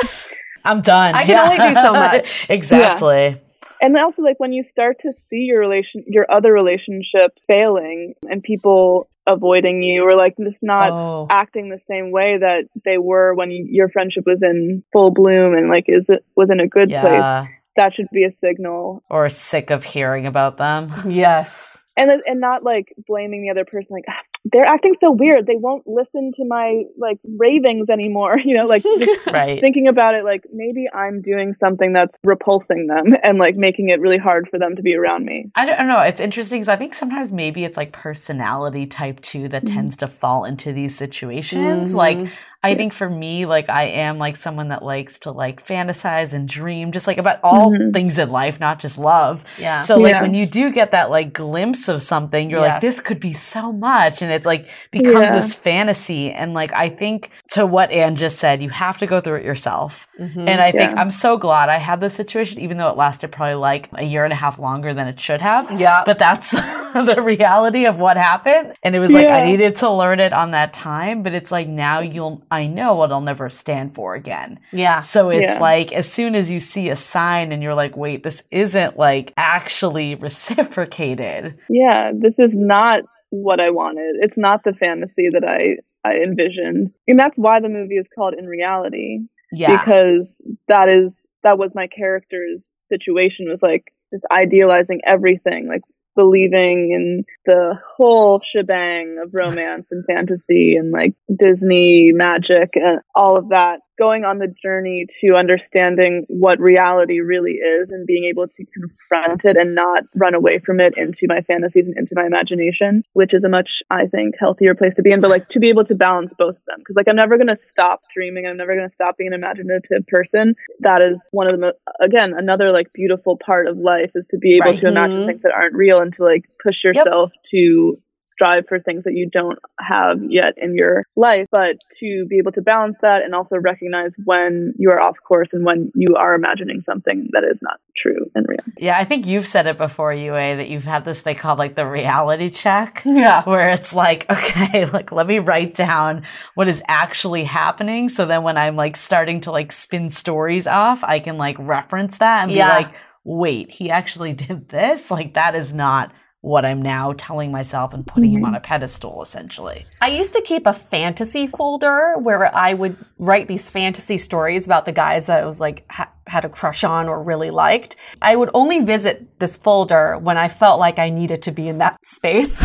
I'm 0.64 0.80
done. 0.80 1.14
I 1.14 1.24
can 1.24 1.30
yeah. 1.30 1.42
only 1.42 1.58
do 1.58 1.74
so 1.74 1.92
much. 1.92 2.48
exactly. 2.48 3.28
Yeah 3.28 3.43
and 3.84 3.96
also 3.98 4.22
like 4.22 4.40
when 4.40 4.52
you 4.52 4.62
start 4.62 5.00
to 5.00 5.12
see 5.28 5.44
your 5.48 5.60
relation 5.60 6.04
your 6.06 6.26
other 6.30 6.52
relationships 6.52 7.44
failing 7.46 8.14
and 8.28 8.42
people 8.42 9.08
avoiding 9.26 9.82
you 9.82 10.06
or 10.06 10.14
like 10.14 10.34
just 10.42 10.62
not 10.62 10.90
oh. 10.90 11.26
acting 11.30 11.68
the 11.68 11.80
same 11.88 12.10
way 12.10 12.38
that 12.38 12.64
they 12.84 12.98
were 12.98 13.34
when 13.34 13.50
you, 13.50 13.66
your 13.68 13.88
friendship 13.88 14.24
was 14.26 14.42
in 14.42 14.82
full 14.92 15.10
bloom 15.10 15.54
and 15.54 15.68
like 15.68 15.84
is 15.88 16.08
it 16.08 16.24
was 16.34 16.50
in 16.50 16.60
a 16.60 16.66
good 16.66 16.90
yeah. 16.90 17.02
place 17.02 17.50
that 17.76 17.94
should 17.94 18.08
be 18.12 18.24
a 18.24 18.32
signal 18.32 19.02
or 19.10 19.28
sick 19.28 19.70
of 19.70 19.84
hearing 19.84 20.26
about 20.26 20.56
them 20.56 20.90
yes 21.06 21.82
and 21.96 22.10
and 22.10 22.40
not 22.40 22.62
like 22.64 22.92
blaming 23.06 23.42
the 23.42 23.50
other 23.50 23.64
person 23.64 23.88
like 23.90 24.04
ah, 24.08 24.20
they're 24.52 24.66
acting 24.66 24.94
so 25.00 25.10
weird 25.10 25.46
they 25.46 25.56
won't 25.56 25.86
listen 25.86 26.30
to 26.34 26.44
my 26.44 26.82
like 26.98 27.18
ravings 27.36 27.88
anymore 27.88 28.38
you 28.44 28.56
know 28.56 28.64
like 28.64 28.84
right. 29.26 29.60
thinking 29.60 29.88
about 29.88 30.14
it 30.14 30.24
like 30.24 30.44
maybe 30.52 30.86
i'm 30.94 31.22
doing 31.22 31.52
something 31.52 31.92
that's 31.92 32.18
repulsing 32.24 32.86
them 32.86 33.16
and 33.22 33.38
like 33.38 33.56
making 33.56 33.88
it 33.88 34.00
really 34.00 34.18
hard 34.18 34.48
for 34.48 34.58
them 34.58 34.76
to 34.76 34.82
be 34.82 34.94
around 34.94 35.24
me 35.24 35.50
i 35.54 35.64
don't, 35.64 35.86
know 35.86 36.00
it's 36.00 36.20
interesting 36.20 36.60
because 36.60 36.68
i 36.68 36.76
think 36.76 36.94
sometimes 36.94 37.30
maybe 37.32 37.64
it's 37.64 37.76
like 37.76 37.92
personality 37.92 38.86
type 38.86 39.20
2 39.20 39.48
that 39.48 39.64
mm-hmm. 39.64 39.74
tends 39.74 39.96
to 39.96 40.06
fall 40.06 40.44
into 40.44 40.72
these 40.72 40.96
situations 40.96 41.90
mm-hmm. 41.90 41.98
like 41.98 42.28
I 42.64 42.74
think 42.74 42.92
for 42.92 43.08
me, 43.08 43.46
like 43.46 43.68
I 43.68 43.84
am 43.84 44.18
like 44.18 44.36
someone 44.36 44.68
that 44.68 44.82
likes 44.82 45.18
to 45.20 45.30
like 45.30 45.64
fantasize 45.66 46.32
and 46.32 46.48
dream 46.48 46.92
just 46.92 47.06
like 47.06 47.18
about 47.18 47.40
all 47.42 47.70
mm-hmm. 47.70 47.90
things 47.90 48.18
in 48.18 48.30
life, 48.30 48.58
not 48.58 48.78
just 48.78 48.98
love. 48.98 49.44
Yeah. 49.58 49.80
So 49.80 49.98
like 49.98 50.12
yeah. 50.12 50.22
when 50.22 50.34
you 50.34 50.46
do 50.46 50.72
get 50.72 50.90
that 50.92 51.10
like 51.10 51.32
glimpse 51.32 51.88
of 51.88 52.00
something, 52.00 52.48
you're 52.48 52.60
yes. 52.60 52.74
like, 52.74 52.80
this 52.80 53.00
could 53.00 53.20
be 53.20 53.32
so 53.34 53.72
much. 53.72 54.22
And 54.22 54.32
it's 54.32 54.46
like 54.46 54.66
becomes 54.90 55.26
yeah. 55.26 55.36
this 55.36 55.54
fantasy. 55.54 56.30
And 56.30 56.54
like 56.54 56.72
I 56.72 56.88
think 56.88 57.30
to 57.50 57.66
what 57.66 57.90
Ann 57.90 58.16
just 58.16 58.38
said, 58.38 58.62
you 58.62 58.70
have 58.70 58.98
to 58.98 59.06
go 59.06 59.20
through 59.20 59.36
it 59.36 59.44
yourself. 59.44 60.06
Mm-hmm. 60.18 60.48
And 60.48 60.60
I 60.60 60.70
think. 60.70 60.94
I'm 60.96 61.10
so 61.10 61.36
glad 61.36 61.68
I 61.68 61.78
had 61.78 62.00
this 62.00 62.14
situation, 62.14 62.60
even 62.60 62.78
though 62.78 62.88
it 62.88 62.96
lasted 62.96 63.32
probably 63.32 63.56
like 63.56 63.88
a 63.94 64.04
year 64.04 64.24
and 64.24 64.32
a 64.32 64.36
half 64.36 64.58
longer 64.58 64.94
than 64.94 65.08
it 65.08 65.18
should 65.18 65.40
have. 65.40 65.78
Yeah. 65.78 66.02
But 66.06 66.18
that's 66.18 66.50
the 66.94 67.20
reality 67.22 67.84
of 67.86 67.98
what 67.98 68.16
happened. 68.16 68.74
And 68.82 68.94
it 68.94 69.00
was 69.00 69.10
like 69.10 69.26
I 69.26 69.46
needed 69.46 69.76
to 69.76 69.90
learn 69.90 70.20
it 70.20 70.32
on 70.32 70.52
that 70.52 70.72
time. 70.72 71.22
But 71.22 71.34
it's 71.34 71.50
like 71.50 71.68
now 71.68 72.00
you'll 72.00 72.42
I 72.54 72.66
know 72.66 72.94
what 72.94 73.10
I'll 73.12 73.20
never 73.20 73.50
stand 73.50 73.94
for 73.94 74.14
again. 74.14 74.60
Yeah. 74.72 75.00
So 75.00 75.30
it's 75.30 75.54
yeah. 75.54 75.58
like 75.58 75.92
as 75.92 76.10
soon 76.10 76.34
as 76.34 76.50
you 76.50 76.60
see 76.60 76.88
a 76.88 76.96
sign 76.96 77.52
and 77.52 77.62
you're 77.62 77.74
like, 77.74 77.96
wait, 77.96 78.22
this 78.22 78.44
isn't 78.50 78.96
like 78.96 79.32
actually 79.36 80.14
reciprocated. 80.26 81.58
Yeah, 81.68 82.12
this 82.16 82.38
is 82.38 82.56
not 82.56 83.02
what 83.30 83.60
I 83.60 83.70
wanted. 83.70 84.16
It's 84.20 84.38
not 84.38 84.62
the 84.64 84.72
fantasy 84.72 85.28
that 85.32 85.44
I 85.44 85.76
I 86.08 86.18
envisioned. 86.18 86.92
And 87.08 87.18
that's 87.18 87.38
why 87.38 87.60
the 87.60 87.68
movie 87.68 87.96
is 87.96 88.08
called 88.14 88.34
In 88.34 88.46
Reality. 88.46 89.20
Yeah. 89.52 89.76
Because 89.76 90.40
that 90.68 90.88
is 90.88 91.28
that 91.42 91.58
was 91.58 91.74
my 91.74 91.86
character's 91.86 92.74
situation 92.78 93.48
was 93.48 93.62
like 93.62 93.92
just 94.12 94.26
idealizing 94.30 95.00
everything, 95.04 95.68
like 95.68 95.82
believing 96.14 96.92
in 96.92 97.24
the 97.46 97.74
whole 97.96 98.40
shebang 98.42 99.18
of 99.22 99.30
romance 99.32 99.88
and 99.90 100.04
fantasy 100.06 100.76
and 100.76 100.90
like 100.90 101.14
Disney 101.34 102.12
magic 102.12 102.70
and 102.74 103.00
all 103.14 103.36
of 103.36 103.50
that. 103.50 103.80
Going 103.98 104.24
on 104.24 104.38
the 104.38 104.48
journey 104.62 105.06
to 105.20 105.34
understanding 105.36 106.24
what 106.28 106.58
reality 106.60 107.20
really 107.20 107.52
is 107.52 107.90
and 107.90 108.06
being 108.06 108.24
able 108.24 108.48
to 108.48 108.64
confront 108.66 109.44
it 109.44 109.56
and 109.56 109.74
not 109.74 110.04
run 110.14 110.34
away 110.34 110.58
from 110.58 110.80
it 110.80 110.94
into 110.96 111.26
my 111.28 111.40
fantasies 111.42 111.86
and 111.86 111.96
into 111.96 112.14
my 112.16 112.26
imagination, 112.26 113.02
which 113.12 113.34
is 113.34 113.44
a 113.44 113.48
much, 113.48 113.82
I 113.90 114.06
think, 114.06 114.34
healthier 114.38 114.74
place 114.74 114.94
to 114.96 115.02
be 115.02 115.12
in. 115.12 115.20
But 115.20 115.30
like 115.30 115.48
to 115.50 115.60
be 115.60 115.68
able 115.68 115.84
to 115.84 115.94
balance 115.94 116.34
both 116.36 116.56
of 116.56 116.62
them. 116.66 116.78
Because 116.78 116.96
like 116.96 117.08
I'm 117.08 117.16
never 117.16 117.36
going 117.36 117.48
to 117.48 117.56
stop 117.56 118.02
dreaming. 118.14 118.46
I'm 118.46 118.56
never 118.56 118.74
going 118.74 118.88
to 118.88 118.92
stop 118.92 119.16
being 119.16 119.28
an 119.28 119.34
imaginative 119.34 120.06
person. 120.08 120.54
That 120.80 121.02
is 121.02 121.28
one 121.32 121.46
of 121.46 121.52
the 121.52 121.58
most, 121.58 121.78
again, 122.00 122.34
another 122.36 122.72
like 122.72 122.92
beautiful 122.92 123.36
part 123.36 123.66
of 123.68 123.76
life 123.78 124.10
is 124.14 124.26
to 124.28 124.38
be 124.38 124.54
able 124.56 124.66
Right. 124.66 124.78
to 124.78 124.88
imagine 124.88 125.22
Mhm. 125.22 125.26
things 125.26 125.42
that 125.42 125.52
aren't 125.52 125.74
real 125.74 126.00
and 126.00 126.12
to 126.14 126.24
like 126.24 126.44
push 126.62 126.84
yourself 126.84 127.32
to 127.46 127.98
strive 128.26 128.66
for 128.66 128.80
things 128.80 129.04
that 129.04 129.12
you 129.14 129.28
don't 129.28 129.58
have 129.78 130.18
yet 130.28 130.54
in 130.56 130.74
your 130.76 131.04
life, 131.16 131.46
but 131.50 131.76
to 131.98 132.26
be 132.28 132.38
able 132.38 132.52
to 132.52 132.62
balance 132.62 132.98
that 133.02 133.22
and 133.22 133.34
also 133.34 133.56
recognize 133.56 134.14
when 134.24 134.72
you 134.78 134.90
are 134.90 135.00
off 135.00 135.16
course 135.26 135.52
and 135.52 135.64
when 135.64 135.92
you 135.94 136.14
are 136.16 136.34
imagining 136.34 136.80
something 136.80 137.28
that 137.32 137.44
is 137.44 137.60
not 137.62 137.80
true 137.96 138.30
and 138.34 138.46
real. 138.48 138.58
Yeah, 138.78 138.98
I 138.98 139.04
think 139.04 139.26
you've 139.26 139.46
said 139.46 139.66
it 139.66 139.78
before, 139.78 140.12
Yue, 140.12 140.32
that 140.32 140.68
you've 140.68 140.84
had 140.84 141.04
this 141.04 141.20
thing 141.20 141.36
called 141.36 141.58
like 141.58 141.74
the 141.74 141.86
reality 141.86 142.48
check. 142.50 143.02
Yeah. 143.14 143.44
Where 143.44 143.70
it's 143.70 143.94
like, 143.94 144.26
okay, 144.30 144.86
like 144.86 145.12
let 145.12 145.26
me 145.26 145.38
write 145.38 145.74
down 145.74 146.24
what 146.54 146.66
is 146.68 146.82
actually 146.88 147.44
happening. 147.44 148.08
So 148.08 148.26
then 148.26 148.42
when 148.42 148.56
I'm 148.56 148.74
like 148.74 148.96
starting 148.96 149.40
to 149.42 149.52
like 149.52 149.70
spin 149.70 150.10
stories 150.10 150.66
off, 150.66 151.04
I 151.04 151.20
can 151.20 151.38
like 151.38 151.56
reference 151.60 152.18
that 152.18 152.42
and 152.42 152.52
Yeah. 152.52 152.64
be 152.80 152.84
like, 152.86 152.94
wait, 153.22 153.70
he 153.70 153.90
actually 153.90 154.32
did 154.46 154.68
this? 154.68 155.10
Like 155.10 155.34
that 155.34 155.54
is 155.54 155.72
not 155.72 156.12
what 156.44 156.66
I'm 156.66 156.82
now 156.82 157.14
telling 157.16 157.50
myself 157.50 157.94
and 157.94 158.06
putting 158.06 158.30
him 158.30 158.44
on 158.44 158.54
a 158.54 158.58
mm-hmm. 158.58 158.66
pedestal, 158.66 159.22
essentially. 159.22 159.86
I 160.02 160.08
used 160.08 160.34
to 160.34 160.42
keep 160.42 160.66
a 160.66 160.74
fantasy 160.74 161.46
folder 161.46 162.16
where 162.18 162.54
I 162.54 162.74
would 162.74 162.98
write 163.18 163.48
these 163.48 163.70
fantasy 163.70 164.18
stories 164.18 164.66
about 164.66 164.84
the 164.84 164.92
guys 164.92 165.28
that 165.28 165.42
I 165.42 165.46
was 165.46 165.58
like 165.58 165.86
ha- 165.90 166.12
had 166.26 166.44
a 166.44 166.50
crush 166.50 166.84
on 166.84 167.08
or 167.08 167.22
really 167.22 167.48
liked. 167.48 167.96
I 168.20 168.36
would 168.36 168.50
only 168.52 168.80
visit 168.80 169.38
this 169.40 169.56
folder 169.56 170.18
when 170.18 170.36
I 170.36 170.48
felt 170.48 170.78
like 170.78 170.98
I 170.98 171.08
needed 171.08 171.40
to 171.42 171.50
be 171.50 171.66
in 171.66 171.78
that 171.78 171.96
space. 172.04 172.62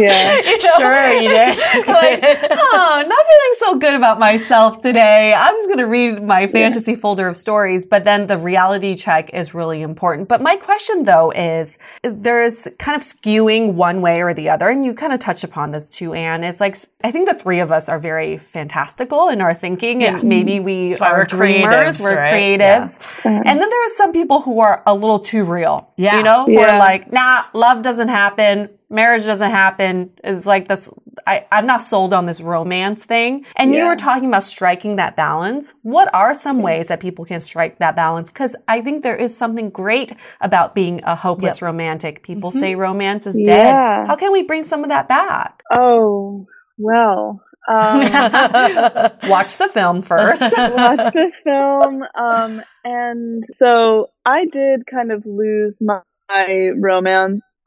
Yeah. 0.00 0.40
You 0.46 0.58
know? 0.58 0.70
Sure, 0.78 1.12
you 1.20 1.28
did. 1.36 1.56
like, 1.88 2.20
oh, 2.50 3.04
not 3.06 3.26
feeling 3.26 3.54
so 3.58 3.76
good 3.78 3.94
about 3.94 4.18
myself 4.18 4.80
today. 4.80 5.34
I'm 5.36 5.54
just 5.56 5.68
going 5.68 5.78
to 5.78 5.86
read 5.86 6.22
my 6.24 6.46
fantasy 6.46 6.94
folder 6.94 7.28
of 7.28 7.36
stories. 7.36 7.84
But 7.86 8.04
then 8.04 8.26
the 8.26 8.38
reality 8.38 8.94
check 8.94 9.30
is 9.34 9.54
really 9.54 9.82
important. 9.82 10.28
But 10.28 10.40
my 10.42 10.56
question 10.56 11.04
though 11.04 11.30
is 11.32 11.78
there's 12.02 12.68
kind 12.78 12.94
of 12.96 13.02
skewing 13.02 13.74
one 13.74 14.00
way 14.02 14.22
or 14.22 14.32
the 14.34 14.48
other. 14.50 14.68
And 14.68 14.84
you 14.84 14.94
kind 14.94 15.12
of 15.12 15.18
touch 15.20 15.44
upon 15.44 15.70
this 15.72 15.88
too, 15.88 16.14
Ann. 16.14 16.44
Is 16.44 16.60
like, 16.60 16.76
I 17.02 17.10
think 17.10 17.28
the 17.28 17.34
three 17.34 17.60
of 17.60 17.72
us 17.72 17.88
are 17.88 17.98
very 17.98 18.38
fantastical 18.38 19.28
in 19.28 19.40
our 19.40 19.54
thinking 19.54 20.00
Yeah. 20.02 20.18
and 20.18 20.28
maybe 20.28 20.60
we 20.60 20.94
are 20.96 21.18
we're 21.18 21.24
dreamers. 21.24 21.98
creatives, 21.98 22.02
We're 22.02 22.16
right? 22.16 22.34
creatives. 22.34 22.98
Mm-hmm. 23.22 23.42
And 23.48 23.60
then 23.60 23.68
there 23.68 23.84
are 23.84 23.88
some 23.88 24.12
people 24.12 24.40
who 24.42 24.60
are 24.60 24.82
a 24.86 24.94
little 24.94 25.18
too 25.18 25.44
real. 25.44 25.92
Yeah. 25.96 26.18
You 26.18 26.22
know, 26.22 26.44
who 26.46 26.58
are 26.58 26.78
like, 26.78 27.12
nah, 27.12 27.40
love 27.54 27.82
doesn't 27.82 28.08
happen. 28.08 28.70
Marriage 28.88 29.24
doesn't 29.24 29.50
happen. 29.50 30.12
It's 30.22 30.46
like 30.46 30.68
this. 30.68 30.90
I, 31.26 31.44
I'm 31.50 31.66
not 31.66 31.82
sold 31.82 32.14
on 32.14 32.26
this 32.26 32.40
romance 32.40 33.04
thing. 33.04 33.44
And 33.56 33.74
you 33.74 33.84
were 33.84 33.96
talking 33.96 34.28
about 34.28 34.44
striking 34.44 34.96
that 34.96 35.16
balance. 35.16 35.74
What 35.82 36.12
are 36.14 36.32
some 36.32 36.62
ways 36.62 36.88
that 36.88 37.00
people 37.00 37.24
can 37.24 37.40
strike 37.40 37.78
that 37.78 37.96
balance? 37.96 38.30
Because 38.30 38.54
I 38.68 38.80
think 38.82 39.02
there 39.02 39.16
is 39.16 39.36
something 39.36 39.70
great 39.70 40.12
about 40.40 40.74
being 40.74 41.00
a 41.02 41.16
hopeless 41.16 41.60
romantic. 41.60 42.22
People 42.22 42.52
say 42.52 42.76
romance 42.76 43.26
is 43.26 43.40
dead. 43.44 43.74
Yeah. 43.74 44.06
How 44.06 44.14
can 44.14 44.30
we 44.30 44.42
bring 44.42 44.62
some 44.62 44.84
of 44.84 44.88
that 44.90 45.08
back? 45.08 45.62
Oh, 45.72 46.46
well. 46.78 47.40
Um, 47.68 48.00
Watch 49.28 49.56
the 49.56 49.68
film 49.72 50.02
first. 50.02 50.42
watch 50.56 51.12
the 51.12 51.32
film. 51.42 52.04
Um, 52.14 52.62
and 52.84 53.42
so 53.52 54.10
I 54.24 54.44
did 54.44 54.86
kind 54.86 55.10
of 55.10 55.24
lose 55.26 55.78
my, 55.80 56.00
my 56.28 56.70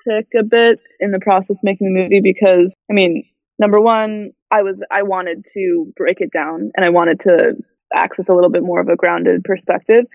a 0.09 0.43
bit 0.43 0.79
in 0.99 1.11
the 1.11 1.19
process 1.19 1.57
making 1.63 1.93
the 1.93 2.01
movie 2.01 2.21
because, 2.21 2.75
I 2.89 2.93
mean, 2.93 3.25
number 3.57 3.79
one, 3.79 4.31
I 4.51 4.63
was 4.63 4.81
I 4.91 5.03
wanted 5.03 5.45
to 5.53 5.93
break 5.95 6.21
it 6.21 6.31
down 6.31 6.71
and 6.75 6.85
I 6.85 6.89
wanted 6.89 7.19
to 7.21 7.55
access 7.93 8.29
a 8.29 8.33
little 8.33 8.51
bit 8.51 8.63
more 8.63 8.79
of 8.79 8.87
a 8.87 8.95
grounded 8.95 9.43
perspective. 9.43 10.05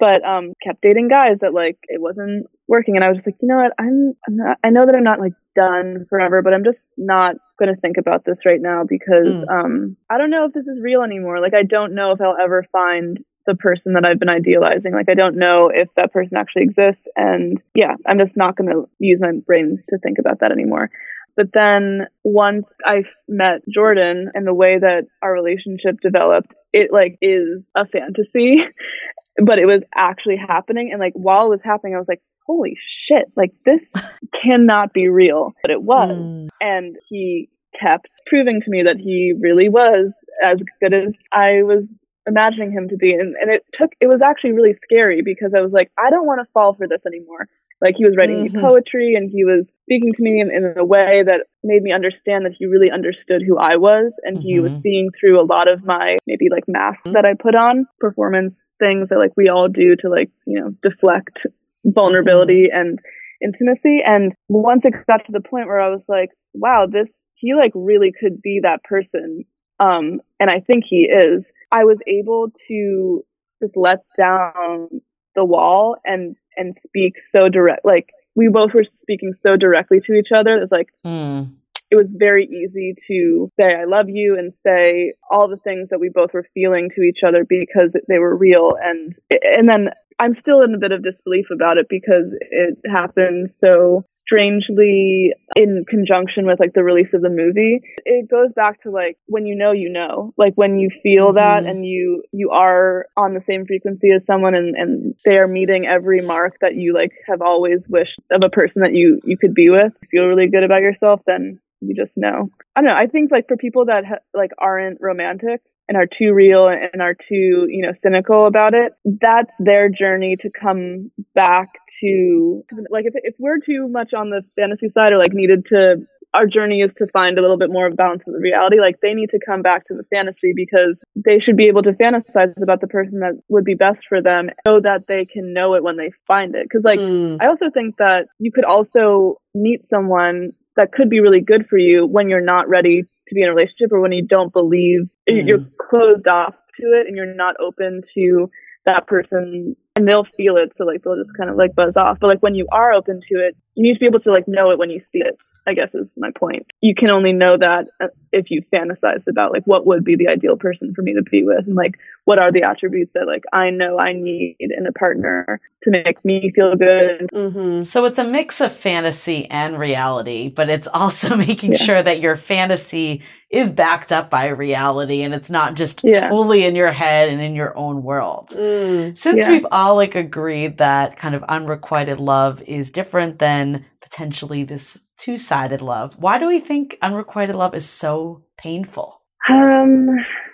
But 0.00 0.24
um, 0.24 0.54
kept 0.62 0.82
dating 0.82 1.08
guys 1.08 1.38
that 1.40 1.54
like 1.54 1.78
it 1.84 2.00
wasn't 2.00 2.46
working, 2.66 2.96
and 2.96 3.04
I 3.04 3.08
was 3.08 3.18
just 3.18 3.28
like, 3.28 3.36
you 3.40 3.48
know 3.48 3.56
what, 3.56 3.72
I'm, 3.78 4.14
I'm 4.26 4.36
not, 4.36 4.58
I 4.64 4.70
know 4.70 4.84
that 4.84 4.96
I'm 4.96 5.04
not 5.04 5.20
like 5.20 5.34
done 5.54 6.06
forever, 6.10 6.42
but 6.42 6.52
I'm 6.52 6.64
just 6.64 6.88
not 6.98 7.36
going 7.60 7.72
to 7.72 7.80
think 7.80 7.96
about 7.96 8.24
this 8.24 8.44
right 8.44 8.60
now 8.60 8.82
because 8.88 9.44
um, 9.48 9.96
I 10.10 10.18
don't 10.18 10.30
know 10.30 10.46
if 10.46 10.52
this 10.52 10.66
is 10.66 10.80
real 10.82 11.02
anymore. 11.02 11.40
Like, 11.40 11.54
I 11.54 11.62
don't 11.62 11.94
know 11.94 12.10
if 12.10 12.20
I'll 12.20 12.36
ever 12.40 12.66
find 12.72 13.20
the 13.46 13.54
person 13.54 13.94
that 13.94 14.04
I've 14.04 14.18
been 14.18 14.30
idealizing. 14.30 14.92
Like, 14.92 15.08
I 15.08 15.14
don't 15.14 15.36
know 15.36 15.70
if 15.72 15.88
that 15.96 16.12
person 16.12 16.36
actually 16.36 16.62
exists. 16.62 17.06
And 17.16 17.62
yeah, 17.74 17.94
I'm 18.06 18.18
just 18.18 18.36
not 18.36 18.56
going 18.56 18.70
to 18.70 18.88
use 18.98 19.20
my 19.20 19.32
brain 19.46 19.82
to 19.88 19.98
think 19.98 20.18
about 20.18 20.40
that 20.40 20.52
anymore. 20.52 20.90
But 21.36 21.52
then 21.52 22.06
once 22.22 22.76
I 22.84 23.02
met 23.28 23.62
Jordan 23.68 24.30
and 24.34 24.46
the 24.46 24.54
way 24.54 24.78
that 24.78 25.06
our 25.20 25.32
relationship 25.32 25.96
developed, 26.00 26.54
it 26.72 26.92
like 26.92 27.18
is 27.20 27.70
a 27.74 27.86
fantasy, 27.86 28.64
but 29.44 29.58
it 29.58 29.66
was 29.66 29.82
actually 29.94 30.36
happening. 30.36 30.90
And 30.92 31.00
like 31.00 31.14
while 31.14 31.46
it 31.46 31.50
was 31.50 31.62
happening, 31.62 31.94
I 31.94 31.98
was 31.98 32.08
like, 32.08 32.22
holy 32.46 32.76
shit, 32.78 33.26
like 33.36 33.52
this 33.64 33.92
cannot 34.32 34.92
be 34.92 35.08
real. 35.08 35.52
But 35.62 35.72
it 35.72 35.82
was. 35.82 36.16
Mm. 36.16 36.48
And 36.60 36.96
he 37.08 37.48
kept 37.74 38.08
proving 38.26 38.60
to 38.60 38.70
me 38.70 38.84
that 38.84 38.98
he 38.98 39.34
really 39.38 39.68
was 39.68 40.16
as 40.42 40.62
good 40.80 40.94
as 40.94 41.18
I 41.32 41.62
was 41.62 42.04
imagining 42.26 42.72
him 42.72 42.88
to 42.88 42.96
be. 42.96 43.12
And, 43.12 43.34
and 43.40 43.50
it 43.50 43.64
took, 43.72 43.92
it 44.00 44.06
was 44.08 44.22
actually 44.22 44.52
really 44.52 44.74
scary 44.74 45.22
because 45.22 45.52
I 45.56 45.60
was 45.60 45.72
like, 45.72 45.90
I 45.98 46.10
don't 46.10 46.26
want 46.26 46.40
to 46.40 46.50
fall 46.52 46.74
for 46.74 46.86
this 46.88 47.06
anymore. 47.06 47.48
Like 47.80 47.96
he 47.96 48.04
was 48.04 48.16
writing 48.16 48.38
Mhm. 48.38 48.54
me 48.54 48.60
poetry 48.62 49.14
and 49.14 49.30
he 49.30 49.44
was 49.44 49.72
speaking 49.82 50.12
to 50.14 50.22
me 50.22 50.40
in, 50.40 50.50
in 50.50 50.74
a 50.78 50.84
way 50.84 51.22
that 51.22 51.46
made 51.62 51.82
me 51.82 51.92
understand 51.92 52.46
that 52.46 52.54
he 52.58 52.66
really 52.66 52.90
understood 52.90 53.42
who 53.42 53.58
I 53.58 53.76
was 53.76 54.18
and 54.24 54.38
he 54.40 54.58
was 54.60 54.72
Mhm. 54.72 54.80
seeing 54.80 55.10
through 55.10 55.38
a 55.38 55.44
lot 55.44 55.70
of 55.70 55.84
my 55.84 56.16
maybe 56.26 56.48
like 56.50 56.64
masks 56.66 57.02
that 57.12 57.26
I 57.26 57.34
put 57.34 57.54
on, 57.54 57.86
performance 58.00 58.74
things 58.78 59.10
that 59.10 59.18
like 59.18 59.32
we 59.36 59.48
all 59.48 59.68
do 59.68 59.96
to 59.96 60.08
like, 60.08 60.30
you 60.46 60.60
know, 60.60 60.70
deflect 60.82 61.46
vulnerability 61.84 62.68
and 62.72 62.98
intimacy. 63.42 64.02
And 64.02 64.32
once 64.48 64.86
it 64.86 64.94
got 65.06 65.24
to 65.26 65.32
the 65.32 65.40
point 65.40 65.66
where 65.66 65.80
I 65.80 65.90
was 65.90 66.04
like, 66.08 66.30
wow, 66.54 66.86
this 66.90 67.30
he 67.34 67.54
like 67.54 67.72
really 67.74 68.12
could 68.18 68.40
be 68.40 68.60
that 68.62 68.82
person. 68.84 69.44
Um, 69.80 70.20
and 70.40 70.50
I 70.50 70.60
think 70.60 70.84
he 70.86 71.08
is. 71.08 71.52
I 71.72 71.84
was 71.84 72.00
able 72.06 72.52
to 72.68 73.24
just 73.62 73.76
let 73.76 74.00
down 74.18 74.88
the 75.34 75.44
wall 75.44 75.96
and 76.04 76.36
and 76.56 76.76
speak 76.76 77.18
so 77.18 77.48
direct 77.48 77.84
like 77.84 78.10
we 78.36 78.48
both 78.48 78.72
were 78.74 78.84
speaking 78.84 79.34
so 79.34 79.56
directly 79.56 80.00
to 80.00 80.12
each 80.14 80.32
other. 80.32 80.56
It 80.56 80.60
was 80.60 80.72
like 80.72 80.88
Mm. 81.04 81.50
it 81.90 81.96
was 81.96 82.14
very 82.18 82.46
easy 82.46 82.94
to 83.08 83.50
say 83.58 83.74
I 83.74 83.84
love 83.84 84.08
you 84.08 84.38
and 84.38 84.54
say 84.54 85.14
all 85.30 85.48
the 85.48 85.56
things 85.58 85.90
that 85.90 86.00
we 86.00 86.08
both 86.08 86.32
were 86.32 86.46
feeling 86.54 86.88
to 86.90 87.02
each 87.02 87.22
other 87.24 87.44
because 87.44 87.92
they 88.08 88.18
were 88.18 88.36
real 88.36 88.72
and 88.80 89.12
and 89.42 89.68
then 89.68 89.90
I'm 90.18 90.34
still 90.34 90.62
in 90.62 90.74
a 90.74 90.78
bit 90.78 90.92
of 90.92 91.02
disbelief 91.02 91.46
about 91.50 91.78
it 91.78 91.86
because 91.88 92.30
it 92.40 92.78
happened 92.90 93.50
so 93.50 94.04
strangely 94.10 95.34
in 95.56 95.84
conjunction 95.88 96.46
with 96.46 96.60
like 96.60 96.72
the 96.72 96.84
release 96.84 97.14
of 97.14 97.22
the 97.22 97.30
movie. 97.30 97.80
It 98.04 98.28
goes 98.30 98.52
back 98.52 98.80
to 98.80 98.90
like 98.90 99.18
when 99.26 99.46
you 99.46 99.54
know 99.56 99.72
you 99.72 99.88
know. 99.90 100.32
Like 100.36 100.54
when 100.54 100.78
you 100.78 100.90
feel 101.02 101.32
that 101.34 101.64
Mhm. 101.64 101.70
and 101.70 101.86
you 101.86 102.22
you 102.32 102.50
are 102.50 103.06
on 103.16 103.34
the 103.34 103.40
same 103.40 103.66
frequency 103.66 104.10
as 104.12 104.24
someone 104.24 104.54
and 104.54 104.74
and 104.76 105.14
they 105.24 105.38
are 105.38 105.48
meeting 105.48 105.86
every 105.86 106.20
mark 106.20 106.58
that 106.60 106.74
you 106.76 106.94
like 106.94 107.12
have 107.26 107.42
always 107.42 107.88
wished 107.88 108.20
of 108.30 108.44
a 108.44 108.50
person 108.50 108.82
that 108.82 108.94
you 108.94 109.20
you 109.24 109.36
could 109.36 109.54
be 109.54 109.70
with. 109.70 109.92
Feel 110.10 110.26
really 110.26 110.46
good 110.48 110.64
about 110.64 110.80
yourself 110.82 111.20
then 111.26 111.60
you 111.80 111.94
just 111.94 112.16
know. 112.16 112.50
I 112.76 112.80
don't 112.80 112.88
know. 112.88 112.96
I 112.96 113.06
think 113.06 113.30
like 113.30 113.48
for 113.48 113.56
people 113.56 113.86
that 113.86 114.04
ha- 114.06 114.24
like 114.32 114.52
aren't 114.58 115.00
romantic 115.00 115.60
and 115.88 115.96
are 115.96 116.06
too 116.06 116.32
real 116.32 116.68
and 116.68 117.02
are 117.02 117.14
too 117.14 117.66
you 117.68 117.82
know 117.84 117.92
cynical 117.92 118.46
about 118.46 118.74
it, 118.74 118.92
that's 119.04 119.54
their 119.58 119.88
journey 119.88 120.36
to 120.40 120.50
come 120.50 121.10
back 121.34 121.68
to, 122.00 122.62
like 122.90 123.04
if 123.06 123.14
if 123.16 123.34
we're 123.38 123.58
too 123.58 123.88
much 123.88 124.14
on 124.14 124.30
the 124.30 124.42
fantasy 124.56 124.88
side 124.88 125.12
or 125.12 125.18
like 125.18 125.32
needed 125.32 125.66
to. 125.66 125.96
Our 126.32 126.46
journey 126.46 126.80
is 126.80 126.94
to 126.94 127.06
find 127.12 127.38
a 127.38 127.40
little 127.40 127.58
bit 127.58 127.70
more 127.70 127.86
of 127.86 127.96
balance 127.96 128.24
with 128.26 128.34
the 128.34 128.40
reality. 128.42 128.80
Like 128.80 128.96
they 129.00 129.14
need 129.14 129.30
to 129.30 129.38
come 129.38 129.62
back 129.62 129.86
to 129.86 129.94
the 129.94 130.02
fantasy 130.12 130.52
because 130.52 131.00
they 131.14 131.38
should 131.38 131.56
be 131.56 131.68
able 131.68 131.82
to 131.82 131.92
fantasize 131.92 132.60
about 132.60 132.80
the 132.80 132.88
person 132.88 133.20
that 133.20 133.34
would 133.48 133.64
be 133.64 133.74
best 133.76 134.08
for 134.08 134.20
them, 134.20 134.50
so 134.66 134.80
that 134.80 135.02
they 135.06 135.26
can 135.26 135.52
know 135.52 135.74
it 135.74 135.84
when 135.84 135.96
they 135.96 136.10
find 136.26 136.56
it. 136.56 136.64
Because 136.64 136.82
like 136.82 136.98
Mm. 136.98 137.36
I 137.40 137.46
also 137.46 137.70
think 137.70 137.98
that 137.98 138.26
you 138.40 138.50
could 138.50 138.64
also 138.64 139.36
meet 139.54 139.86
someone 139.86 140.54
that 140.76 140.90
could 140.90 141.08
be 141.08 141.20
really 141.20 141.40
good 141.40 141.68
for 141.68 141.78
you 141.78 142.04
when 142.04 142.28
you're 142.28 142.40
not 142.40 142.68
ready 142.68 143.04
to 143.28 143.34
be 143.34 143.42
in 143.42 143.48
a 143.48 143.54
relationship 143.54 143.92
or 143.92 144.00
when 144.00 144.12
you 144.12 144.26
don't 144.26 144.52
believe 144.52 145.08
Mm. 145.28 145.48
you're 145.48 145.66
closed 145.78 146.28
off 146.28 146.54
to 146.74 146.82
it 146.88 147.06
and 147.06 147.16
you're 147.16 147.34
not 147.34 147.56
open 147.58 148.02
to 148.14 148.50
that 148.84 149.06
person 149.06 149.74
and 149.96 150.06
they'll 150.08 150.24
feel 150.24 150.56
it. 150.56 150.76
So 150.76 150.84
like 150.84 151.02
they'll 151.02 151.16
just 151.16 151.36
kind 151.36 151.48
of 151.48 151.56
like 151.56 151.74
buzz 151.74 151.96
off. 151.96 152.18
But 152.20 152.28
like 152.28 152.42
when 152.42 152.54
you 152.54 152.66
are 152.70 152.92
open 152.92 153.20
to 153.22 153.34
it 153.36 153.56
you 153.74 153.82
need 153.82 153.94
to 153.94 154.00
be 154.00 154.06
able 154.06 154.20
to 154.20 154.30
like 154.30 154.46
know 154.46 154.70
it 154.70 154.78
when 154.78 154.90
you 154.90 155.00
see 155.00 155.20
it 155.20 155.36
I 155.66 155.74
guess 155.74 155.94
is 155.94 156.16
my 156.18 156.30
point. 156.30 156.66
You 156.80 156.94
can 156.94 157.10
only 157.10 157.32
know 157.32 157.56
that 157.56 157.86
uh, 158.02 158.08
if 158.32 158.50
you 158.50 158.62
fantasize 158.72 159.26
about 159.26 159.52
like 159.52 159.64
what 159.64 159.86
would 159.86 160.04
be 160.04 160.16
the 160.16 160.28
ideal 160.28 160.56
person 160.56 160.92
for 160.94 161.02
me 161.02 161.14
to 161.14 161.22
be 161.22 161.42
with 161.44 161.66
and 161.66 161.74
like 161.74 161.98
what 162.24 162.38
are 162.38 162.52
the 162.52 162.62
attributes 162.62 163.12
that 163.14 163.26
like 163.26 163.44
I 163.52 163.70
know 163.70 163.98
I 163.98 164.12
need 164.12 164.56
in 164.58 164.86
a 164.86 164.92
partner 164.92 165.60
to 165.82 165.90
make 165.90 166.22
me 166.24 166.50
feel 166.54 166.74
good. 166.76 167.28
Mm-hmm. 167.32 167.82
So 167.82 168.04
it's 168.06 168.18
a 168.18 168.24
mix 168.24 168.60
of 168.60 168.72
fantasy 168.72 169.48
and 169.50 169.78
reality, 169.78 170.48
but 170.48 170.68
it's 170.70 170.88
also 170.88 171.36
making 171.48 171.72
Yeah. 171.72 171.78
sure 171.78 172.02
that 172.02 172.20
your 172.20 172.36
fantasy 172.36 173.22
is 173.50 173.72
backed 173.72 174.10
up 174.12 174.30
by 174.30 174.48
reality 174.48 175.22
and 175.22 175.32
it's 175.34 175.50
not 175.50 175.74
just 175.74 176.02
Yeah. 176.04 176.28
totally 176.28 176.64
in 176.64 176.74
your 176.76 176.92
head 176.92 177.28
and 177.30 177.40
in 177.40 177.54
your 177.54 177.76
own 177.76 178.02
world. 178.02 178.48
Mm. 178.50 179.16
Since 179.16 179.46
Yeah. 179.46 179.50
we've 179.50 179.66
all 179.70 179.96
like 179.96 180.14
agreed 180.14 180.78
that 180.78 181.16
kind 181.16 181.34
of 181.34 181.42
unrequited 181.44 182.18
love 182.18 182.60
is 182.62 182.90
different 182.92 183.38
than 183.38 183.84
potentially 184.02 184.64
this 184.64 184.98
two-sided 185.16 185.82
love, 185.82 186.16
why 186.18 186.38
do 186.38 186.46
we 186.46 186.60
think 186.60 186.98
unrequited 187.02 187.56
love 187.56 187.74
is 187.74 187.88
so 187.88 188.44
painful? 188.56 189.22
Um, 189.48 190.08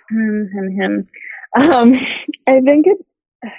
him, 0.09 0.49
him, 0.53 0.71
him. 0.77 1.07
Um, 1.57 1.93
I 2.47 2.61
think 2.61 2.87
it 2.87 2.97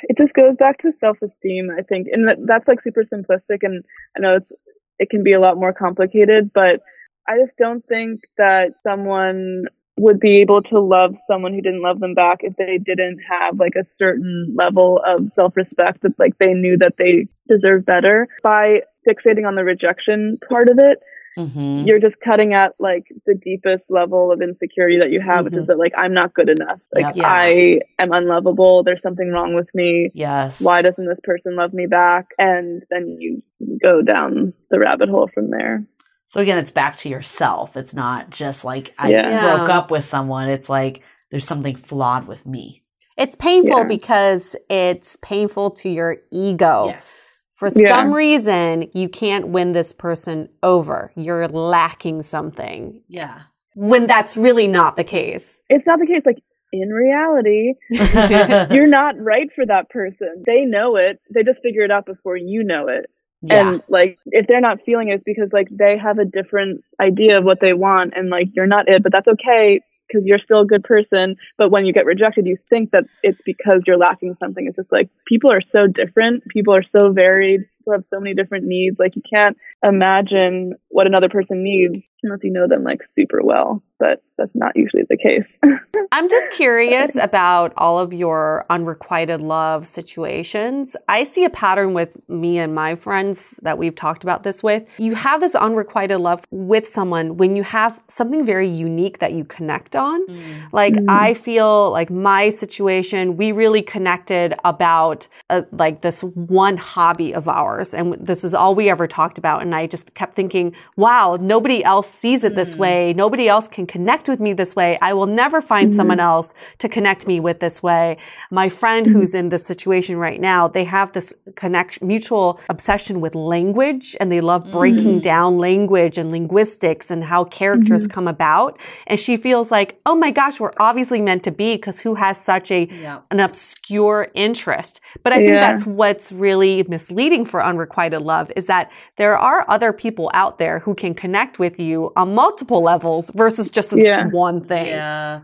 it 0.05 0.17
just 0.17 0.35
goes 0.35 0.57
back 0.57 0.79
to 0.79 0.93
self 0.93 1.21
esteem. 1.23 1.69
I 1.77 1.83
think, 1.83 2.09
and 2.13 2.29
that, 2.29 2.39
that's 2.47 2.69
like 2.69 2.81
super 2.81 3.03
simplistic, 3.03 3.59
and 3.63 3.85
I 4.17 4.21
know 4.21 4.37
it's 4.37 4.53
it 4.99 5.11
can 5.11 5.23
be 5.23 5.33
a 5.33 5.41
lot 5.41 5.57
more 5.59 5.73
complicated, 5.73 6.53
but 6.55 6.81
I 7.29 7.39
just 7.39 7.57
don't 7.57 7.85
think 7.87 8.21
that 8.39 8.81
someone 8.81 9.65
would 10.03 10.19
be 10.19 10.39
able 10.39 10.61
to 10.61 10.81
love 10.81 11.17
someone 11.17 11.55
who 11.55 11.61
didn't 11.61 11.83
love 11.83 12.01
them 12.01 12.15
back 12.15 12.39
if 12.43 12.57
they 12.57 12.79
didn't 12.79 13.21
have 13.21 13.59
like 13.59 13.75
a 13.77 13.85
certain 13.95 14.53
level 14.57 15.01
of 15.07 15.31
self-respect 15.31 16.03
that 16.03 16.19
like 16.19 16.37
they 16.39 16.53
knew 16.53 16.77
that 16.77 16.95
they 16.99 17.29
deserve 17.49 17.87
better 17.87 18.27
by 18.43 18.83
fixating 19.09 19.47
on 19.47 19.55
the 19.55 19.65
rejection 19.65 20.39
part 20.49 20.69
of 20.69 20.79
it 20.79 20.99
Mm-hmm. 21.39 21.87
you're 21.87 21.99
just 21.99 22.21
cutting 22.21 22.53
at 22.53 22.75
like 22.79 23.05
the 23.25 23.35
deepest 23.35 23.91
level 23.91 24.31
of 24.31 24.43
insecurity 24.43 24.99
that 24.99 25.11
you 25.11 25.21
have, 25.23 25.47
which 25.47 25.57
is 25.57 25.69
that 25.69 25.79
like 25.79 25.95
I'm 25.97 26.13
not 26.13 26.35
good 26.35 26.51
enough. 26.51 26.79
Like. 26.95 27.17
Yeah. 27.17 27.27
I 27.27 27.81
am 27.99 28.13
unlovable. 28.13 28.83
There's 28.83 29.01
something 29.01 29.31
wrong 29.31 29.55
with 29.55 29.69
me. 29.75 30.11
Yes. 30.13 30.61
Why 30.61 30.83
doesn't 30.83 31.07
this 31.07 31.21
person 31.25 31.57
love 31.57 31.73
me 31.73 31.87
back? 31.87 32.33
And 32.39 32.83
then 32.91 33.17
you 33.19 33.43
go 33.83 34.03
down 34.03 34.53
the 34.71 34.79
rabbit 34.79 35.09
hole 35.09 35.31
from 35.33 35.49
there. 35.51 35.85
So 36.33 36.41
again, 36.41 36.57
it's 36.57 36.73
back 36.73 36.97
to 37.01 37.11
yourself. 37.11 37.77
It's 37.77 37.93
not 37.95 38.31
just 38.31 38.65
like 38.65 38.95
I 38.97 39.11
Yeah. 39.11 39.55
broke 39.55 39.69
up 39.69 39.91
with 39.91 40.03
someone. 40.03 40.49
It's 40.49 40.71
like 40.71 41.03
there's 41.31 41.47
something 41.47 41.77
flawed 41.77 42.27
with 42.27 42.47
me. 42.47 42.85
It's 43.19 43.37
painful 43.37 43.81
Yeah. 43.81 43.85
because 43.85 44.57
it's 44.71 45.17
painful 45.17 45.73
to 45.73 45.91
your 45.91 46.17
ego. 46.31 46.87
Yes. 46.87 47.45
For 47.53 47.69
Yeah. 47.77 47.89
some 47.91 48.15
reason, 48.15 48.89
you 48.95 49.11
can't 49.11 49.49
win 49.49 49.73
this 49.73 49.93
person 49.93 50.49
over. 50.63 51.13
You're 51.17 51.49
lacking 51.49 52.23
something 52.23 53.03
Yeah. 53.09 53.41
when 53.75 54.07
that's 54.07 54.35
really 54.35 54.67
not 54.67 54.97
the 54.97 55.05
case. 55.05 55.61
It's 55.69 55.87
not 55.87 55.99
the 55.99 56.07
case. 56.07 56.25
Like 56.25 56.39
in 56.73 56.89
reality, 56.89 57.75
you're 57.91 58.87
not 58.87 59.17
right 59.19 59.53
for 59.55 59.67
that 59.67 59.91
person. 59.91 60.45
They 60.47 60.65
know 60.65 60.97
it. 60.97 61.21
They 61.35 61.43
just 61.43 61.63
figure 61.63 61.83
it 61.83 61.91
out 61.91 62.07
before 62.07 62.39
you 62.39 62.65
know 62.65 62.89
it. 62.89 63.11
Yeah. 63.43 63.73
And 63.73 63.83
like 63.89 64.19
if 64.27 64.47
they're 64.47 64.61
not 64.61 64.83
feeling 64.85 65.09
it, 65.09 65.15
it's 65.15 65.25
because 65.25 65.53
like 65.53 65.69
they 65.71 65.99
have 65.99 66.19
a 66.19 66.25
different 66.25 66.85
idea 67.01 67.39
of 67.39 67.45
what 67.45 67.61
they 67.61 67.75
want 67.75 68.15
and 68.17 68.31
like 68.31 68.49
you're 68.55 68.67
not 68.67 68.89
it, 68.89 69.03
but 69.03 69.13
that's 69.13 69.29
okay 69.29 69.81
because 70.09 70.27
you're 70.27 70.39
still 70.39 70.61
a 70.61 70.67
good 70.67 70.85
person. 70.85 71.37
But 71.59 71.71
when 71.71 71.87
you 71.87 71.93
get 71.93 72.07
rejected, 72.07 72.47
you 72.47 72.57
think 72.69 72.91
that 72.93 73.05
it's 73.23 73.43
because 73.43 73.83
you're 73.87 73.97
lacking 73.97 74.37
something. 74.39 74.67
It's 74.67 74.77
just 74.77 74.93
like 74.93 75.09
people 75.27 75.51
are 75.51 75.61
so 75.61 75.87
different, 75.87 76.47
people 76.49 76.75
are 76.75 76.83
so 76.83 77.11
varied, 77.11 77.63
people 77.79 77.95
have 77.95 78.07
so 78.07 78.21
many 78.21 78.35
different 78.35 78.65
needs. 78.65 78.99
Like 78.99 79.17
you 79.17 79.23
can't 79.29 79.57
imagine 79.83 80.75
what 80.89 81.07
another 81.07 81.29
person 81.29 81.65
needs 81.65 82.11
unless 82.23 82.45
you 82.45 82.53
know 82.53 82.69
them 82.69 82.85
like 82.85 83.05
super 83.05 83.43
well. 83.43 83.83
But 84.03 84.21
that's 84.37 84.57
not 84.57 84.73
usually 84.75 85.05
the 85.09 85.17
case. 85.17 85.61
I'm 86.13 86.29
just 86.29 86.51
curious 86.51 87.15
about 87.15 87.73
all 87.77 88.01
of 88.01 88.13
your 88.13 88.67
unrequited 88.69 89.41
love 89.41 89.87
situations. 89.87 90.97
I 91.07 91.23
see 91.23 91.45
a 91.45 91.51
pattern 91.51 91.95
with 91.95 92.17
me 92.29 92.59
and 92.59 92.75
my 92.75 92.97
friends 92.97 93.61
that 93.63 93.79
we've 93.79 93.95
talked 93.95 94.25
about 94.25 94.43
this 94.43 94.61
with. 94.61 94.93
You 94.99 95.15
have 95.15 95.41
this 95.41 95.55
unrequited 95.55 96.19
love 96.19 96.45
with 96.51 96.85
someone 96.85 97.37
when 97.37 97.55
you 97.55 97.63
have 97.63 98.03
something 98.09 98.45
very 98.45 98.67
unique 98.67 99.21
that 99.21 99.35
you 99.35 99.45
connect 99.45 99.95
on. 99.95 100.27
Mm. 100.27 100.73
Like 100.73 100.95
mm. 100.95 101.07
I 101.09 101.35
feel 101.35 101.93
like 101.93 102.11
my 102.11 102.49
situation, 102.49 103.37
we 103.37 103.53
really 103.53 103.83
connected 103.83 104.55
about 104.65 105.29
uh, 105.49 105.63
like 105.71 106.01
this 106.01 106.23
one 106.25 106.77
hobby 106.77 107.33
of 107.33 107.47
ours, 107.47 107.95
and 107.95 108.15
this 108.15 108.43
is 108.43 108.53
all 108.53 108.75
we 108.75 108.91
ever 108.91 109.07
talked 109.07 109.39
about. 109.39 109.63
And 109.63 109.77
I 109.77 109.87
just 109.87 110.15
kept 110.15 110.35
thinking, 110.35 110.75
wow, 110.97 111.39
nobody 111.41 111.85
else 111.85 112.11
sees 112.11 112.43
it 112.43 112.57
this 112.57 112.75
mm. 112.75 112.79
way. 112.79 113.13
Nobody 113.13 113.47
else 113.47 113.69
can 113.69 113.87
connect 113.93 114.27
with 114.27 114.41
me 114.41 114.55
this 114.55 114.75
way. 114.75 114.99
I 115.03 115.13
will 115.13 115.27
never 115.27 115.61
find 115.61 115.89
mm-hmm. 115.89 115.97
someone 115.97 116.19
else 116.19 116.55
to 116.79 116.89
connect 116.89 117.27
me 117.27 117.41
with 117.41 117.61
this 117.61 117.83
way. 117.83 118.17
My 118.51 118.71
friend 118.71 119.05
mm-hmm. 119.05 119.19
who's 119.19 119.35
in 119.35 119.51
this 119.51 119.67
situation 119.67 120.17
right 120.17 120.41
now, 120.41 120.67
they 120.67 120.85
have 120.85 121.13
this 121.13 121.35
connection, 121.57 122.07
mutual 122.07 122.59
obsession 122.71 123.21
with 123.21 123.35
language, 123.35 124.17
and 124.19 124.33
they 124.33 124.41
love 124.41 124.71
breaking 124.71 125.17
mm-hmm. 125.21 125.33
down 125.33 125.59
language 125.59 126.17
and 126.17 126.31
linguistics 126.31 127.11
and 127.11 127.25
how 127.25 127.45
characters 127.45 128.07
come 128.07 128.27
about. 128.27 128.79
And 129.07 129.21
she 129.21 129.37
feels 129.37 129.71
like, 129.71 130.01
oh 130.07 130.15
my 130.15 130.31
gosh, 130.31 130.59
we're 130.59 130.73
obviously 130.81 131.21
meant 131.21 131.45
to 131.45 131.51
be 131.51 131.77
because 131.77 132.01
who 132.01 132.15
has 132.15 132.41
such 132.41 132.71
a 132.71 132.89
Yeah. 132.89 133.19
an 133.31 133.41
obscure 133.41 134.31
interest? 134.35 135.03
But 135.23 135.35
I 135.35 135.37
think 135.37 135.49
Yeah. 135.49 135.67
that's 135.67 135.85
what's 135.85 136.33
really 136.33 136.83
misleading 136.89 137.45
for 137.45 137.63
unrequited 137.63 138.23
love 138.23 138.51
is 138.57 138.67
that 138.69 138.91
there 139.17 139.37
are 139.37 139.67
other 139.69 139.93
people 139.93 140.31
out 140.33 140.57
there 140.57 140.79
who 140.85 140.95
can 140.95 141.13
connect 141.15 141.59
with 141.59 141.79
you 141.79 142.13
on 142.17 142.35
multiple 142.35 142.81
levels 142.83 143.31
versus 143.35 143.69
just 143.69 143.82
this 143.89 144.05
Yeah. 144.07 144.27
one 144.29 144.63
thing. 144.65 144.87
Yeah. 144.87 145.41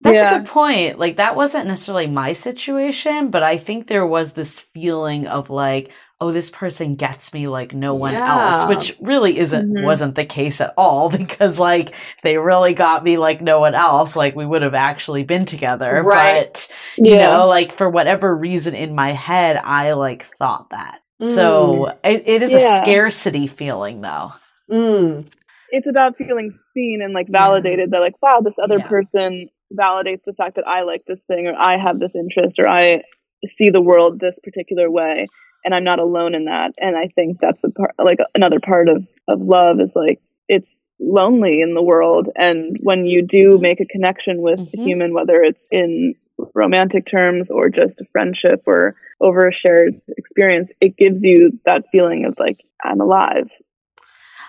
That's 0.00 0.14
Yeah. 0.16 0.34
a 0.34 0.38
good 0.38 0.48
point. 0.48 0.98
Like 0.98 1.16
that 1.16 1.34
wasn't 1.36 1.66
necessarily 1.66 2.06
my 2.06 2.32
situation, 2.32 3.30
but 3.30 3.42
I 3.42 3.56
think 3.58 3.86
there 3.88 4.06
was 4.06 4.32
this 4.34 4.60
feeling 4.60 5.26
of 5.26 5.50
like, 5.50 5.90
oh, 6.20 6.30
this 6.32 6.50
person 6.50 6.94
gets 6.96 7.32
me 7.32 7.46
like 7.48 7.74
no 7.74 7.94
one 7.94 8.14
else, 8.14 8.66
which 8.66 8.96
really 9.00 9.38
isn't 9.38 9.72
Mhm. 9.72 9.84
wasn't 9.84 10.14
the 10.16 10.24
case 10.24 10.60
at 10.60 10.72
all 10.76 11.08
because 11.16 11.58
like 11.58 11.90
they 12.22 12.38
really 12.38 12.74
got 12.74 13.02
me 13.04 13.18
like 13.18 13.40
no 13.40 13.58
one 13.60 13.74
else, 13.74 14.14
like 14.16 14.34
we 14.36 14.46
would 14.46 14.62
have 14.62 14.74
actually 14.74 15.24
been 15.24 15.44
together. 15.44 16.02
Right. 16.02 16.44
But 16.52 16.68
you 16.96 17.16
know, 17.16 17.46
like 17.48 17.72
for 17.72 17.88
whatever 17.90 18.34
reason 18.36 18.74
in 18.74 18.94
my 18.94 19.12
head, 19.12 19.60
I 19.62 19.92
like 19.92 20.24
thought 20.38 20.70
that. 20.70 21.00
So 21.20 21.92
it, 22.04 22.22
it 22.26 22.42
is 22.42 22.52
a 22.54 22.80
scarcity 22.82 23.48
feeling 23.48 24.00
though. 24.00 24.32
Mm. 24.70 25.26
It's 25.70 25.86
about 25.86 26.16
feeling 26.16 26.58
seen 26.64 27.00
and 27.02 27.12
like 27.12 27.28
validated 27.28 27.90
that 27.90 28.00
like 28.00 28.14
wow 28.22 28.40
this 28.42 28.54
other 28.62 28.78
Yeah. 28.78 28.88
person 28.88 29.48
validates 29.72 30.22
the 30.24 30.32
fact 30.34 30.56
that 30.56 30.66
i 30.66 30.82
like 30.82 31.02
this 31.06 31.22
thing 31.22 31.46
or 31.46 31.54
i 31.58 31.76
have 31.76 31.98
this 31.98 32.14
interest 32.14 32.58
or 32.58 32.68
i 32.68 33.02
see 33.46 33.70
the 33.70 33.80
world 33.82 34.18
this 34.20 34.38
particular 34.42 34.90
way 34.90 35.26
and 35.64 35.74
i'm 35.74 35.84
not 35.84 35.98
alone 35.98 36.34
in 36.34 36.46
that 36.46 36.72
and 36.78 36.96
i 36.96 37.08
think 37.14 37.38
that's 37.40 37.64
a 37.64 37.70
part 37.70 37.92
like 38.02 38.18
another 38.34 38.60
part 38.60 38.88
of 38.88 39.06
of 39.28 39.40
love 39.40 39.80
is 39.80 39.92
like 39.94 40.20
it's 40.48 40.74
lonely 41.00 41.60
in 41.60 41.74
the 41.74 41.82
world 41.82 42.28
and 42.36 42.76
when 42.82 43.04
you 43.04 43.24
do 43.24 43.58
make 43.58 43.80
a 43.80 43.86
connection 43.86 44.40
with 44.42 44.58
a 44.58 44.76
Mhm. 44.76 44.82
human 44.84 45.14
whether 45.14 45.42
it's 45.42 45.68
in 45.70 46.14
romantic 46.54 47.04
terms 47.06 47.50
or 47.50 47.68
just 47.68 48.00
a 48.00 48.04
friendship 48.12 48.62
or 48.66 48.94
over 49.20 49.46
a 49.48 49.52
shared 49.52 50.00
experience 50.16 50.70
it 50.80 50.96
gives 50.96 51.22
you 51.22 51.58
that 51.66 51.84
feeling 51.92 52.24
of 52.24 52.34
like 52.38 52.60
i'm 52.84 53.00
alive 53.00 53.48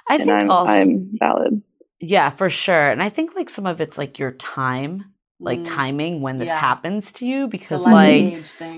I 0.10 0.16
and 0.16 0.24
think 0.26 0.32
I'm, 0.42 0.50
also 0.52 0.74
I'm 0.74 1.18
valid 1.20 1.62
Yeah, 2.00 2.30
for 2.30 2.50
sure. 2.50 2.90
And 2.90 3.04
I 3.04 3.10
think 3.10 3.36
like 3.36 3.50
some 3.50 3.66
of 3.66 3.82
it's 3.82 3.98
like 3.98 4.20
your 4.20 4.32
time, 4.32 5.14
like 5.40 5.62
Mm. 5.62 5.66
timing 5.66 6.22
when 6.22 6.38
this 6.40 6.50
Yeah. 6.50 6.60
happens 6.60 7.12
to 7.14 7.28
you 7.28 7.48
because 7.48 7.86
like. 7.86 8.28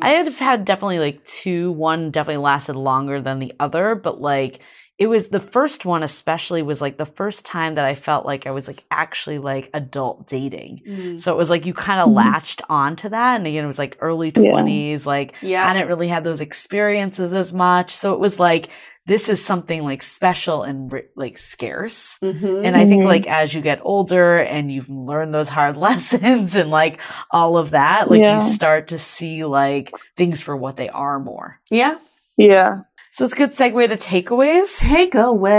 I 0.03 0.09
have 0.11 0.39
had 0.39 0.65
definitely 0.65 0.99
like 0.99 1.23
two, 1.25 1.71
one 1.73 2.09
definitely 2.11 2.43
lasted 2.43 2.75
longer 2.75 3.21
than 3.21 3.39
the 3.39 3.53
other, 3.59 3.93
but 3.95 4.19
like 4.19 4.59
it 5.01 5.07
was 5.07 5.29
the 5.29 5.39
first 5.39 5.83
one 5.83 6.03
especially 6.03 6.61
was 6.61 6.79
like 6.79 6.97
the 6.97 7.07
first 7.19 7.43
time 7.43 7.73
that 7.75 7.85
I 7.85 7.95
felt 7.95 8.23
like 8.23 8.45
I 8.45 8.51
was 8.51 8.67
like 8.67 8.83
actually 8.91 9.39
like 9.39 9.69
adult 9.73 10.27
dating. 10.27 10.81
Mm. 10.87 11.19
So 11.21 11.31
it 11.33 11.37
was 11.37 11.49
like 11.49 11.65
you 11.65 11.73
kind 11.73 11.99
of 12.01 12.07
Mhm. 12.09 12.17
latched 12.17 12.61
onto 12.69 13.09
that 13.09 13.35
and 13.37 13.47
again 13.47 13.63
it 13.63 13.67
was 13.73 13.79
like 13.79 13.97
early 13.99 14.31
Yeah. 14.35 14.51
20s 14.51 15.05
like 15.07 15.33
Yeah. 15.41 15.67
I 15.67 15.73
didn't 15.73 15.87
really 15.87 16.09
have 16.09 16.23
those 16.23 16.39
experiences 16.39 17.33
as 17.33 17.51
much. 17.51 17.89
So 17.91 18.13
it 18.13 18.19
was 18.19 18.39
like 18.39 18.69
this 19.07 19.27
is 19.29 19.43
something 19.43 19.83
like 19.83 20.03
special 20.03 20.61
and 20.61 20.93
like 21.15 21.35
scarce. 21.39 22.19
Mhm. 22.23 22.63
And 22.65 22.77
I 22.77 22.85
think 22.85 23.01
Mhm. 23.01 23.07
like 23.07 23.27
as 23.27 23.55
you 23.55 23.61
get 23.61 23.79
older 23.81 24.37
and 24.37 24.71
you've 24.71 24.89
learned 24.91 25.33
those 25.33 25.49
hard 25.49 25.77
lessons 25.87 26.55
and 26.55 26.69
like 26.69 26.99
all 27.31 27.57
of 27.57 27.71
that, 27.71 28.11
like 28.11 28.19
Yeah. 28.21 28.33
you 28.33 28.39
start 28.51 28.89
to 28.89 28.99
see 28.99 29.43
like 29.45 29.91
things 30.15 30.43
for 30.43 30.55
what 30.55 30.75
they 30.77 30.89
are 30.89 31.19
more. 31.19 31.59
yeah. 31.71 31.95
Yeah. 32.37 32.81
So 33.13 33.25
it's 33.25 33.33
a 33.33 33.35
good 33.35 33.51
segue 33.51 33.89
to 33.89 33.97
takeaways. 33.97 34.79
Takeaways. 34.79 35.51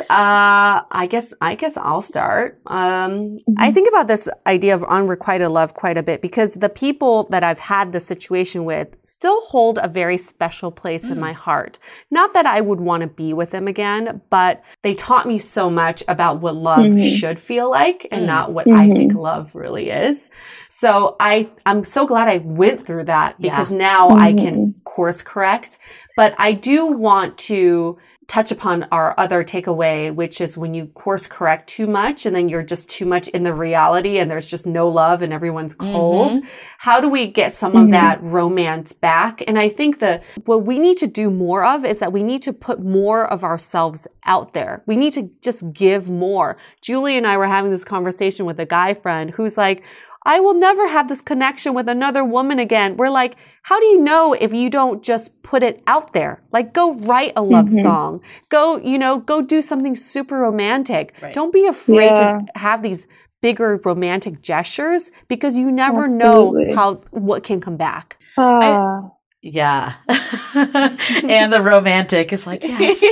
uh, 0.10 0.80
I 0.90 1.06
guess 1.10 1.34
I 1.42 1.54
guess 1.54 1.76
I'll 1.76 2.00
start. 2.00 2.58
Um, 2.66 3.36
I 3.58 3.70
think 3.70 3.90
about 3.90 4.06
this 4.08 4.26
idea 4.46 4.74
of 4.74 4.82
unrequited 4.84 5.50
love 5.50 5.74
quite 5.74 5.98
a 5.98 6.02
bit 6.02 6.22
because 6.22 6.54
the 6.54 6.70
people 6.70 7.24
that 7.24 7.44
I've 7.44 7.58
had 7.58 7.92
the 7.92 8.00
situation 8.00 8.64
with 8.64 8.96
still 9.04 9.38
hold 9.42 9.78
a 9.82 9.86
very 9.88 10.16
special 10.16 10.70
place 10.70 11.10
in 11.10 11.20
my 11.20 11.32
heart. 11.32 11.78
Not 12.10 12.32
that 12.32 12.46
I 12.46 12.62
would 12.62 12.80
want 12.80 13.02
to 13.02 13.06
be 13.06 13.34
with 13.34 13.50
them 13.50 13.68
again, 13.68 14.22
but 14.30 14.62
they 14.82 14.94
taught 14.94 15.26
me 15.28 15.38
so 15.38 15.68
much 15.68 16.02
about 16.08 16.40
what 16.40 16.54
love 16.56 16.86
Mhm. 16.86 17.18
should 17.18 17.38
feel 17.38 17.68
like 17.70 18.06
and 18.10 18.22
Mm. 18.22 18.26
not 18.28 18.52
what 18.54 18.66
I 18.66 18.88
Mhm. 18.88 18.96
think 18.96 19.12
love 19.14 19.54
really 19.54 19.90
is. 19.90 20.30
So 20.70 21.16
I 21.20 21.50
I'm 21.66 21.84
so 21.84 22.06
glad 22.06 22.28
I 22.28 22.38
went 22.38 22.80
through 22.80 23.04
that 23.04 23.34
Yeah. 23.38 23.50
because 23.50 23.70
now 23.70 24.08
I 24.08 24.32
can 24.32 24.74
course 24.84 25.17
correct. 25.22 25.78
But 26.16 26.34
I 26.38 26.52
do 26.52 26.86
want 26.86 27.38
to 27.38 27.98
touch 28.26 28.52
upon 28.52 28.86
our 28.92 29.14
other 29.16 29.42
takeaway, 29.42 30.14
which 30.14 30.38
is 30.38 30.58
when 30.58 30.74
you 30.74 30.84
course 30.88 31.26
correct 31.26 31.66
too 31.66 31.86
much 31.86 32.26
and 32.26 32.36
then 32.36 32.46
you're 32.46 32.62
just 32.62 32.90
too 32.90 33.06
much 33.06 33.26
in 33.28 33.42
the 33.42 33.54
reality 33.54 34.18
and 34.18 34.30
there's 34.30 34.50
just 34.50 34.66
no 34.66 34.86
love 34.86 35.22
and 35.22 35.32
everyone's 35.32 35.74
cold. 35.74 36.36
How 36.76 37.00
do 37.00 37.08
we 37.08 37.26
get 37.26 37.52
some 37.52 37.74
of 37.74 37.86
Mhm. 37.86 37.92
that 37.92 38.18
romance 38.22 38.92
back? 38.92 39.42
And 39.48 39.58
I 39.58 39.70
think 39.70 40.00
that 40.00 40.22
what 40.44 40.66
we 40.66 40.78
need 40.78 40.98
to 40.98 41.06
do 41.06 41.30
more 41.30 41.64
of 41.64 41.86
is 41.86 42.00
that 42.00 42.12
we 42.12 42.22
need 42.22 42.42
to 42.42 42.52
put 42.52 42.84
more 42.84 43.24
of 43.24 43.42
ourselves 43.44 44.06
out 44.26 44.52
there. 44.52 44.82
We 44.86 44.96
need 44.96 45.14
to 45.14 45.30
just 45.42 45.72
give 45.72 46.10
more. 46.10 46.58
Julie 46.82 47.16
and 47.16 47.26
I 47.26 47.38
were 47.38 47.46
having 47.46 47.70
this 47.70 47.82
conversation 47.84 48.44
with 48.44 48.60
a 48.60 48.66
guy 48.66 48.92
friend 48.92 49.30
who's 49.30 49.56
like, 49.56 49.82
I 50.26 50.40
will 50.40 50.52
never 50.54 50.86
have 50.88 51.08
this 51.08 51.22
connection 51.22 51.72
with 51.72 51.88
another 51.88 52.22
woman 52.22 52.58
again. 52.58 52.98
We're 52.98 53.08
like, 53.08 53.36
how 53.68 53.78
do 53.80 53.86
you 53.86 54.00
know 54.00 54.32
if 54.32 54.52
you 54.54 54.70
don't 54.70 55.02
just 55.02 55.42
put 55.42 55.62
it 55.62 55.82
out 55.86 56.14
there? 56.14 56.42
Like, 56.52 56.72
go 56.72 56.94
write 56.94 57.32
a 57.36 57.42
love 57.42 57.66
Mhm. 57.66 57.82
song. 57.82 58.20
Go, 58.48 58.78
you 58.78 58.98
know, 58.98 59.18
go 59.18 59.42
do 59.42 59.60
something 59.60 59.94
super 59.94 60.38
romantic. 60.38 61.12
Right. 61.22 61.34
Don't 61.34 61.52
be 61.52 61.66
afraid 61.66 62.16
Yeah. 62.16 62.40
to 62.54 62.58
have 62.66 62.82
these 62.82 63.06
bigger 63.42 63.78
romantic 63.84 64.40
gestures 64.42 65.10
because 65.28 65.58
you 65.58 65.70
never 65.70 66.06
Absolutely. 66.06 66.64
know 66.66 66.74
how 66.76 67.00
what 67.10 67.42
can 67.44 67.60
come 67.60 67.76
back. 67.76 68.16
Ah. 68.38 69.10
Yeah. 69.42 69.92
and 70.54 71.52
the 71.52 71.60
romantic 71.62 72.32
is 72.32 72.46
like, 72.46 72.62
yes. 72.62 73.00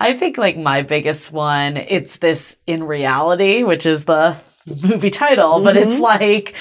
I 0.00 0.16
think 0.18 0.38
like 0.38 0.56
my 0.56 0.82
biggest 0.82 1.32
one, 1.32 1.76
it's 1.76 2.18
this 2.18 2.56
in 2.66 2.82
reality, 2.84 3.62
which 3.62 3.84
is 3.86 4.04
the 4.06 4.36
movie 4.82 5.10
title, 5.10 5.60
but 5.60 5.76
it's 5.76 5.96
Mhm. 5.98 6.00
like, 6.00 6.54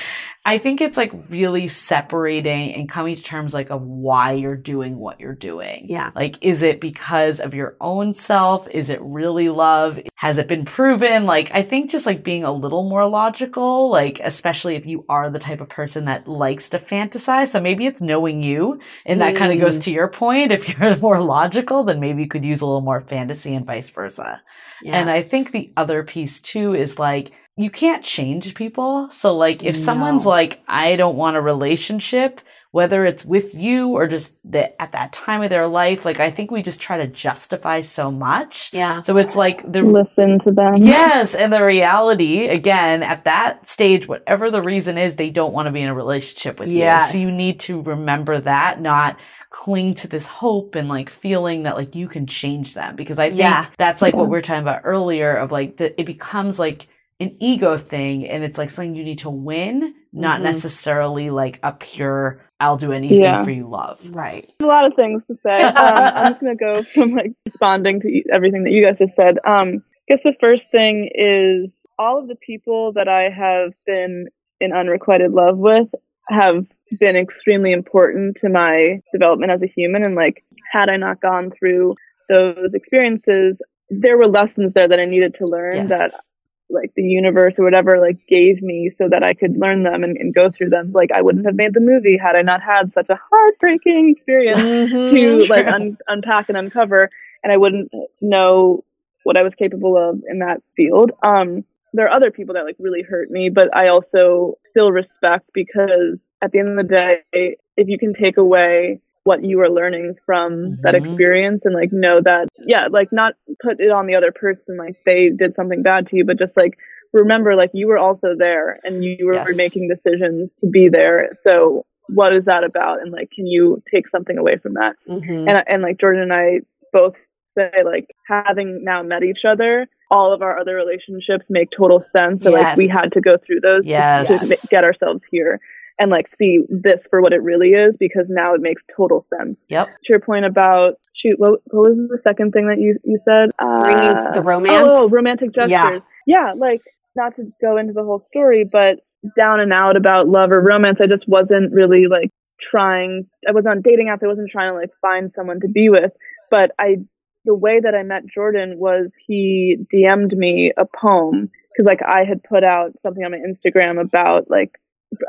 I 0.50 0.60
think 0.60 0.80
it's 0.80 0.96
like 0.96 1.12
really 1.28 1.68
separating 1.68 2.74
and 2.74 2.88
coming 2.88 3.18
to 3.18 3.22
terms 3.22 3.54
like 3.54 3.70
of 3.70 3.82
why 3.82 4.32
you're 4.32 4.56
doing 4.56 4.98
what 4.98 5.20
you're 5.20 5.36
doing. 5.36 5.88
Yeah. 5.90 6.12
Like, 6.16 6.38
is 6.42 6.64
it 6.64 6.80
because 6.80 7.42
of 7.42 7.54
your 7.54 7.76
own 7.82 8.14
self? 8.14 8.66
Is 8.70 8.90
it 8.90 9.02
really 9.02 9.50
love? 9.50 10.00
Has 10.16 10.38
it 10.38 10.48
been 10.48 10.64
proven? 10.64 11.26
Like, 11.26 11.52
I 11.54 11.64
think 11.64 11.92
just 11.92 12.06
like 12.06 12.24
being 12.24 12.46
a 12.46 12.52
little 12.54 12.88
more 12.88 13.06
logical, 13.10 13.92
like, 13.92 14.22
especially 14.24 14.76
if 14.76 14.86
you 14.86 15.04
are 15.10 15.30
the 15.30 15.38
type 15.38 15.60
of 15.60 15.68
person 15.68 16.06
that 16.06 16.30
likes 16.30 16.70
to 16.70 16.78
fantasize. 16.80 17.48
So 17.48 17.60
maybe 17.60 17.86
it's 17.86 18.02
knowing 18.02 18.42
you. 18.42 18.80
And 19.06 19.20
that 19.20 19.36
kind 19.36 19.52
of 19.52 19.60
goes 19.60 19.80
Mm. 19.80 19.84
to 19.84 19.92
your 19.92 20.08
point. 20.08 20.54
If 20.54 20.80
you're 20.80 20.96
more 21.02 21.20
logical, 21.20 21.84
then 21.84 22.00
maybe 22.00 22.22
you 22.24 22.30
could 22.30 22.46
use 22.46 22.62
a 22.62 22.66
little 22.66 22.80
more 22.80 23.02
fantasy 23.02 23.54
and 23.54 23.66
vice 23.66 23.90
versa. 23.90 24.42
Yeah. 24.82 24.98
And 24.98 25.10
I 25.10 25.24
think 25.24 25.52
the 25.52 25.74
other 25.76 26.04
piece 26.04 26.40
too 26.40 26.74
is 26.74 26.98
like, 26.98 27.32
you 27.58 27.70
can't 27.70 28.04
change 28.04 28.54
people. 28.56 29.10
So 29.10 29.36
like 29.36 29.64
if 29.64 29.76
someone's 29.76 30.26
like, 30.26 30.62
I 30.68 30.96
don't 30.96 31.16
want 31.18 31.38
a 31.38 31.42
relationship, 31.42 32.40
whether 32.72 33.04
it's 33.06 33.26
with 33.26 33.56
you 33.56 33.90
or 33.90 34.06
just 34.08 34.38
the, 34.50 34.80
at 34.80 34.92
that 34.92 35.12
time 35.12 35.42
of 35.42 35.50
their 35.50 35.66
life, 35.68 36.06
like 36.06 36.20
I 36.20 36.30
think 36.30 36.52
we 36.52 36.62
just 36.62 36.80
try 36.80 36.98
to 36.98 37.08
justify 37.08 37.80
so 37.82 38.12
much. 38.12 38.70
yeah. 38.74 39.02
So 39.02 39.18
it's 39.18 39.36
like 39.36 39.70
the 39.72 39.82
Listen 39.82 40.38
to 40.40 40.52
them. 40.52 40.76
Yes, 40.78 41.34
and 41.34 41.52
the 41.52 41.64
reality 41.66 42.48
again 42.48 43.02
at 43.02 43.24
that 43.24 43.68
stage, 43.68 44.08
whatever 44.08 44.52
the 44.52 44.62
reason 44.62 44.98
is, 45.00 45.16
they 45.16 45.32
don't 45.32 45.54
want 45.54 45.66
to 45.66 45.72
be 45.72 45.82
in 45.82 45.90
a 45.90 45.96
relationship 45.96 46.60
with 46.60 46.70
Yes. 46.70 47.14
you. 47.16 47.22
So 47.22 47.28
you 47.32 47.36
need 47.36 47.60
to 47.62 47.82
remember 47.82 48.40
that, 48.40 48.80
not 48.82 49.18
cling 49.50 49.96
to 49.96 50.08
this 50.08 50.28
hope 50.28 50.76
and 50.76 50.90
like 50.90 51.10
feeling 51.10 51.64
that 51.64 51.76
like 51.76 51.96
you 51.96 52.08
can 52.08 52.28
change 52.28 52.76
them 52.76 52.96
because 52.96 53.18
I 53.18 53.30
think 53.30 53.40
Yeah. 53.40 53.66
that's 53.78 54.02
like 54.04 54.14
what 54.14 54.24
Yeah. 54.24 54.28
we 54.28 54.32
were 54.32 54.42
talking 54.42 54.62
about 54.62 54.82
earlier 54.84 55.34
of 55.36 55.52
like 55.52 55.78
the, 55.78 56.00
it 56.00 56.06
becomes 56.06 56.60
like 56.60 56.86
an 57.20 57.36
ego 57.40 57.78
thing 57.78 58.28
and 58.28 58.44
it's 58.44 58.58
like 58.58 58.70
something 58.70 58.94
you 58.96 59.04
need 59.04 59.20
to 59.20 59.30
win, 59.30 59.96
not 60.14 60.40
Mhm. 60.40 60.44
necessarily 60.44 61.30
like 61.30 61.60
a 61.64 61.72
pure 61.74 62.42
I'll 62.60 62.78
do 62.78 62.92
anything 62.92 63.22
Yeah. 63.22 63.44
for 63.44 63.52
you 63.52 63.68
love. 63.68 64.00
Right. 64.16 64.50
a 64.62 64.66
lot 64.66 64.88
of 64.88 64.96
things 64.96 65.22
to 65.28 65.38
say. 65.38 65.62
Um, 65.68 65.74
I'm 65.76 66.32
just 66.32 66.42
gonna 66.42 66.56
go 66.56 66.82
from 66.84 67.12
like 67.12 67.32
responding 67.46 68.02
to 68.02 68.24
everything 68.32 68.64
that 68.64 68.72
you 68.72 68.84
guys 68.84 68.98
just 69.00 69.16
said. 69.16 69.38
Um, 69.46 69.84
I 70.10 70.14
guess 70.14 70.24
the 70.24 70.34
first 70.40 70.72
thing 70.72 71.10
is 71.14 71.86
all 72.00 72.18
of 72.20 72.28
the 72.28 72.36
people 72.36 72.94
that 72.94 73.08
I 73.08 73.30
have 73.30 73.74
been 73.86 74.28
in 74.60 74.74
unrequited 74.74 75.32
love 75.32 75.58
with 75.58 75.88
have 76.30 76.66
been 77.00 77.16
extremely 77.16 77.74
important 77.74 78.38
to 78.38 78.50
my 78.50 79.02
development 79.14 79.52
as 79.52 79.62
a 79.62 79.68
human. 79.68 80.04
And 80.04 80.16
like, 80.16 80.44
had 80.72 80.90
I 80.90 80.98
not 80.98 81.22
gone 81.22 81.52
through 81.52 81.96
those 82.30 82.74
experiences, 82.74 83.62
there 83.90 84.18
were 84.18 84.28
lessons 84.28 84.74
there 84.74 84.88
that 84.88 85.00
I 85.00 85.06
needed 85.06 85.34
to 85.36 85.46
learn 85.46 85.88
that 85.88 86.10
Yes. 86.12 86.28
Like 86.70 86.92
the 86.96 87.04
universe 87.04 87.60
or 87.60 87.64
whatever 87.64 88.00
like 88.00 88.18
gave 88.28 88.62
me 88.62 88.92
so 88.94 89.08
that 89.10 89.24
I 89.24 89.34
could 89.34 89.58
learn 89.58 89.84
them 89.84 90.04
and, 90.04 90.18
and 90.18 90.34
go 90.34 90.52
through 90.52 90.70
them. 90.70 90.92
Like 90.94 91.12
I 91.14 91.22
wouldn't 91.22 91.46
have 91.46 91.56
made 91.56 91.74
the 91.74 91.80
movie 91.80 92.18
had 92.18 92.36
I 92.36 92.42
not 92.42 92.62
had 92.62 92.92
such 92.92 93.10
a 93.10 93.20
heartbreaking 93.32 94.10
experience 94.10 94.62
Mhm. 94.62 95.10
to 95.10 95.50
like 95.54 95.68
un- 95.68 95.98
unpack 96.08 96.50
and 96.50 96.58
uncover, 96.58 97.10
and 97.44 97.52
I 97.54 97.58
wouldn't 97.58 97.92
know 98.22 98.84
what 99.24 99.38
I 99.38 99.44
was 99.44 99.56
capable 99.56 99.98
of 99.98 100.22
in 100.30 100.40
that 100.40 100.62
field. 100.76 101.12
Um, 101.24 101.64
there 101.94 102.06
are 102.06 102.12
other 102.12 102.32
people 102.32 102.56
that 102.56 102.66
like 102.66 102.76
really 102.80 103.02
hurt 103.02 103.32
me, 103.32 103.50
but 103.50 103.76
I 103.76 103.88
also 103.88 104.58
still 104.66 104.92
respect 104.92 105.50
because 105.54 106.20
at 106.42 106.52
the 106.52 106.60
end 106.60 106.78
of 106.80 106.88
the 106.88 106.94
day, 106.94 107.56
if 107.78 107.88
you 107.88 107.98
can 107.98 108.14
take 108.14 108.38
away 108.38 109.00
what 109.28 109.44
you 109.44 109.60
are 109.64 109.70
learning 109.80 110.16
from 110.26 110.50
that 110.84 110.94
Mhm. 110.96 111.02
experience 111.02 111.62
and 111.66 111.76
like 111.82 111.92
know 111.92 112.18
that 112.30 112.48
yeah 112.74 112.88
like 113.00 113.10
not 113.12 113.32
put 113.66 113.76
it 113.86 113.92
on 113.98 114.08
the 114.08 114.16
other 114.20 114.32
person 114.46 114.78
like 114.78 114.96
they 115.06 115.30
did 115.42 115.52
something 115.56 115.82
bad 115.84 116.08
to 116.08 116.14
you 116.18 116.24
but 116.30 116.40
just 116.40 116.56
like 116.62 116.74
remember 117.14 117.56
like 117.62 117.72
you 117.74 117.88
were 117.92 117.98
also 118.08 118.30
there 118.46 118.68
and 118.86 119.04
you 119.04 119.26
were 119.28 119.34
Yes. 119.36 119.58
making 119.58 119.88
decisions 119.96 120.54
to 120.60 120.66
be 120.78 120.88
there 120.98 121.20
so 121.46 121.84
what 122.20 122.32
is 122.38 122.46
that 122.46 122.64
about 122.64 123.02
and 123.02 123.12
like 123.12 123.30
can 123.36 123.46
you 123.46 123.82
take 123.94 124.08
something 124.08 124.38
away 124.38 124.56
from 124.64 124.74
that 124.76 124.94
Mhm. 125.10 125.48
and 125.50 125.64
and 125.72 125.82
like 125.88 125.98
Jordan 126.00 126.22
and 126.28 126.34
I 126.34 126.62
both 126.94 127.16
say 127.58 127.72
like 127.94 128.08
having 128.28 128.70
now 128.92 129.02
met 129.04 129.24
each 129.24 129.44
other, 129.44 129.88
all 130.16 130.32
of 130.32 130.42
our 130.46 130.56
other 130.62 130.76
relationships 130.76 131.46
make 131.50 131.70
total 131.72 132.00
sense. 132.00 132.44
So 132.44 132.52
like 132.52 132.78
we 132.78 132.88
had 132.88 133.12
to 133.14 133.22
go 133.30 133.36
through 133.44 133.62
those 133.62 133.84
to- 133.86 133.92
to, 133.92 133.98
Yes. 133.98 134.68
get 134.70 134.84
ourselves 134.90 135.24
here 135.36 135.60
and 136.00 136.12
like 136.12 136.28
see 136.28 136.60
this 136.70 137.08
for 137.10 137.22
what 137.22 137.34
it 137.34 137.42
really 137.42 137.70
is 137.70 137.98
because 137.98 138.30
now 138.30 138.54
it 138.54 138.62
makes 138.62 138.84
total 138.96 139.22
sense. 139.22 139.66
Yep. 139.70 139.88
To 139.88 140.10
your 140.10 140.20
point 140.20 140.46
about 140.46 140.96
shoot, 141.14 141.40
what, 141.40 141.62
what 141.66 141.90
was 141.90 142.08
the 142.10 142.18
second 142.18 142.52
thing 142.52 142.68
that 142.68 142.80
you 142.80 142.98
you 143.04 143.18
said? 143.18 143.50
Uh, 143.60 144.32
the 144.32 144.42
romance. 144.42 144.88
Oh, 144.88 145.10
romantic 145.10 145.54
gestures. 145.54 145.72
Yeah. 145.72 146.00
Yeah. 146.26 146.54
like 146.56 146.82
not 147.16 147.36
to 147.36 147.52
go 147.60 147.78
into 147.78 147.94
the 147.94 148.04
whole 148.04 148.24
story, 148.24 148.64
but 148.64 149.00
down 149.36 149.60
and 149.60 149.74
out 149.74 149.98
about 149.98 150.28
love 150.28 150.52
or 150.52 150.62
romance, 150.62 151.02
I 151.02 151.08
just 151.08 151.28
wasn't 151.28 151.74
really 151.74 152.08
like 152.08 152.30
trying. 152.60 153.28
I 153.48 153.52
was 153.52 153.66
on 153.66 153.82
dating 153.82 154.08
apps. 154.08 154.24
I 154.24 154.28
wasn't 154.28 154.52
trying 154.52 154.72
to 154.72 154.78
like 154.78 154.92
find 155.02 155.32
someone 155.32 155.60
to 155.62 155.68
be 155.68 155.90
with. 155.90 156.12
But 156.50 156.72
I, 156.80 156.98
the 157.44 157.56
way 157.56 157.80
that 157.80 157.96
I 157.96 158.04
met 158.04 158.28
Jordan 158.28 158.78
was 158.78 159.12
he 159.26 159.78
DM'd 159.94 160.38
me 160.38 160.72
a 160.78 160.86
poem 160.86 161.50
because 161.78 161.86
like 161.86 162.02
I 162.08 162.24
had 162.24 162.44
put 162.44 162.64
out 162.64 163.00
something 163.00 163.24
on 163.24 163.32
my 163.32 163.38
Instagram 163.38 164.00
about 164.00 164.50
like 164.50 164.80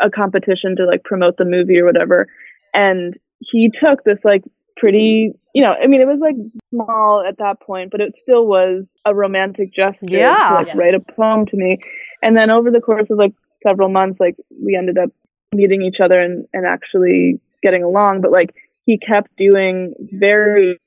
a 0.00 0.10
competition 0.10 0.76
to 0.76 0.84
like 0.84 1.04
promote 1.04 1.36
the 1.36 1.44
movie 1.44 1.80
or 1.80 1.84
whatever, 1.84 2.26
and 2.74 3.14
he 3.40 3.70
took 3.70 4.04
this 4.04 4.24
like 4.24 4.42
pretty 4.76 5.32
you 5.54 5.62
know 5.62 5.72
i 5.82 5.88
mean 5.88 6.00
it 6.00 6.06
was 6.06 6.20
like 6.20 6.36
small 6.64 7.24
at 7.26 7.36
that 7.38 7.60
point 7.60 7.90
but 7.90 8.00
it 8.00 8.16
still 8.16 8.46
was 8.46 8.92
a 9.04 9.12
romantic 9.14 9.72
gesture 9.72 10.06
Yeah. 10.08 10.46
to 10.48 10.54
like 10.54 10.66
Yeah. 10.68 10.76
write 10.76 10.94
a 10.94 11.00
poem 11.00 11.46
to 11.46 11.56
me 11.56 11.78
and 12.22 12.36
then 12.36 12.48
over 12.50 12.70
the 12.70 12.80
course 12.80 13.10
of 13.10 13.18
like 13.18 13.32
several 13.56 13.88
months 13.88 14.20
like 14.20 14.36
we 14.64 14.76
ended 14.76 14.96
up 14.96 15.10
meeting 15.52 15.82
each 15.82 16.00
other 16.00 16.20
and, 16.20 16.46
and 16.52 16.64
actually 16.64 17.40
getting 17.62 17.82
along 17.82 18.20
but 18.20 18.30
like 18.30 18.54
he 18.86 18.98
kept 18.98 19.34
doing 19.36 19.94
very 20.12 20.78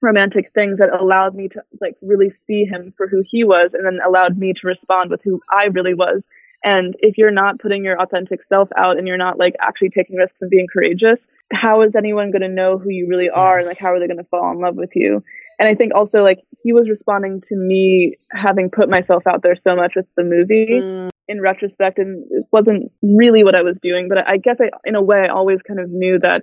romantic 0.00 0.50
things 0.54 0.78
that 0.78 0.88
allowed 0.98 1.34
me 1.34 1.48
to 1.48 1.60
like 1.80 1.94
really 2.02 2.30
see 2.30 2.64
him 2.64 2.92
for 2.96 3.06
who 3.06 3.22
he 3.26 3.44
was 3.44 3.74
and 3.74 3.84
then 3.86 3.98
allowed 4.06 4.38
me 4.38 4.52
to 4.54 4.66
respond 4.66 5.10
with 5.10 5.20
who 5.22 5.40
i 5.50 5.66
really 5.66 5.94
was 5.94 6.26
and 6.66 6.96
if 6.98 7.16
you're 7.16 7.30
not 7.30 7.60
putting 7.60 7.84
your 7.84 8.02
authentic 8.02 8.42
self 8.42 8.68
out 8.76 8.98
and 8.98 9.06
you're 9.06 9.16
not 9.16 9.38
like 9.38 9.54
actually 9.62 9.90
taking 9.90 10.16
risks 10.16 10.38
and 10.40 10.50
being 10.50 10.66
courageous, 10.70 11.28
how 11.52 11.82
is 11.82 11.94
anyone 11.94 12.32
going 12.32 12.42
to 12.42 12.48
know 12.48 12.76
who 12.76 12.90
you 12.90 13.06
really 13.08 13.30
are? 13.30 13.58
And 13.58 13.68
like, 13.68 13.78
how 13.78 13.92
are 13.92 14.00
they 14.00 14.08
going 14.08 14.18
to 14.18 14.24
fall 14.24 14.50
in 14.50 14.60
love 14.60 14.74
with 14.74 14.90
you? 14.96 15.22
And 15.60 15.68
I 15.68 15.76
think 15.76 15.92
also 15.94 16.24
like 16.24 16.40
he 16.64 16.72
was 16.72 16.88
responding 16.88 17.40
to 17.40 17.54
me 17.54 18.16
having 18.32 18.68
put 18.68 18.90
myself 18.90 19.22
out 19.28 19.44
there 19.44 19.54
so 19.54 19.76
much 19.76 19.92
with 19.94 20.06
the 20.16 20.24
movie 20.24 20.82
Mm, 20.82 21.08
in 21.28 21.40
retrospect. 21.40 22.00
And 22.00 22.24
it 22.30 22.46
wasn't 22.50 22.90
really 23.00 23.44
what 23.44 23.54
I 23.54 23.62
was 23.62 23.78
doing, 23.78 24.08
but 24.08 24.28
I 24.28 24.36
guess 24.36 24.60
I, 24.60 24.70
in 24.84 24.96
a 24.96 25.02
way, 25.02 25.18
I 25.18 25.28
always 25.28 25.62
kind 25.62 25.78
of 25.78 25.88
knew 25.88 26.18
that 26.18 26.42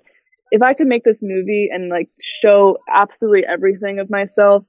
if 0.52 0.62
I 0.62 0.74
could 0.74 0.88
make 0.88 1.04
this 1.04 1.20
movie 1.22 1.68
and 1.70 1.90
like 1.90 2.08
show 2.22 2.78
absolutely 2.90 3.46
everything 3.46 4.00
of 4.00 4.10
myself 4.10 4.64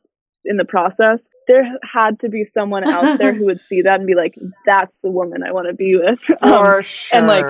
in 0.45 0.57
the 0.57 0.65
process, 0.65 1.29
there 1.47 1.79
had 1.83 2.21
to 2.21 2.29
be 2.29 2.45
someone 2.45 2.85
out 2.89 3.19
there 3.19 3.35
who 3.35 3.47
would 3.47 3.61
see 3.61 3.83
that 3.83 4.01
and 4.01 4.07
be 4.07 4.15
like, 4.15 4.35
"That's 4.67 4.93
the 5.03 5.11
woman 5.11 5.43
I 5.43 5.53
want 5.53 5.69
to 5.69 5.75
be 5.75 5.97
with." 5.97 6.21
For 6.21 6.77
um, 6.77 6.83
sure. 6.83 7.19
And 7.19 7.27
like, 7.27 7.47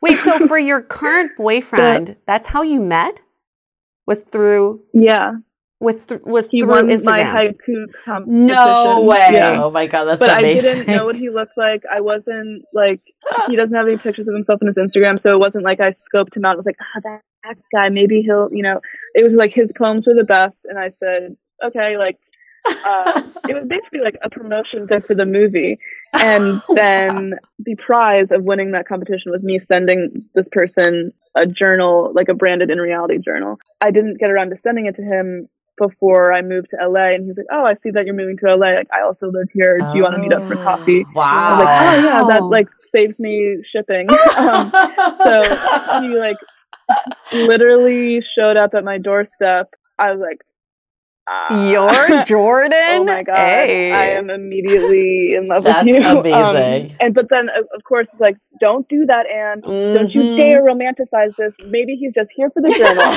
wait, 0.00 0.18
so 0.18 0.46
for 0.46 0.58
your 0.58 0.82
current 0.82 1.32
boyfriend, 1.36 2.08
the, 2.08 2.16
that's 2.26 2.48
how 2.48 2.62
you 2.62 2.80
met? 2.80 3.20
Was 4.06 4.20
through 4.20 4.82
yeah 4.94 5.34
with 5.80 6.08
th- 6.08 6.22
was 6.24 6.48
he 6.48 6.62
through 6.62 6.70
won 6.70 6.88
Instagram. 6.88 7.06
my 7.06 7.22
haiku 7.22 7.84
competition. 8.04 8.46
No 8.46 9.00
way! 9.02 9.28
Yeah. 9.32 9.62
Oh 9.62 9.70
my 9.70 9.86
god, 9.86 10.04
that's 10.06 10.18
but 10.18 10.38
amazing. 10.38 10.70
I 10.70 10.74
didn't 10.74 10.96
know 10.96 11.04
what 11.04 11.16
he 11.16 11.30
looked 11.30 11.56
like. 11.56 11.82
I 11.94 12.00
wasn't 12.00 12.64
like 12.72 13.00
he 13.48 13.56
doesn't 13.56 13.74
have 13.74 13.86
any 13.86 13.96
pictures 13.96 14.26
of 14.26 14.34
himself 14.34 14.60
on 14.60 14.68
his 14.68 14.76
Instagram, 14.76 15.20
so 15.20 15.30
it 15.30 15.38
wasn't 15.38 15.64
like 15.64 15.80
I 15.80 15.94
scoped 16.12 16.36
him 16.36 16.44
out. 16.44 16.54
I 16.54 16.56
was 16.56 16.66
like, 16.66 16.78
ah, 16.80 17.00
that, 17.04 17.20
that 17.44 17.56
guy, 17.72 17.88
maybe 17.90 18.22
he'll, 18.22 18.48
you 18.52 18.62
know. 18.62 18.80
It 19.14 19.22
was 19.22 19.34
like 19.34 19.52
his 19.52 19.70
poems 19.76 20.06
were 20.06 20.14
the 20.14 20.24
best, 20.24 20.56
and 20.64 20.78
I 20.78 20.92
said, 20.98 21.36
okay, 21.64 21.96
like 21.96 22.18
uh, 22.66 23.22
it 23.48 23.54
was 23.54 23.64
basically 23.66 24.00
like 24.00 24.18
a 24.22 24.30
promotion 24.30 24.86
thing 24.86 25.02
for 25.02 25.14
the 25.14 25.26
movie. 25.26 25.78
And 26.14 26.62
then 26.74 27.34
the 27.58 27.74
prize 27.74 28.32
of 28.32 28.42
winning 28.42 28.72
that 28.72 28.88
competition 28.88 29.30
was 29.30 29.42
me 29.42 29.58
sending 29.58 30.24
this 30.34 30.48
person 30.48 31.12
a 31.34 31.46
journal, 31.46 32.12
like 32.14 32.30
a 32.30 32.34
branded 32.34 32.70
in 32.70 32.78
reality 32.78 33.18
journal. 33.18 33.58
I 33.82 33.90
didn't 33.90 34.18
get 34.18 34.30
around 34.30 34.48
to 34.48 34.56
sending 34.56 34.86
it 34.86 34.94
to 34.94 35.02
him 35.02 35.50
before 35.78 36.32
I 36.32 36.40
moved 36.42 36.70
to 36.70 36.76
LA, 36.76 37.14
and 37.14 37.22
he 37.22 37.28
was 37.28 37.36
like, 37.36 37.46
"Oh, 37.52 37.64
I 37.64 37.74
see 37.74 37.90
that 37.90 38.06
you're 38.06 38.14
moving 38.14 38.36
to 38.38 38.46
LA. 38.46 38.70
Like, 38.70 38.88
I 38.92 39.02
also 39.02 39.30
live 39.30 39.48
here. 39.52 39.78
Do 39.78 39.96
you 39.96 40.02
want 40.02 40.14
to 40.14 40.20
meet 40.20 40.32
up 40.32 40.46
for 40.48 40.54
coffee?" 40.56 41.04
Wow. 41.14 41.24
I 41.24 41.50
was 41.50 41.64
like, 41.64 41.82
"Oh 41.82 42.06
yeah, 42.06 42.24
that 42.34 42.44
like 42.44 42.68
saves 42.84 43.20
me 43.20 43.58
shipping." 43.62 44.08
um, 44.36 44.70
so 44.70 46.00
he 46.00 46.18
like 46.18 46.36
literally 47.32 48.20
showed 48.20 48.56
up 48.56 48.74
at 48.74 48.84
my 48.84 48.98
doorstep. 48.98 49.74
I 49.98 50.12
was 50.12 50.20
like, 50.20 50.42
"You're 51.50 52.22
Jordan." 52.24 52.72
oh 52.90 53.04
my 53.04 53.22
god, 53.22 53.36
hey. 53.36 53.92
I 53.92 54.04
am 54.18 54.30
immediately 54.30 55.34
in 55.36 55.48
love 55.48 55.64
That's 55.64 55.84
with 55.84 55.96
you. 55.96 56.04
Um, 56.08 56.18
amazing. 56.18 56.96
and 57.00 57.14
but 57.14 57.28
then 57.30 57.48
of 57.50 57.84
course 57.84 58.10
it's 58.10 58.20
like, 58.20 58.36
"Don't 58.60 58.88
do 58.88 59.06
that, 59.06 59.30
Ann. 59.30 59.60
Don't 59.60 60.14
you 60.14 60.22
Mhm. 60.22 60.36
dare 60.36 60.62
romanticize 60.64 61.34
this. 61.36 61.54
Maybe 61.66 61.96
he's 61.96 62.12
just 62.14 62.32
here 62.34 62.50
for 62.50 62.60
the 62.62 62.70
journal." 62.70 63.12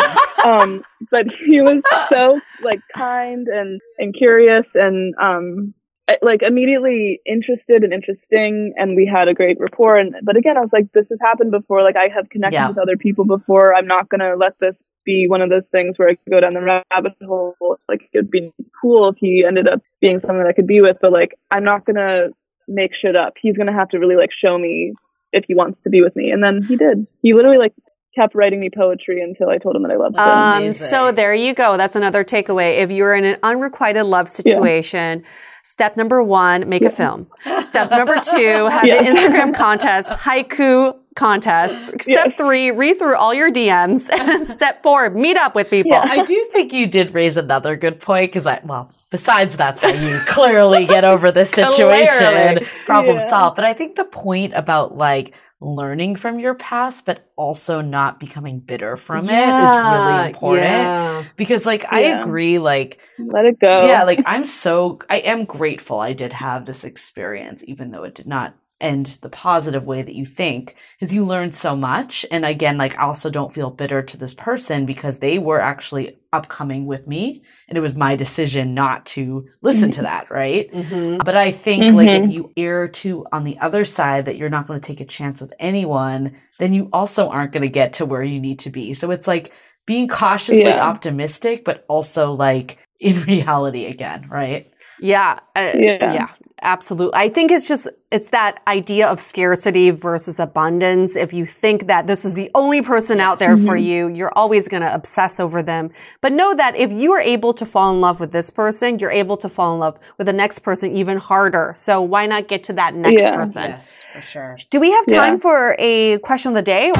um, 0.45 0.83
but 1.09 1.31
he 1.31 1.61
was 1.61 1.83
so 2.09 2.39
like 2.61 2.81
kind 2.95 3.47
and 3.47 3.79
and 3.99 4.13
curious 4.13 4.75
and 4.75 5.13
um 5.21 5.73
like 6.21 6.41
immediately 6.41 7.19
interested 7.25 7.83
and 7.83 7.93
interesting 7.93 8.73
and 8.77 8.95
we 8.95 9.05
had 9.05 9.27
a 9.27 9.33
great 9.33 9.57
rapport 9.59 9.95
and 9.95 10.15
but 10.23 10.35
again 10.37 10.57
i 10.57 10.61
was 10.61 10.71
like 10.73 10.91
this 10.93 11.09
has 11.09 11.17
happened 11.21 11.51
before. 11.51 11.83
Like 11.83 11.95
i 11.95 12.07
have 12.07 12.29
connected 12.29 12.55
Yeah. 12.57 12.69
with 12.69 12.77
other 12.77 12.97
people 12.97 13.25
before. 13.25 13.75
I'm 13.75 13.87
not 13.87 14.09
gonna 14.09 14.35
let 14.35 14.57
this 14.59 14.83
be 15.05 15.27
one 15.27 15.41
of 15.41 15.49
those 15.49 15.67
things 15.67 15.97
where 15.97 16.09
i 16.09 16.15
could 16.15 16.31
go 16.31 16.39
down 16.39 16.53
the 16.53 16.61
rabbit 16.91 17.13
hole. 17.25 17.55
Like 17.89 18.09
it'd 18.13 18.31
be 18.31 18.53
cool 18.81 19.09
if 19.09 19.17
he 19.17 19.43
ended 19.45 19.67
up 19.67 19.81
being 19.99 20.19
someone 20.19 20.39
that 20.39 20.47
i 20.49 20.53
could 20.53 20.67
be 20.67 20.81
with 20.81 20.97
but 21.01 21.11
like 21.11 21.37
i'm 21.51 21.63
not 21.63 21.85
gonna 21.85 22.29
make 22.67 22.95
shit 22.95 23.15
up. 23.15 23.33
He's 23.41 23.57
gonna 23.57 23.73
have 23.73 23.89
to 23.89 23.99
really 23.99 24.15
like 24.15 24.31
show 24.31 24.57
me 24.57 24.93
if 25.33 25.45
he 25.45 25.53
wants 25.55 25.81
to 25.81 25.89
be 25.89 26.01
with 26.01 26.15
me. 26.15 26.31
And 26.31 26.43
then 26.43 26.61
he 26.63 26.75
did. 26.77 27.05
He 27.21 27.33
literally 27.33 27.57
like 27.57 27.73
kept 28.15 28.35
writing 28.35 28.59
me 28.59 28.69
poetry 28.69 29.21
until 29.21 29.49
i 29.49 29.57
told 29.57 29.73
him 29.75 29.83
that 29.83 29.91
i 29.91 29.95
loved 29.95 30.15
him. 30.17 30.67
Um, 30.67 30.73
so 30.73 31.11
there 31.13 31.33
you 31.33 31.53
go. 31.53 31.77
That's 31.77 31.95
another 31.95 32.23
takeaway. 32.25 32.79
If 32.79 32.91
you're 32.91 33.15
in 33.15 33.23
an 33.23 33.37
unrequited 33.41 34.03
love 34.05 34.27
situation, 34.29 35.23
step 35.63 35.97
number 35.97 36.21
one, 36.23 36.67
make 36.69 36.83
a 36.83 36.89
film. 36.89 37.27
Step 37.59 37.91
number 37.91 38.15
two, 38.19 38.67
have 38.71 38.83
Yeah. 38.85 39.03
the 39.03 39.09
Instagram 39.09 39.53
contest, 39.53 40.09
haiku 40.09 40.97
contest. 41.15 42.01
Step 42.01 42.25
Yes. 42.27 42.35
three, 42.37 42.71
read 42.71 42.97
through 42.97 43.15
all 43.15 43.33
your 43.33 43.51
DMs. 43.51 44.09
Step 44.45 44.81
four, 44.81 45.09
meet 45.09 45.37
up 45.37 45.55
with 45.55 45.69
people. 45.69 45.91
Yeah. 45.91 46.05
I 46.07 46.23
do 46.23 46.47
think 46.51 46.71
you 46.73 46.87
did 46.87 47.13
raise 47.13 47.37
another 47.37 47.75
good 47.75 47.99
point 47.99 48.31
because 48.31 48.47
I, 48.47 48.61
well, 48.63 48.91
besides 49.09 49.55
that's 49.57 49.81
how 49.81 49.89
you 49.89 50.19
clearly 50.27 50.85
get 50.85 51.03
over 51.03 51.31
this 51.31 51.49
situation, 51.61 52.65
problem 52.85 53.17
Yeah. 53.17 53.29
solved. 53.29 53.55
But 53.57 53.65
I 53.65 53.73
think 53.73 53.95
the 53.95 54.05
point 54.05 54.53
about 54.55 54.97
like 54.97 55.33
learning 55.61 56.15
from 56.15 56.39
your 56.39 56.55
past, 56.55 57.05
but 57.05 57.31
also 57.37 57.81
not 57.81 58.19
becoming 58.19 58.59
bitter 58.59 58.97
from 58.97 59.29
it 59.29 59.59
is 59.59 59.79
really 59.79 60.17
important. 60.17 60.93
Yeah. 60.93 61.23
Because 61.37 61.65
like 61.65 61.85
I 61.91 62.01
Yeah. 62.01 62.19
agree, 62.21 62.59
like 62.59 62.99
let 63.17 63.45
it 63.45 63.59
go 63.59 63.81
yeah, 63.87 64.03
like 64.03 64.21
I'm 64.25 64.43
so 64.45 64.99
I 65.09 65.17
am 65.17 65.45
grateful 65.45 65.99
I 65.99 66.13
did 66.13 66.33
have 66.33 66.65
this 66.65 66.83
experience, 66.83 67.63
even 67.67 67.91
though 67.91 68.03
it 68.03 68.15
did 68.15 68.27
not 68.27 68.55
end 68.81 69.05
the 69.21 69.29
positive 69.29 69.83
way 69.85 70.01
that 70.01 70.15
you 70.15 70.25
think, 70.25 70.75
because 70.99 71.13
you 71.13 71.25
learned 71.25 71.55
so 71.55 71.75
much. 71.75 72.25
And 72.31 72.45
again, 72.45 72.77
like 72.77 72.97
I 72.97 73.03
also 73.03 73.29
don't 73.29 73.53
feel 73.53 73.69
bitter 73.69 74.01
to 74.01 74.17
this 74.17 74.33
person 74.35 74.85
because 74.85 75.19
they 75.19 75.39
were 75.39 75.59
actually 75.61 76.17
upcoming 76.33 76.85
with 76.85 77.07
me, 77.07 77.43
and 77.67 77.77
it 77.77 77.81
was 77.81 77.95
my 77.95 78.15
decision 78.15 78.73
not 78.73 79.05
to 79.05 79.47
listen 79.61 79.91
to 79.91 80.01
that, 80.03 80.31
right? 80.31 80.71
Mhm. 80.73 81.23
But 81.23 81.35
I 81.37 81.51
think 81.51 81.93
like 81.93 82.09
if 82.09 82.23
Mhm. 82.23 82.31
you 82.33 82.51
err 82.57 82.87
to 82.87 83.25
on 83.31 83.43
the 83.43 83.57
other 83.59 83.85
side 83.85 84.25
that 84.25 84.37
you're 84.37 84.49
not 84.49 84.67
going 84.67 84.79
to 84.79 84.87
take 84.87 85.01
a 85.01 85.05
chance 85.05 85.41
with 85.41 85.53
anyone, 85.59 86.33
then 86.59 86.73
you 86.73 86.89
also 86.93 87.29
aren't 87.29 87.51
going 87.51 87.63
to 87.63 87.69
get 87.69 87.93
to 87.93 88.05
where 88.05 88.23
you 88.23 88.39
need 88.39 88.59
to 88.59 88.69
be. 88.69 88.93
So 88.93 89.11
it's 89.11 89.27
like 89.27 89.51
being 89.85 90.07
cautiously 90.07 90.63
Yeah. 90.63 90.87
optimistic, 90.87 91.65
but 91.65 91.83
also 91.87 92.33
like 92.33 92.77
in 92.99 93.19
reality 93.33 93.85
again, 93.85 94.27
right? 94.29 94.67
Yeah. 95.01 95.39
uh, 95.55 95.71
Yeah. 95.75 96.13
yeah. 96.13 96.27
Absolutely. 96.63 97.15
I 97.15 97.29
think 97.29 97.49
it's 97.49 97.67
just, 97.67 97.87
it's 98.11 98.29
that 98.29 98.61
idea 98.67 99.07
of 99.07 99.19
scarcity 99.19 99.89
versus 99.89 100.39
abundance. 100.39 101.15
If 101.15 101.33
you 101.33 101.45
think 101.45 101.87
that 101.87 102.05
this 102.05 102.23
is 102.23 102.35
the 102.35 102.51
only 102.53 102.83
person 102.83 103.19
out 103.19 103.39
there 103.39 103.57
for 103.57 103.75
mm-hmm. 103.75 103.83
you, 103.83 104.07
you're 104.09 104.37
always 104.37 104.67
going 104.67 104.83
to 104.83 104.93
obsess 104.93 105.39
over 105.39 105.63
them. 105.63 105.89
But 106.21 106.33
know 106.33 106.53
that 106.53 106.75
if 106.75 106.91
you 106.91 107.13
are 107.13 107.19
able 107.19 107.53
to 107.53 107.65
fall 107.65 107.91
in 107.91 107.99
love 107.99 108.19
with 108.19 108.31
this 108.31 108.51
person, 108.51 108.99
you're 108.99 109.11
able 109.11 109.37
to 109.37 109.49
fall 109.49 109.73
in 109.73 109.79
love 109.79 109.97
with 110.19 110.27
the 110.27 110.33
next 110.33 110.59
person 110.59 110.95
even 110.95 111.17
harder. 111.17 111.73
So 111.75 111.99
why 112.01 112.27
not 112.27 112.47
get 112.47 112.63
to 112.65 112.73
that 112.73 112.93
next 112.93 113.23
Yeah. 113.23 113.35
person? 113.35 113.63
Yes, 113.63 114.03
for 114.13 114.21
sure. 114.21 114.57
Do 114.69 114.79
we 114.79 114.91
have 114.91 115.05
time 115.07 115.33
Yeah. 115.33 115.39
for 115.39 115.75
a 115.79 116.19
question 116.19 116.49
of 116.49 116.55
the 116.55 116.61
day? 116.61 116.91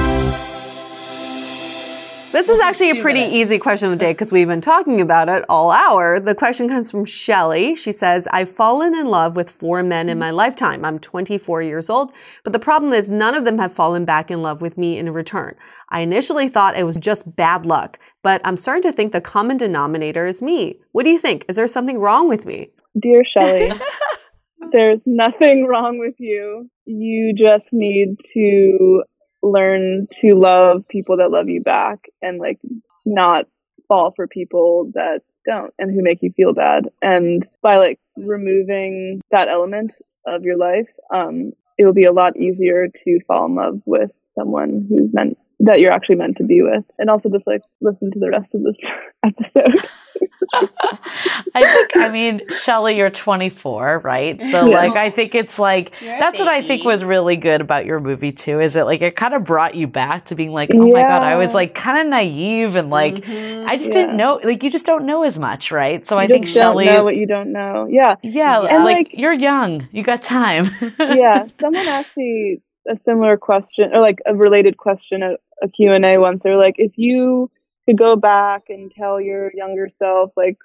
This 2.32 2.48
is 2.48 2.50
We'll 2.50 2.60
do 2.60 2.64
actually 2.64 2.90
a 2.92 3.02
pretty 3.02 3.20
minutes. 3.20 3.36
easy 3.36 3.60
question 3.60 3.92
of 3.92 4.00
the 4.00 4.06
day 4.06 4.14
because 4.14 4.32
we've 4.32 4.48
been 4.48 4.62
talking 4.62 5.02
about 5.02 5.28
it 5.28 5.44
all 5.50 5.70
hour. 5.70 6.18
The 6.18 6.34
question 6.34 6.70
comes 6.70 6.90
from 6.90 7.04
Shelly. 7.04 7.76
She 7.76 7.92
says, 7.92 8.26
I've 8.32 8.50
fallen 8.50 8.96
in 8.96 9.08
love 9.08 9.36
with 9.36 9.52
four 9.52 9.84
men 9.84 10.08
in 10.08 10.16
mm. 10.16 10.22
my 10.22 10.32
lifetime. 10.32 10.86
I'm 10.86 10.98
24 10.98 11.62
years 11.62 11.90
old, 11.90 12.14
but 12.46 12.54
the 12.54 12.60
problem 12.60 12.94
is 12.94 13.12
none 13.12 13.36
of 13.36 13.44
them 13.44 13.58
have 13.58 13.74
fallen 13.74 14.06
back 14.06 14.32
in 14.32 14.42
love 14.42 14.62
with 14.62 14.78
me 14.78 14.98
in 14.98 15.12
return. 15.12 15.56
I 15.90 16.02
initially 16.02 16.48
thought 16.48 16.78
it 16.78 16.86
was 16.86 16.96
just 16.96 17.36
bad 17.36 17.66
luck, 17.66 18.00
but 18.24 18.40
I'm 18.46 18.56
starting 18.56 18.84
to 18.84 18.94
think 18.94 19.12
the 19.12 19.20
common 19.20 19.58
denominator 19.58 20.26
is 20.26 20.42
me. 20.42 20.80
What 20.94 21.04
do 21.04 21.10
you 21.10 21.20
think? 21.20 21.44
Is 21.50 21.58
there 21.58 21.68
something 21.68 22.00
wrong 22.00 22.30
with 22.30 22.46
me? 22.46 22.70
Dear 22.98 23.26
Shelley, 23.26 23.74
there's 24.72 25.02
nothing 25.06 25.66
wrong 25.66 26.00
with 26.00 26.16
you. 26.18 26.70
You 26.86 27.34
just 27.38 27.66
need 27.74 28.16
to 28.34 29.04
learn 29.44 30.08
to 30.12 30.36
love 30.36 30.88
people 30.88 31.18
that 31.18 31.32
love 31.32 31.50
you 31.50 31.62
back 31.62 32.06
and 32.22 32.40
like 32.40 32.60
not 33.06 33.46
fall 33.88 34.14
for 34.16 34.28
people 34.28 34.92
that 34.94 35.22
don't 35.46 35.74
and 35.80 35.92
who 35.92 36.04
make 36.04 36.22
you 36.22 36.32
feel 36.32 36.54
bad. 36.54 36.90
And 37.02 37.48
by 37.62 37.78
like 37.78 38.00
removing 38.16 39.22
that 39.32 39.48
element 39.48 39.96
of 40.26 40.44
your 40.44 40.58
life, 40.58 40.90
um, 41.14 41.54
it 41.78 41.86
will 41.86 41.94
be 41.94 42.06
a 42.06 42.14
lot 42.14 42.38
easier 42.38 42.88
to 42.88 43.20
fall 43.28 43.46
in 43.48 43.56
love 43.56 43.82
with 43.86 44.12
someone 44.38 44.86
who's 44.88 45.14
meant 45.14 45.38
that 45.64 45.80
you're 45.80 45.92
actually 45.92 46.16
meant 46.16 46.38
to 46.38 46.44
be 46.44 46.62
with. 46.62 46.84
And 46.98 47.10
also 47.10 47.30
just 47.30 47.46
like 47.48 47.62
listen 47.82 48.12
to 48.12 48.20
the 48.20 48.30
rest 48.30 48.54
of 48.56 48.64
this 48.64 48.92
episode. 49.24 49.88
I 51.56 51.64
think, 51.66 51.98
I 51.98 52.10
mean, 52.10 52.42
Shelly, 52.50 52.98
you're 52.98 53.10
24, 53.10 54.00
right? 54.00 54.42
So, 54.42 54.68
Yeah. 54.70 54.76
like, 54.78 54.96
I 54.96 55.10
think 55.10 55.36
it's 55.36 55.60
like, 55.60 55.94
You're 56.02 56.18
that's 56.20 56.40
what 56.40 56.48
I 56.48 56.62
think 56.66 56.84
was 56.84 57.04
really 57.04 57.38
good 57.38 57.62
about 57.62 57.86
your 57.86 58.00
movie, 58.00 58.32
too, 58.32 58.60
is 58.60 58.76
it 58.76 58.84
like, 58.84 59.02
it 59.02 59.16
kind 59.16 59.34
of 59.34 59.44
brought 59.44 59.76
you 59.76 59.88
back 59.88 60.26
to 60.26 60.36
being 60.36 60.52
like, 60.52 60.70
oh 60.74 60.88
my 60.88 61.02
God, 61.04 61.24
I 61.24 61.36
was 61.36 61.54
like 61.54 61.74
kind 61.74 62.00
of 62.00 62.08
naive 62.08 62.76
and 62.76 62.90
like, 62.90 63.16
Mhm. 63.16 63.66
I 63.68 63.78
just 63.78 63.90
Yeah. 63.90 64.02
didn't 64.02 64.18
know, 64.18 64.40
like, 64.44 64.64
you 64.64 64.72
just 64.72 64.86
don't 64.86 65.06
know 65.06 65.24
as 65.24 65.38
much, 65.40 65.72
right? 65.72 66.06
So 66.06 66.18
I 66.18 66.28
think 66.28 66.46
just 66.46 66.56
don't 66.58 66.64
Shelly, 66.74 66.86
know 66.88 67.04
what 67.04 67.16
you 67.16 67.28
don't 67.28 67.52
know. 67.52 67.88
Yeah. 67.90 68.16
yeah, 68.24 68.62
And, 68.62 68.84
like, 68.84 68.98
like- 68.98 69.10
you're 69.18 69.34
young, 69.34 69.88
you 69.92 70.04
got 70.04 70.22
time. 70.22 70.70
yeah 71.00 71.46
someone 71.60 71.88
asked 71.88 72.18
me 72.18 72.62
a 72.90 72.98
similar 72.98 73.38
question 73.38 73.92
or 73.94 74.00
like 74.00 74.20
a 74.26 74.36
related 74.36 74.78
question 74.78 75.24
at 75.24 75.40
a 75.62 75.68
q&a 75.68 76.18
once 76.18 76.42
they're 76.44 76.58
like 76.58 76.76
if 76.78 76.94
you 76.98 77.50
could 77.86 77.98
go 77.98 78.16
back 78.16 78.64
and 78.70 78.92
tell 78.92 79.20
your 79.20 79.52
younger 79.56 79.90
self 80.00 80.32
like 80.36 80.58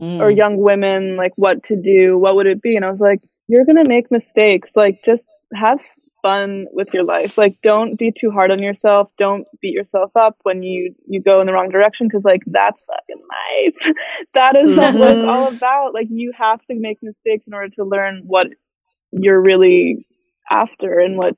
Mm. 0.00 0.20
or 0.20 0.30
young 0.30 0.56
women 0.56 1.16
like 1.16 1.32
what 1.36 1.62
to 1.64 1.76
do 1.76 2.16
what 2.18 2.34
would 2.36 2.46
it 2.46 2.62
be? 2.62 2.74
And 2.76 2.84
i 2.84 2.90
was 2.90 3.00
like 3.00 3.20
you're 3.48 3.64
gonna 3.64 3.82
make 3.88 4.10
mistakes. 4.10 4.70
Like 4.74 5.00
just 5.04 5.26
have 5.54 5.78
fun 6.22 6.66
with 6.72 6.88
your 6.92 7.04
life. 7.04 7.36
Like 7.36 7.54
don't 7.62 7.98
be 7.98 8.12
too 8.12 8.30
hard 8.30 8.50
on 8.50 8.60
yourself. 8.62 9.10
Don't 9.18 9.46
beat 9.60 9.74
yourself 9.74 10.10
up 10.16 10.36
when 10.42 10.62
you 10.62 10.94
you 11.06 11.20
go 11.20 11.40
in 11.40 11.46
the 11.46 11.52
wrong 11.52 11.68
direction 11.68 12.06
because 12.08 12.24
like 12.24 12.42
that's 12.46 12.80
fucking 12.86 13.22
life. 13.28 13.94
That 14.34 14.56
is 14.56 14.76
not 14.76 14.94
what 14.94 15.10
it's 15.16 15.26
all 15.26 15.48
about. 15.48 15.94
Like 15.94 16.08
you 16.10 16.32
have 16.36 16.60
to 16.66 16.74
make 16.74 16.98
mistakes 17.02 17.44
in 17.46 17.54
order 17.54 17.68
to 17.76 17.84
learn 17.84 18.22
what 18.26 18.46
you're 19.12 19.42
really 19.42 20.06
after 20.50 20.98
and 21.00 21.16
what 21.16 21.34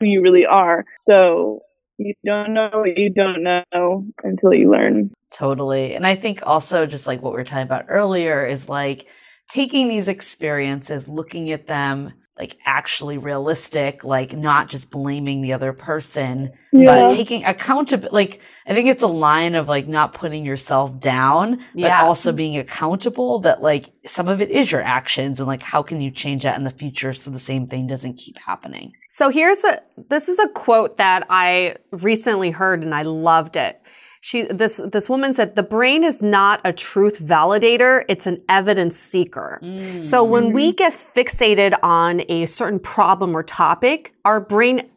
who 0.00 0.06
you 0.06 0.22
really 0.22 0.46
are 0.46 0.84
so 1.04 1.60
you 1.98 2.14
don't 2.24 2.54
know 2.54 2.70
what 2.72 2.96
you 2.96 3.10
don't 3.10 3.42
know 3.42 4.06
until 4.22 4.54
you 4.54 4.70
learn. 4.70 5.10
Totally. 5.36 5.94
And 5.94 6.06
I 6.06 6.14
think 6.14 6.40
also 6.46 6.86
just 6.86 7.06
like 7.06 7.20
what 7.20 7.32
we 7.32 7.38
were 7.38 7.44
talking 7.44 7.64
about 7.64 7.86
earlier 7.88 8.46
is 8.46 8.68
like 8.68 9.06
taking 9.50 9.88
these 9.88 10.08
experiences, 10.08 11.08
looking 11.08 11.50
at 11.50 11.66
them 11.66 12.12
like 12.38 12.56
actually 12.64 13.18
realistic, 13.18 14.04
like 14.04 14.32
not 14.32 14.68
just 14.68 14.90
blaming 14.90 15.40
the 15.40 15.52
other 15.52 15.72
person, 15.72 16.52
Yeah. 16.72 17.08
but 17.08 17.14
taking 17.14 17.44
accountability. 17.44 18.14
Like 18.14 18.40
I 18.66 18.74
think 18.74 18.88
it's 18.88 19.02
a 19.02 19.06
line 19.08 19.54
of 19.54 19.66
like 19.68 19.88
not 19.88 20.12
putting 20.14 20.44
yourself 20.44 21.00
down, 21.00 21.64
but 21.74 21.90
also 21.90 22.32
being 22.32 22.56
accountable 22.56 23.40
that 23.40 23.62
like 23.62 23.86
some 24.04 24.28
of 24.28 24.40
it 24.40 24.50
is 24.50 24.70
your 24.70 24.82
actions 24.82 25.40
and 25.40 25.46
like 25.48 25.62
how 25.62 25.82
can 25.82 26.00
you 26.00 26.10
change 26.10 26.42
that 26.44 26.56
in 26.56 26.64
the 26.64 26.70
future 26.70 27.12
so 27.14 27.30
the 27.30 27.38
same 27.38 27.66
thing 27.66 27.86
doesn't 27.86 28.14
keep 28.14 28.38
happening. 28.38 28.92
So 29.08 29.30
here's 29.30 29.64
a 29.64 29.80
this 30.08 30.28
is 30.28 30.38
a 30.38 30.48
quote 30.48 30.96
that 30.98 31.26
I 31.30 31.76
recently 31.90 32.50
heard 32.50 32.82
and 32.84 32.94
I 32.94 33.02
loved 33.02 33.56
it. 33.56 33.80
She 34.20 34.42
this 34.42 34.78
this 34.78 35.08
woman 35.08 35.32
said 35.32 35.54
the 35.54 35.62
brain 35.62 36.04
is 36.04 36.22
not 36.22 36.60
a 36.64 36.72
truth 36.72 37.20
validator, 37.20 38.04
it's 38.08 38.26
an 38.26 38.42
evidence 38.48 38.96
seeker. 38.96 39.60
So 40.00 40.24
when 40.24 40.52
we 40.52 40.72
mm. 40.72 40.76
get 40.76 40.92
fixated 40.92 41.78
on 41.82 42.22
a 42.28 42.46
certain 42.46 42.80
problem 42.80 43.36
or 43.36 43.42
topic, 43.42 44.14
our 44.24 44.40
brain 44.40 44.90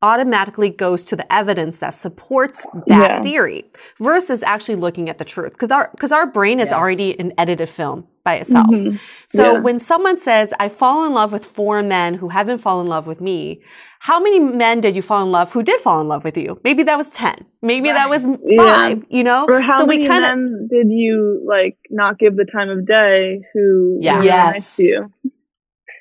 automatically 0.00 0.70
goes 0.70 1.02
to 1.04 1.16
the 1.16 1.30
evidence 1.32 1.78
that 1.78 1.92
supports 1.94 2.64
that 2.86 3.10
Yeah. 3.10 3.22
theory 3.22 3.64
versus 3.98 4.42
actually 4.44 4.76
looking 4.76 5.08
at 5.08 5.18
the 5.18 5.24
truth 5.24 5.52
because 5.52 5.70
our 5.72 5.90
because 5.92 6.12
our 6.12 6.26
brain 6.26 6.60
is 6.60 6.68
Yes. 6.70 6.78
already 6.78 7.18
an 7.18 7.32
edited 7.36 7.68
film 7.68 8.06
by 8.24 8.34
itself. 8.36 8.66
Mm-hmm. 8.68 8.96
So 9.26 9.54
Yeah. 9.54 9.58
when 9.60 9.78
someone 9.78 10.16
says, 10.16 10.54
I 10.60 10.68
fall 10.68 11.04
in 11.04 11.14
love 11.14 11.32
with 11.32 11.44
four 11.44 11.82
men 11.82 12.14
who 12.14 12.28
haven't 12.28 12.58
fallen 12.58 12.86
in 12.86 12.90
love 12.90 13.06
with 13.08 13.20
me, 13.20 13.60
how 14.00 14.20
many 14.20 14.38
men 14.38 14.80
did 14.80 14.94
you 14.94 15.02
fall 15.02 15.22
in 15.24 15.32
love 15.32 15.52
who 15.52 15.62
did 15.64 15.80
fall 15.80 16.00
in 16.00 16.06
love 16.06 16.24
with 16.24 16.36
you? 16.36 16.60
Maybe 16.62 16.84
that 16.84 16.96
was 16.96 17.10
10. 17.10 17.44
Maybe 17.62 17.90
that 17.90 18.08
was 18.08 18.28
Yeah. 18.44 18.62
five, 18.62 19.04
you 19.08 19.24
know? 19.24 19.46
Or 19.48 19.60
how 19.60 19.78
so 19.80 19.86
many 19.86 20.02
we 20.02 20.06
kind 20.08 20.24
of, 20.24 20.30
men 20.38 20.68
did 20.70 20.86
you 20.90 21.42
like 21.44 21.76
not 21.90 22.18
give 22.20 22.36
the 22.36 22.44
time 22.44 22.68
of 22.70 22.86
day 22.86 23.40
who 23.52 23.98
Yeah. 24.00 24.22
Yes. 24.22 24.54
nice 24.54 24.76
to 24.76 24.84
you? 24.84 25.12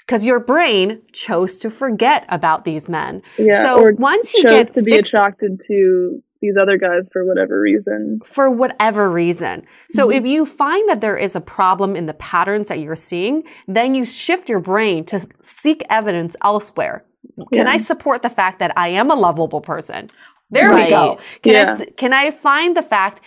Because 0.08 0.26
your 0.26 0.40
brain 0.40 1.02
chose 1.12 1.60
to 1.60 1.70
forget 1.70 2.26
about 2.30 2.64
these 2.66 2.88
men. 2.90 3.22
Yeah. 3.38 3.62
so 3.62 3.92
once 4.00 4.34
you 4.34 4.44
chose 4.44 4.52
get 4.52 4.74
to 4.76 4.82
be 4.82 4.92
fix- 4.94 5.10
attracted 5.10 5.60
to 5.68 6.22
these 6.42 6.54
other 6.62 6.78
guys 6.78 7.10
for 7.12 7.26
whatever 7.26 7.60
reason. 7.60 8.20
for 8.24 8.50
whatever 8.50 9.10
reason. 9.12 9.66
So 9.90 10.08
Mm-hmm. 10.08 10.18
if 10.18 10.26
you 10.26 10.46
find 10.46 10.88
that 10.88 11.02
there 11.02 11.18
is 11.18 11.36
a 11.36 11.42
problem 11.42 11.96
in 11.96 12.06
the 12.06 12.14
patterns 12.14 12.70
that 12.70 12.80
you're 12.80 12.96
seeing, 12.96 13.44
then 13.68 13.94
you 13.96 14.06
shift 14.06 14.48
your 14.48 14.60
brain 14.60 15.04
to 15.06 15.28
seek 15.42 15.84
evidence 15.90 16.36
elsewhere. 16.44 17.04
Can 17.52 17.66
Yeah. 17.66 17.74
I 17.74 17.78
support 17.78 18.22
the 18.22 18.30
fact 18.30 18.60
that 18.60 18.72
I 18.78 18.90
am 18.90 19.10
a 19.12 19.16
lovable 19.16 19.62
person? 19.62 20.08
There 20.52 20.74
we 20.74 20.88
go. 20.90 21.18
Can 21.42 21.54
Yeah. 21.56 21.72
s- 21.74 21.84
can 21.98 22.14
I 22.14 22.32
find 22.32 22.78
the 22.78 22.82
fact 22.84 23.20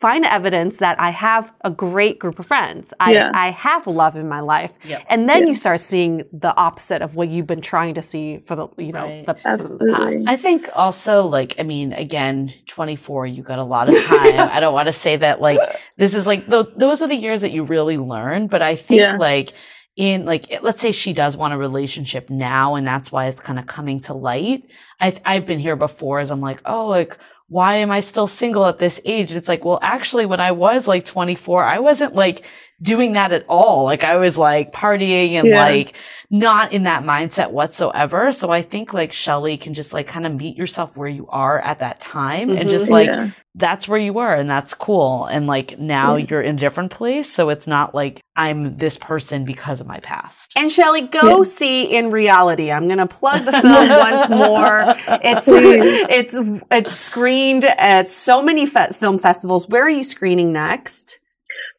find 0.00 0.24
evidence 0.24 0.78
that 0.78 1.00
I 1.00 1.10
have 1.10 1.52
a 1.64 1.70
great 1.70 2.18
group 2.18 2.38
of 2.38 2.46
friends. 2.46 2.92
I, 3.00 3.12
Yeah. 3.12 3.30
I 3.32 3.50
have 3.52 3.86
love 3.86 4.16
in 4.16 4.28
my 4.28 4.40
life. 4.40 4.76
Yep. 4.84 5.06
And 5.08 5.28
then 5.28 5.42
Yeah. 5.42 5.48
you 5.48 5.54
start 5.54 5.80
seeing 5.80 6.24
the 6.32 6.54
opposite 6.56 7.00
of 7.00 7.14
what 7.14 7.28
you've 7.28 7.46
been 7.46 7.60
trying 7.60 7.94
to 7.94 8.02
see 8.02 8.38
for 8.38 8.56
the 8.56 8.68
you 8.76 8.92
know 8.92 9.04
Right. 9.06 9.26
the, 9.26 9.34
for 9.34 9.56
the 9.56 9.92
past. 9.94 10.28
I 10.28 10.36
think 10.36 10.68
also 10.74 11.26
like 11.26 11.54
I 11.58 11.62
mean 11.62 11.92
again 11.92 12.52
24 12.66 13.26
you 13.26 13.42
got 13.42 13.58
a 13.58 13.64
lot 13.64 13.88
of 13.88 13.94
time. 14.04 14.40
I 14.56 14.60
don't 14.60 14.74
want 14.74 14.86
to 14.86 14.92
say 14.92 15.16
that 15.16 15.40
like 15.40 15.60
this 15.96 16.14
is 16.14 16.26
like 16.26 16.44
th- 16.46 16.66
those 16.76 17.00
are 17.00 17.08
the 17.08 17.14
years 17.16 17.40
that 17.42 17.52
you 17.52 17.62
really 17.64 17.96
learn, 17.96 18.48
but 18.48 18.62
I 18.62 18.76
think 18.76 19.00
Yeah. 19.00 19.16
like 19.16 19.52
in 19.96 20.24
like 20.24 20.58
let's 20.62 20.80
say 20.80 20.90
she 20.90 21.12
does 21.12 21.36
want 21.36 21.54
a 21.54 21.56
relationship 21.56 22.28
now 22.28 22.74
and 22.74 22.84
that's 22.86 23.12
why 23.12 23.26
it's 23.26 23.40
kind 23.40 23.58
of 23.60 23.66
coming 23.66 24.00
to 24.00 24.12
light. 24.12 24.64
I 25.00 25.16
I've 25.24 25.46
been 25.46 25.60
here 25.60 25.76
before 25.76 26.18
as 26.18 26.30
I'm 26.32 26.40
like, 26.40 26.60
"Oh, 26.66 26.86
like 26.88 27.16
why 27.48 27.76
am 27.76 27.90
I 27.90 28.00
still 28.00 28.26
single 28.26 28.66
at 28.66 28.78
this 28.78 29.00
age?" 29.04 29.32
It's 29.32 29.48
like, 29.48 29.64
"Well, 29.64 29.78
actually 29.82 30.26
when 30.26 30.40
I 30.40 30.52
was 30.52 30.88
like 30.88 31.04
24, 31.04 31.64
I 31.64 31.78
wasn't 31.78 32.14
like 32.14 32.44
doing 32.84 33.14
that 33.14 33.32
at 33.32 33.44
all. 33.48 33.84
Like 33.84 34.04
I 34.04 34.16
was 34.18 34.36
like 34.36 34.72
partying 34.72 35.32
and 35.32 35.48
Yeah. 35.48 35.60
like 35.64 35.94
not 36.30 36.72
in 36.72 36.82
that 36.84 37.02
mindset 37.04 37.50
whatsoever. 37.50 38.30
So 38.30 38.50
I 38.50 38.60
think 38.62 38.92
like 38.92 39.12
Shelly 39.12 39.56
can 39.56 39.72
just 39.72 39.92
like 39.92 40.06
kind 40.06 40.26
of 40.26 40.34
meet 40.34 40.56
yourself 40.56 40.96
where 40.96 41.08
you 41.08 41.26
are 41.30 41.58
at 41.60 41.78
that 41.78 42.00
time 42.00 42.50
and 42.50 42.68
Mhm. 42.68 42.70
just 42.70 42.90
like 42.90 43.06
Yeah. 43.06 43.28
that's 43.54 43.86
where 43.88 43.98
you 44.00 44.12
were 44.12 44.32
and 44.34 44.50
that's 44.50 44.74
cool. 44.74 45.26
And 45.26 45.46
like 45.46 45.78
now 45.78 46.16
Yeah. 46.16 46.26
you're 46.28 46.42
in 46.42 46.56
a 46.56 46.58
different 46.58 46.90
place. 46.90 47.32
So 47.32 47.48
it's 47.50 47.66
not 47.66 47.94
like 47.94 48.20
I'm 48.36 48.76
this 48.76 48.96
person 48.98 49.44
because 49.44 49.80
of 49.80 49.86
my 49.86 50.00
past. 50.00 50.52
And 50.56 50.70
Shelly, 50.72 51.02
go 51.02 51.38
Yeah. 51.38 51.42
see 51.44 51.84
in 51.84 52.10
reality. 52.10 52.70
I'm 52.72 52.88
gonna 52.88 53.06
plug 53.06 53.44
the 53.44 53.52
film 53.62 53.88
once 53.88 54.28
more. 54.28 54.94
It's 55.22 55.46
it's 55.48 56.36
it's 56.70 56.92
screened 56.92 57.64
at 57.64 58.08
so 58.08 58.42
many 58.42 58.66
fe- 58.66 58.92
film 58.92 59.18
festivals. 59.18 59.68
Where 59.68 59.84
are 59.84 59.90
you 59.90 60.02
screening 60.02 60.52
next? 60.52 61.20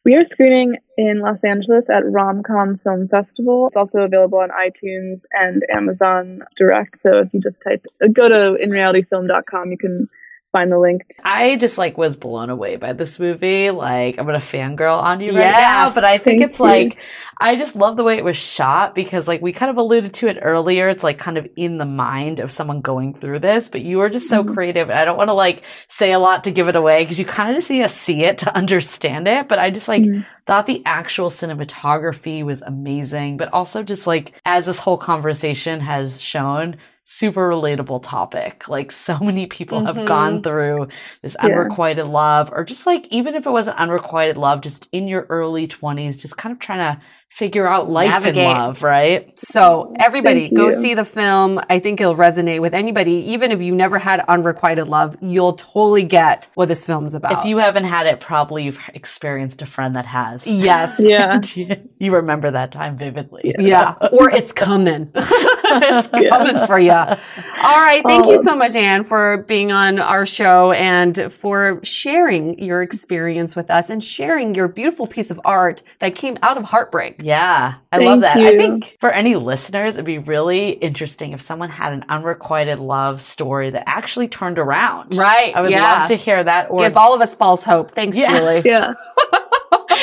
We 0.06 0.14
are 0.14 0.22
screening 0.22 0.76
in 0.96 1.18
Los 1.18 1.42
Angeles 1.42 1.90
at 1.90 2.04
Romcom 2.04 2.80
Film 2.80 3.08
Festival. 3.08 3.66
It's 3.66 3.76
also 3.76 4.02
available 4.02 4.38
on 4.38 4.50
iTunes 4.50 5.24
and 5.32 5.64
Amazon 5.74 6.44
Direct. 6.56 6.96
So 6.96 7.18
if 7.18 7.34
you 7.34 7.40
just 7.40 7.60
type, 7.60 7.84
go 8.12 8.28
to 8.28 8.56
inrealityfilm.com, 8.64 9.72
you 9.72 9.76
can 9.76 10.08
find 10.56 10.72
the 10.72 10.78
link. 10.78 11.02
I 11.24 11.56
just 11.56 11.76
like 11.78 11.98
was 11.98 12.16
blown 12.16 12.50
away 12.50 12.76
by 12.76 12.92
this 12.92 13.20
movie. 13.20 13.70
Like 13.70 14.18
I'm 14.18 14.26
gonna 14.26 14.38
fangirl 14.38 14.98
on 15.02 15.20
you 15.20 15.32
right 15.36 15.50
now, 15.50 15.92
but 15.94 16.04
I 16.04 16.18
think 16.18 16.40
it's 16.42 16.58
you. 16.58 16.64
like 16.64 16.98
I 17.38 17.56
just 17.56 17.76
love 17.76 17.96
the 17.98 18.04
way 18.04 18.16
it 18.16 18.24
was 18.24 18.36
shot 18.36 18.94
because 18.94 19.28
like 19.28 19.42
we 19.42 19.52
kind 19.52 19.70
of 19.70 19.76
alluded 19.76 20.14
to 20.14 20.28
it 20.28 20.38
earlier. 20.40 20.88
It's 20.88 21.04
like 21.04 21.18
kind 21.18 21.36
of 21.36 21.46
in 21.56 21.76
the 21.76 21.84
mind 21.84 22.40
of 22.40 22.50
someone 22.50 22.80
going 22.80 23.12
through 23.12 23.40
this, 23.40 23.68
but 23.68 23.82
you 23.82 24.00
are 24.00 24.08
just 24.08 24.30
so 24.30 24.42
Mhm. 24.42 24.54
creative. 24.54 24.88
And 24.88 24.98
I 24.98 25.04
don't 25.04 25.18
want 25.18 25.28
to 25.28 25.34
like 25.34 25.62
say 25.88 26.12
a 26.12 26.18
lot 26.18 26.44
to 26.44 26.50
give 26.50 26.68
it 26.70 26.76
away 26.76 27.02
because 27.04 27.18
you 27.18 27.26
kind 27.26 27.50
of 27.50 27.56
just 27.56 27.70
need 27.70 27.82
to 27.82 27.88
see 27.90 28.24
it 28.24 28.38
to 28.38 28.56
understand 28.62 29.28
it. 29.28 29.48
But 29.48 29.58
I 29.58 29.70
just 29.70 29.88
like 29.88 30.02
Mhm. 30.04 30.24
thought 30.46 30.64
the 30.66 30.82
actual 30.86 31.28
cinematography 31.28 32.42
was 32.44 32.62
amazing, 32.62 33.36
but 33.36 33.52
also 33.52 33.82
just 33.82 34.06
like 34.06 34.32
as 34.46 34.64
this 34.66 34.80
whole 34.80 34.96
conversation 34.98 35.80
has 35.80 36.20
shown, 36.20 36.76
super 37.08 37.48
relatable 37.48 38.02
topic. 38.02 38.68
Like 38.68 38.90
so 38.90 39.16
many 39.22 39.46
people 39.46 39.80
Mhm. 39.80 39.86
have 39.86 40.04
gone 40.06 40.42
through 40.42 40.88
this 41.22 41.36
Yeah. 41.40 41.46
unrequited 41.50 42.06
love, 42.06 42.50
or 42.52 42.64
just 42.64 42.84
like 42.86 43.06
even 43.10 43.34
if 43.36 43.46
it 43.46 43.50
wasn't 43.50 43.78
unrequited 43.78 44.36
love, 44.36 44.60
just 44.60 44.88
in 44.92 45.06
your 45.06 45.24
early 45.30 45.68
20s, 45.68 46.20
just 46.20 46.36
kind 46.36 46.52
of 46.52 46.58
trying 46.58 46.80
to 46.80 47.00
figure 47.28 47.68
out 47.68 47.90
life 47.90 48.08
Navigate. 48.08 48.44
and 48.44 48.58
love, 48.58 48.82
right? 48.82 49.38
So 49.38 49.92
everybody, 49.98 50.42
Thank 50.46 50.56
go 50.56 50.66
you. 50.66 50.72
see 50.72 50.94
the 50.94 51.04
film. 51.04 51.60
I 51.68 51.78
think 51.80 52.00
it'll 52.00 52.14
resonate 52.16 52.60
with 52.60 52.72
anybody, 52.72 53.12
even 53.34 53.50
if 53.52 53.60
you 53.60 53.74
never 53.74 53.98
had 53.98 54.24
unrequited 54.26 54.88
love. 54.88 55.16
You'll 55.20 55.52
totally 55.52 56.04
get 56.04 56.48
what 56.54 56.68
this 56.68 56.86
film's 56.86 57.14
about. 57.14 57.32
If 57.40 57.44
you 57.44 57.58
haven't 57.58 57.84
had 57.84 58.06
it, 58.06 58.20
probably 58.20 58.64
you've 58.64 58.78
experienced 58.94 59.60
a 59.60 59.66
friend 59.66 59.94
that 59.96 60.06
has. 60.06 60.46
yes, 60.46 60.96
Yeah. 60.98 61.40
you 61.98 62.12
remember 62.14 62.50
that 62.52 62.72
time 62.72 62.96
vividly. 62.96 63.52
Yeah, 63.58 63.94
or 64.12 64.30
it's 64.30 64.52
coming. 64.52 65.12
it's 65.82 66.08
coming 66.30 66.66
for 66.66 66.78
you. 66.78 66.90
All 66.92 67.80
right. 67.80 68.02
Thank 68.04 68.26
you 68.26 68.34
Oh. 68.38 68.42
so 68.42 68.56
much, 68.56 68.74
Ann, 68.74 69.04
for 69.04 69.38
being 69.48 69.72
on 69.72 69.98
our 69.98 70.26
show 70.26 70.72
and 70.72 71.32
for 71.32 71.80
sharing 71.82 72.58
your 72.62 72.82
experience 72.82 73.56
with 73.56 73.70
us 73.70 73.90
and 73.90 74.02
sharing 74.02 74.54
your 74.54 74.68
beautiful 74.68 75.06
piece 75.06 75.30
of 75.30 75.40
art 75.44 75.82
that 76.00 76.14
came 76.14 76.36
out 76.42 76.56
of 76.56 76.64
heartbreak. 76.64 77.16
Yeah, 77.22 77.74
I 77.92 77.96
Thank 77.98 78.08
love 78.08 78.20
that. 78.22 78.38
I 78.38 78.56
think 78.56 78.96
for 79.00 79.10
any 79.10 79.34
listeners, 79.36 79.94
it'd 79.94 80.04
be 80.04 80.18
really 80.18 80.70
interesting 80.70 81.32
if 81.32 81.40
someone 81.40 81.70
had 81.70 81.92
an 81.92 82.04
unrequited 82.08 82.78
love 82.78 83.22
story 83.22 83.70
that 83.70 83.84
actually 83.86 84.28
turned 84.28 84.58
around. 84.58 85.16
Right. 85.16 85.54
I 85.54 85.60
would 85.62 85.70
yeah. 85.70 86.00
love 86.00 86.08
to 86.08 86.16
hear 86.16 86.42
that. 86.44 86.70
Or 86.70 86.80
Give 86.80 86.96
all 86.96 87.14
of 87.14 87.20
us 87.20 87.34
false 87.34 87.64
hope. 87.64 87.90
Thanks, 87.90 88.18
Yeah. 88.18 88.38
Julie. 88.38 88.62
Yeah. 88.64 88.94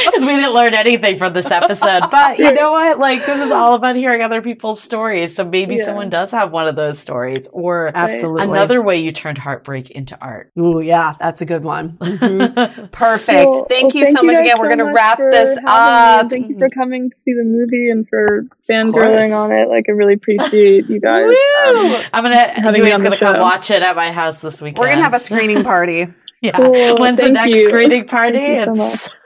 because 0.06 0.22
we 0.22 0.36
didn't 0.36 0.54
learn 0.54 0.74
anything 0.74 1.18
from 1.18 1.34
this 1.34 1.50
episode. 1.52 2.04
But 2.12 2.38
you 2.40 2.54
know 2.54 2.72
what? 2.72 3.00
Like 3.00 3.26
this 3.26 3.40
is 3.40 3.52
all 3.52 3.74
about 3.76 3.96
hearing 3.96 4.22
other 4.22 4.42
people's 4.42 4.82
stories. 4.82 5.36
So 5.36 5.44
maybe 5.44 5.76
Yeah. 5.76 5.86
someone 5.86 6.10
does 6.10 6.32
have 6.32 6.52
one 6.52 6.68
of 6.68 6.76
those 6.76 7.00
stories, 7.00 7.50
or 7.52 7.92
Absolutely. 7.94 8.44
another 8.44 8.82
way 8.82 8.98
you 8.98 9.12
turned 9.12 9.38
heartbreak 9.38 9.92
into 9.92 10.18
art. 10.22 10.52
Oh 10.58 10.80
yeah, 10.80 11.16
that's 11.20 11.42
a 11.42 11.46
good 11.46 11.64
one. 11.64 11.98
Mhm. 12.00 12.92
Perfect. 12.92 13.50
Well- 13.50 13.66
thank 13.70 13.94
well, 13.94 14.04
you 14.04 14.12
so 14.14 14.24
much 14.24 14.34
guys 14.34 14.42
again. 14.42 14.56
We're 14.60 14.68
going 14.68 14.80
to 14.80 14.94
wrap 14.94 15.18
this 15.18 15.58
up. 15.66 16.30
Thank 16.30 16.50
you 16.50 16.58
for 16.60 16.70
coming 16.70 17.10
to 17.10 17.20
see 17.20 17.34
the 17.34 17.44
movie 17.44 17.90
and 17.90 18.08
for 18.08 18.44
course. 18.44 18.48
fangirling 18.70 19.36
on 19.36 19.52
it. 19.52 19.68
Like, 19.70 19.86
I 19.90 19.92
really 19.92 20.14
appreciate 20.16 20.90
you 20.90 21.00
guys. 21.00 21.30
Um, 21.30 22.04
I'm 22.14 22.24
gonna. 22.24 22.36
Having 22.60 22.82
me 22.84 22.88
Huey's 22.90 22.94
on 22.96 23.04
the 23.04 23.10
gonna 23.18 23.34
come 23.34 23.40
watch 23.42 23.72
it 23.72 23.82
at 23.84 23.96
my 23.96 24.12
house 24.12 24.40
this 24.40 24.62
weekend. 24.62 24.80
We're 24.80 24.88
going 24.88 24.98
to 24.98 25.04
have 25.04 25.14
a 25.14 25.20
screening 25.20 25.64
party. 25.64 26.08
Yeah. 26.44 26.58
Cool. 26.58 26.98
When's 26.98 27.20
the 27.20 27.30
next 27.32 27.56
you. 27.56 27.70
screening 27.70 28.06
party? 28.10 28.38
Thank 28.38 28.76
so 28.76 28.84
it's 28.86 29.23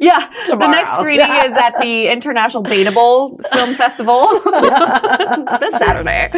Yeah, 0.00 0.28
the 0.48 0.68
next 0.68 0.96
screening 0.96 1.30
is 1.30 1.56
at 1.56 1.80
the 1.80 2.08
International 2.12 2.62
Dateable 2.62 3.40
Film 3.52 3.74
Festival 3.74 4.26
this 5.60 5.72
Saturday. 5.78 6.30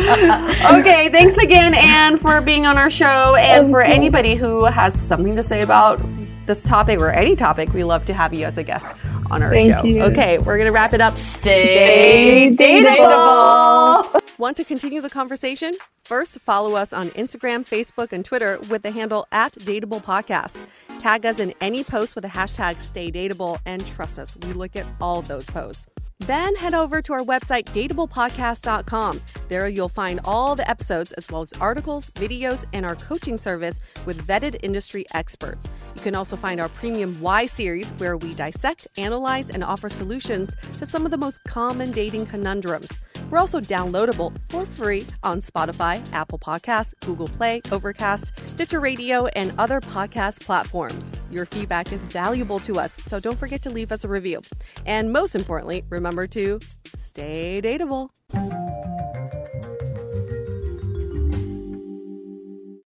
Okay, 0.78 1.08
thanks 1.10 1.36
again, 1.38 1.74
Ann, 1.74 2.16
for 2.18 2.40
being 2.40 2.66
on 2.66 2.78
our 2.78 2.90
show. 2.90 3.34
And 3.36 3.68
for 3.68 3.82
anybody 3.82 4.34
who 4.34 4.64
has 4.64 5.00
something 5.00 5.36
to 5.36 5.42
say 5.42 5.62
about 5.62 6.00
this 6.48 6.64
topic 6.64 6.98
or 6.98 7.12
any 7.12 7.36
topic, 7.36 7.72
we 7.72 7.84
love 7.84 8.04
to 8.06 8.14
have 8.14 8.34
you 8.34 8.44
as 8.44 8.58
a 8.58 8.64
guest 8.64 8.96
on 9.30 9.40
our 9.44 9.54
Thank 9.54 9.72
show. 9.72 9.84
you. 9.84 10.02
Okay, 10.02 10.38
we're 10.38 10.56
going 10.56 10.66
to 10.66 10.72
wrap 10.72 10.92
it 10.92 11.00
up. 11.00 11.16
Stay 11.16 12.56
dateable. 12.58 14.20
Want 14.38 14.56
to 14.56 14.64
continue 14.64 15.00
the 15.00 15.10
conversation? 15.10 15.76
First, 16.04 16.40
follow 16.40 16.74
us 16.74 16.92
on 16.92 17.10
Instagram, 17.10 17.68
Facebook, 17.68 18.12
and 18.12 18.24
Twitter 18.24 18.58
with 18.70 18.82
the 18.82 18.90
handle 18.90 19.28
at 19.30 19.52
Dateable 19.52 20.02
Podcast. 20.02 20.66
Tag 20.98 21.26
us 21.26 21.38
in 21.38 21.54
any 21.60 21.84
post 21.84 22.14
with 22.16 22.22
the 22.22 22.30
hashtag 22.30 22.80
Stay 22.80 23.12
Dateable, 23.12 23.58
and 23.66 23.86
trust 23.86 24.18
us, 24.18 24.36
we 24.36 24.52
look 24.52 24.74
at 24.74 24.86
all 25.00 25.18
of 25.18 25.28
those 25.28 25.46
posts. 25.46 25.86
Then 26.20 26.56
head 26.56 26.74
over 26.74 27.00
to 27.02 27.12
our 27.12 27.22
website, 27.22 27.66
dateablepodcast.com. 27.66 29.20
There 29.48 29.68
you'll 29.68 29.88
find 29.88 30.20
all 30.24 30.56
the 30.56 30.68
episodes, 30.68 31.12
as 31.12 31.28
well 31.28 31.42
as 31.42 31.52
articles, 31.54 32.10
videos, 32.10 32.64
and 32.72 32.84
our 32.84 32.96
coaching 32.96 33.36
service 33.36 33.80
with 34.04 34.26
vetted 34.26 34.58
industry 34.62 35.06
experts. 35.14 35.68
You 35.94 36.02
can 36.02 36.16
also 36.16 36.36
find 36.36 36.60
our 36.60 36.68
premium 36.68 37.20
Why 37.20 37.46
series, 37.46 37.92
where 37.92 38.16
we 38.16 38.34
dissect, 38.34 38.88
analyze, 38.96 39.50
and 39.50 39.62
offer 39.62 39.88
solutions 39.88 40.56
to 40.78 40.86
some 40.86 41.04
of 41.04 41.12
the 41.12 41.16
most 41.16 41.44
common 41.44 41.92
dating 41.92 42.26
conundrums. 42.26 42.98
We're 43.30 43.38
also 43.38 43.60
downloadable 43.60 44.36
for 44.48 44.64
free 44.64 45.06
on 45.22 45.40
Spotify, 45.40 46.02
Apple 46.12 46.38
Podcasts, 46.38 46.94
Google 47.00 47.28
Play, 47.28 47.60
Overcast, 47.70 48.46
Stitcher 48.46 48.80
Radio, 48.80 49.26
and 49.28 49.52
other 49.58 49.80
podcast 49.80 50.40
platforms. 50.40 51.12
Your 51.30 51.46
feedback 51.46 51.92
is 51.92 52.04
valuable 52.06 52.58
to 52.60 52.78
us, 52.78 52.96
so 53.04 53.20
don't 53.20 53.38
forget 53.38 53.62
to 53.62 53.70
leave 53.70 53.92
us 53.92 54.04
a 54.04 54.08
review. 54.08 54.40
And 54.86 55.12
most 55.12 55.34
importantly, 55.34 55.84
remember 55.88 56.26
to 56.28 56.60
stay 56.94 57.60
dateable. 57.62 58.10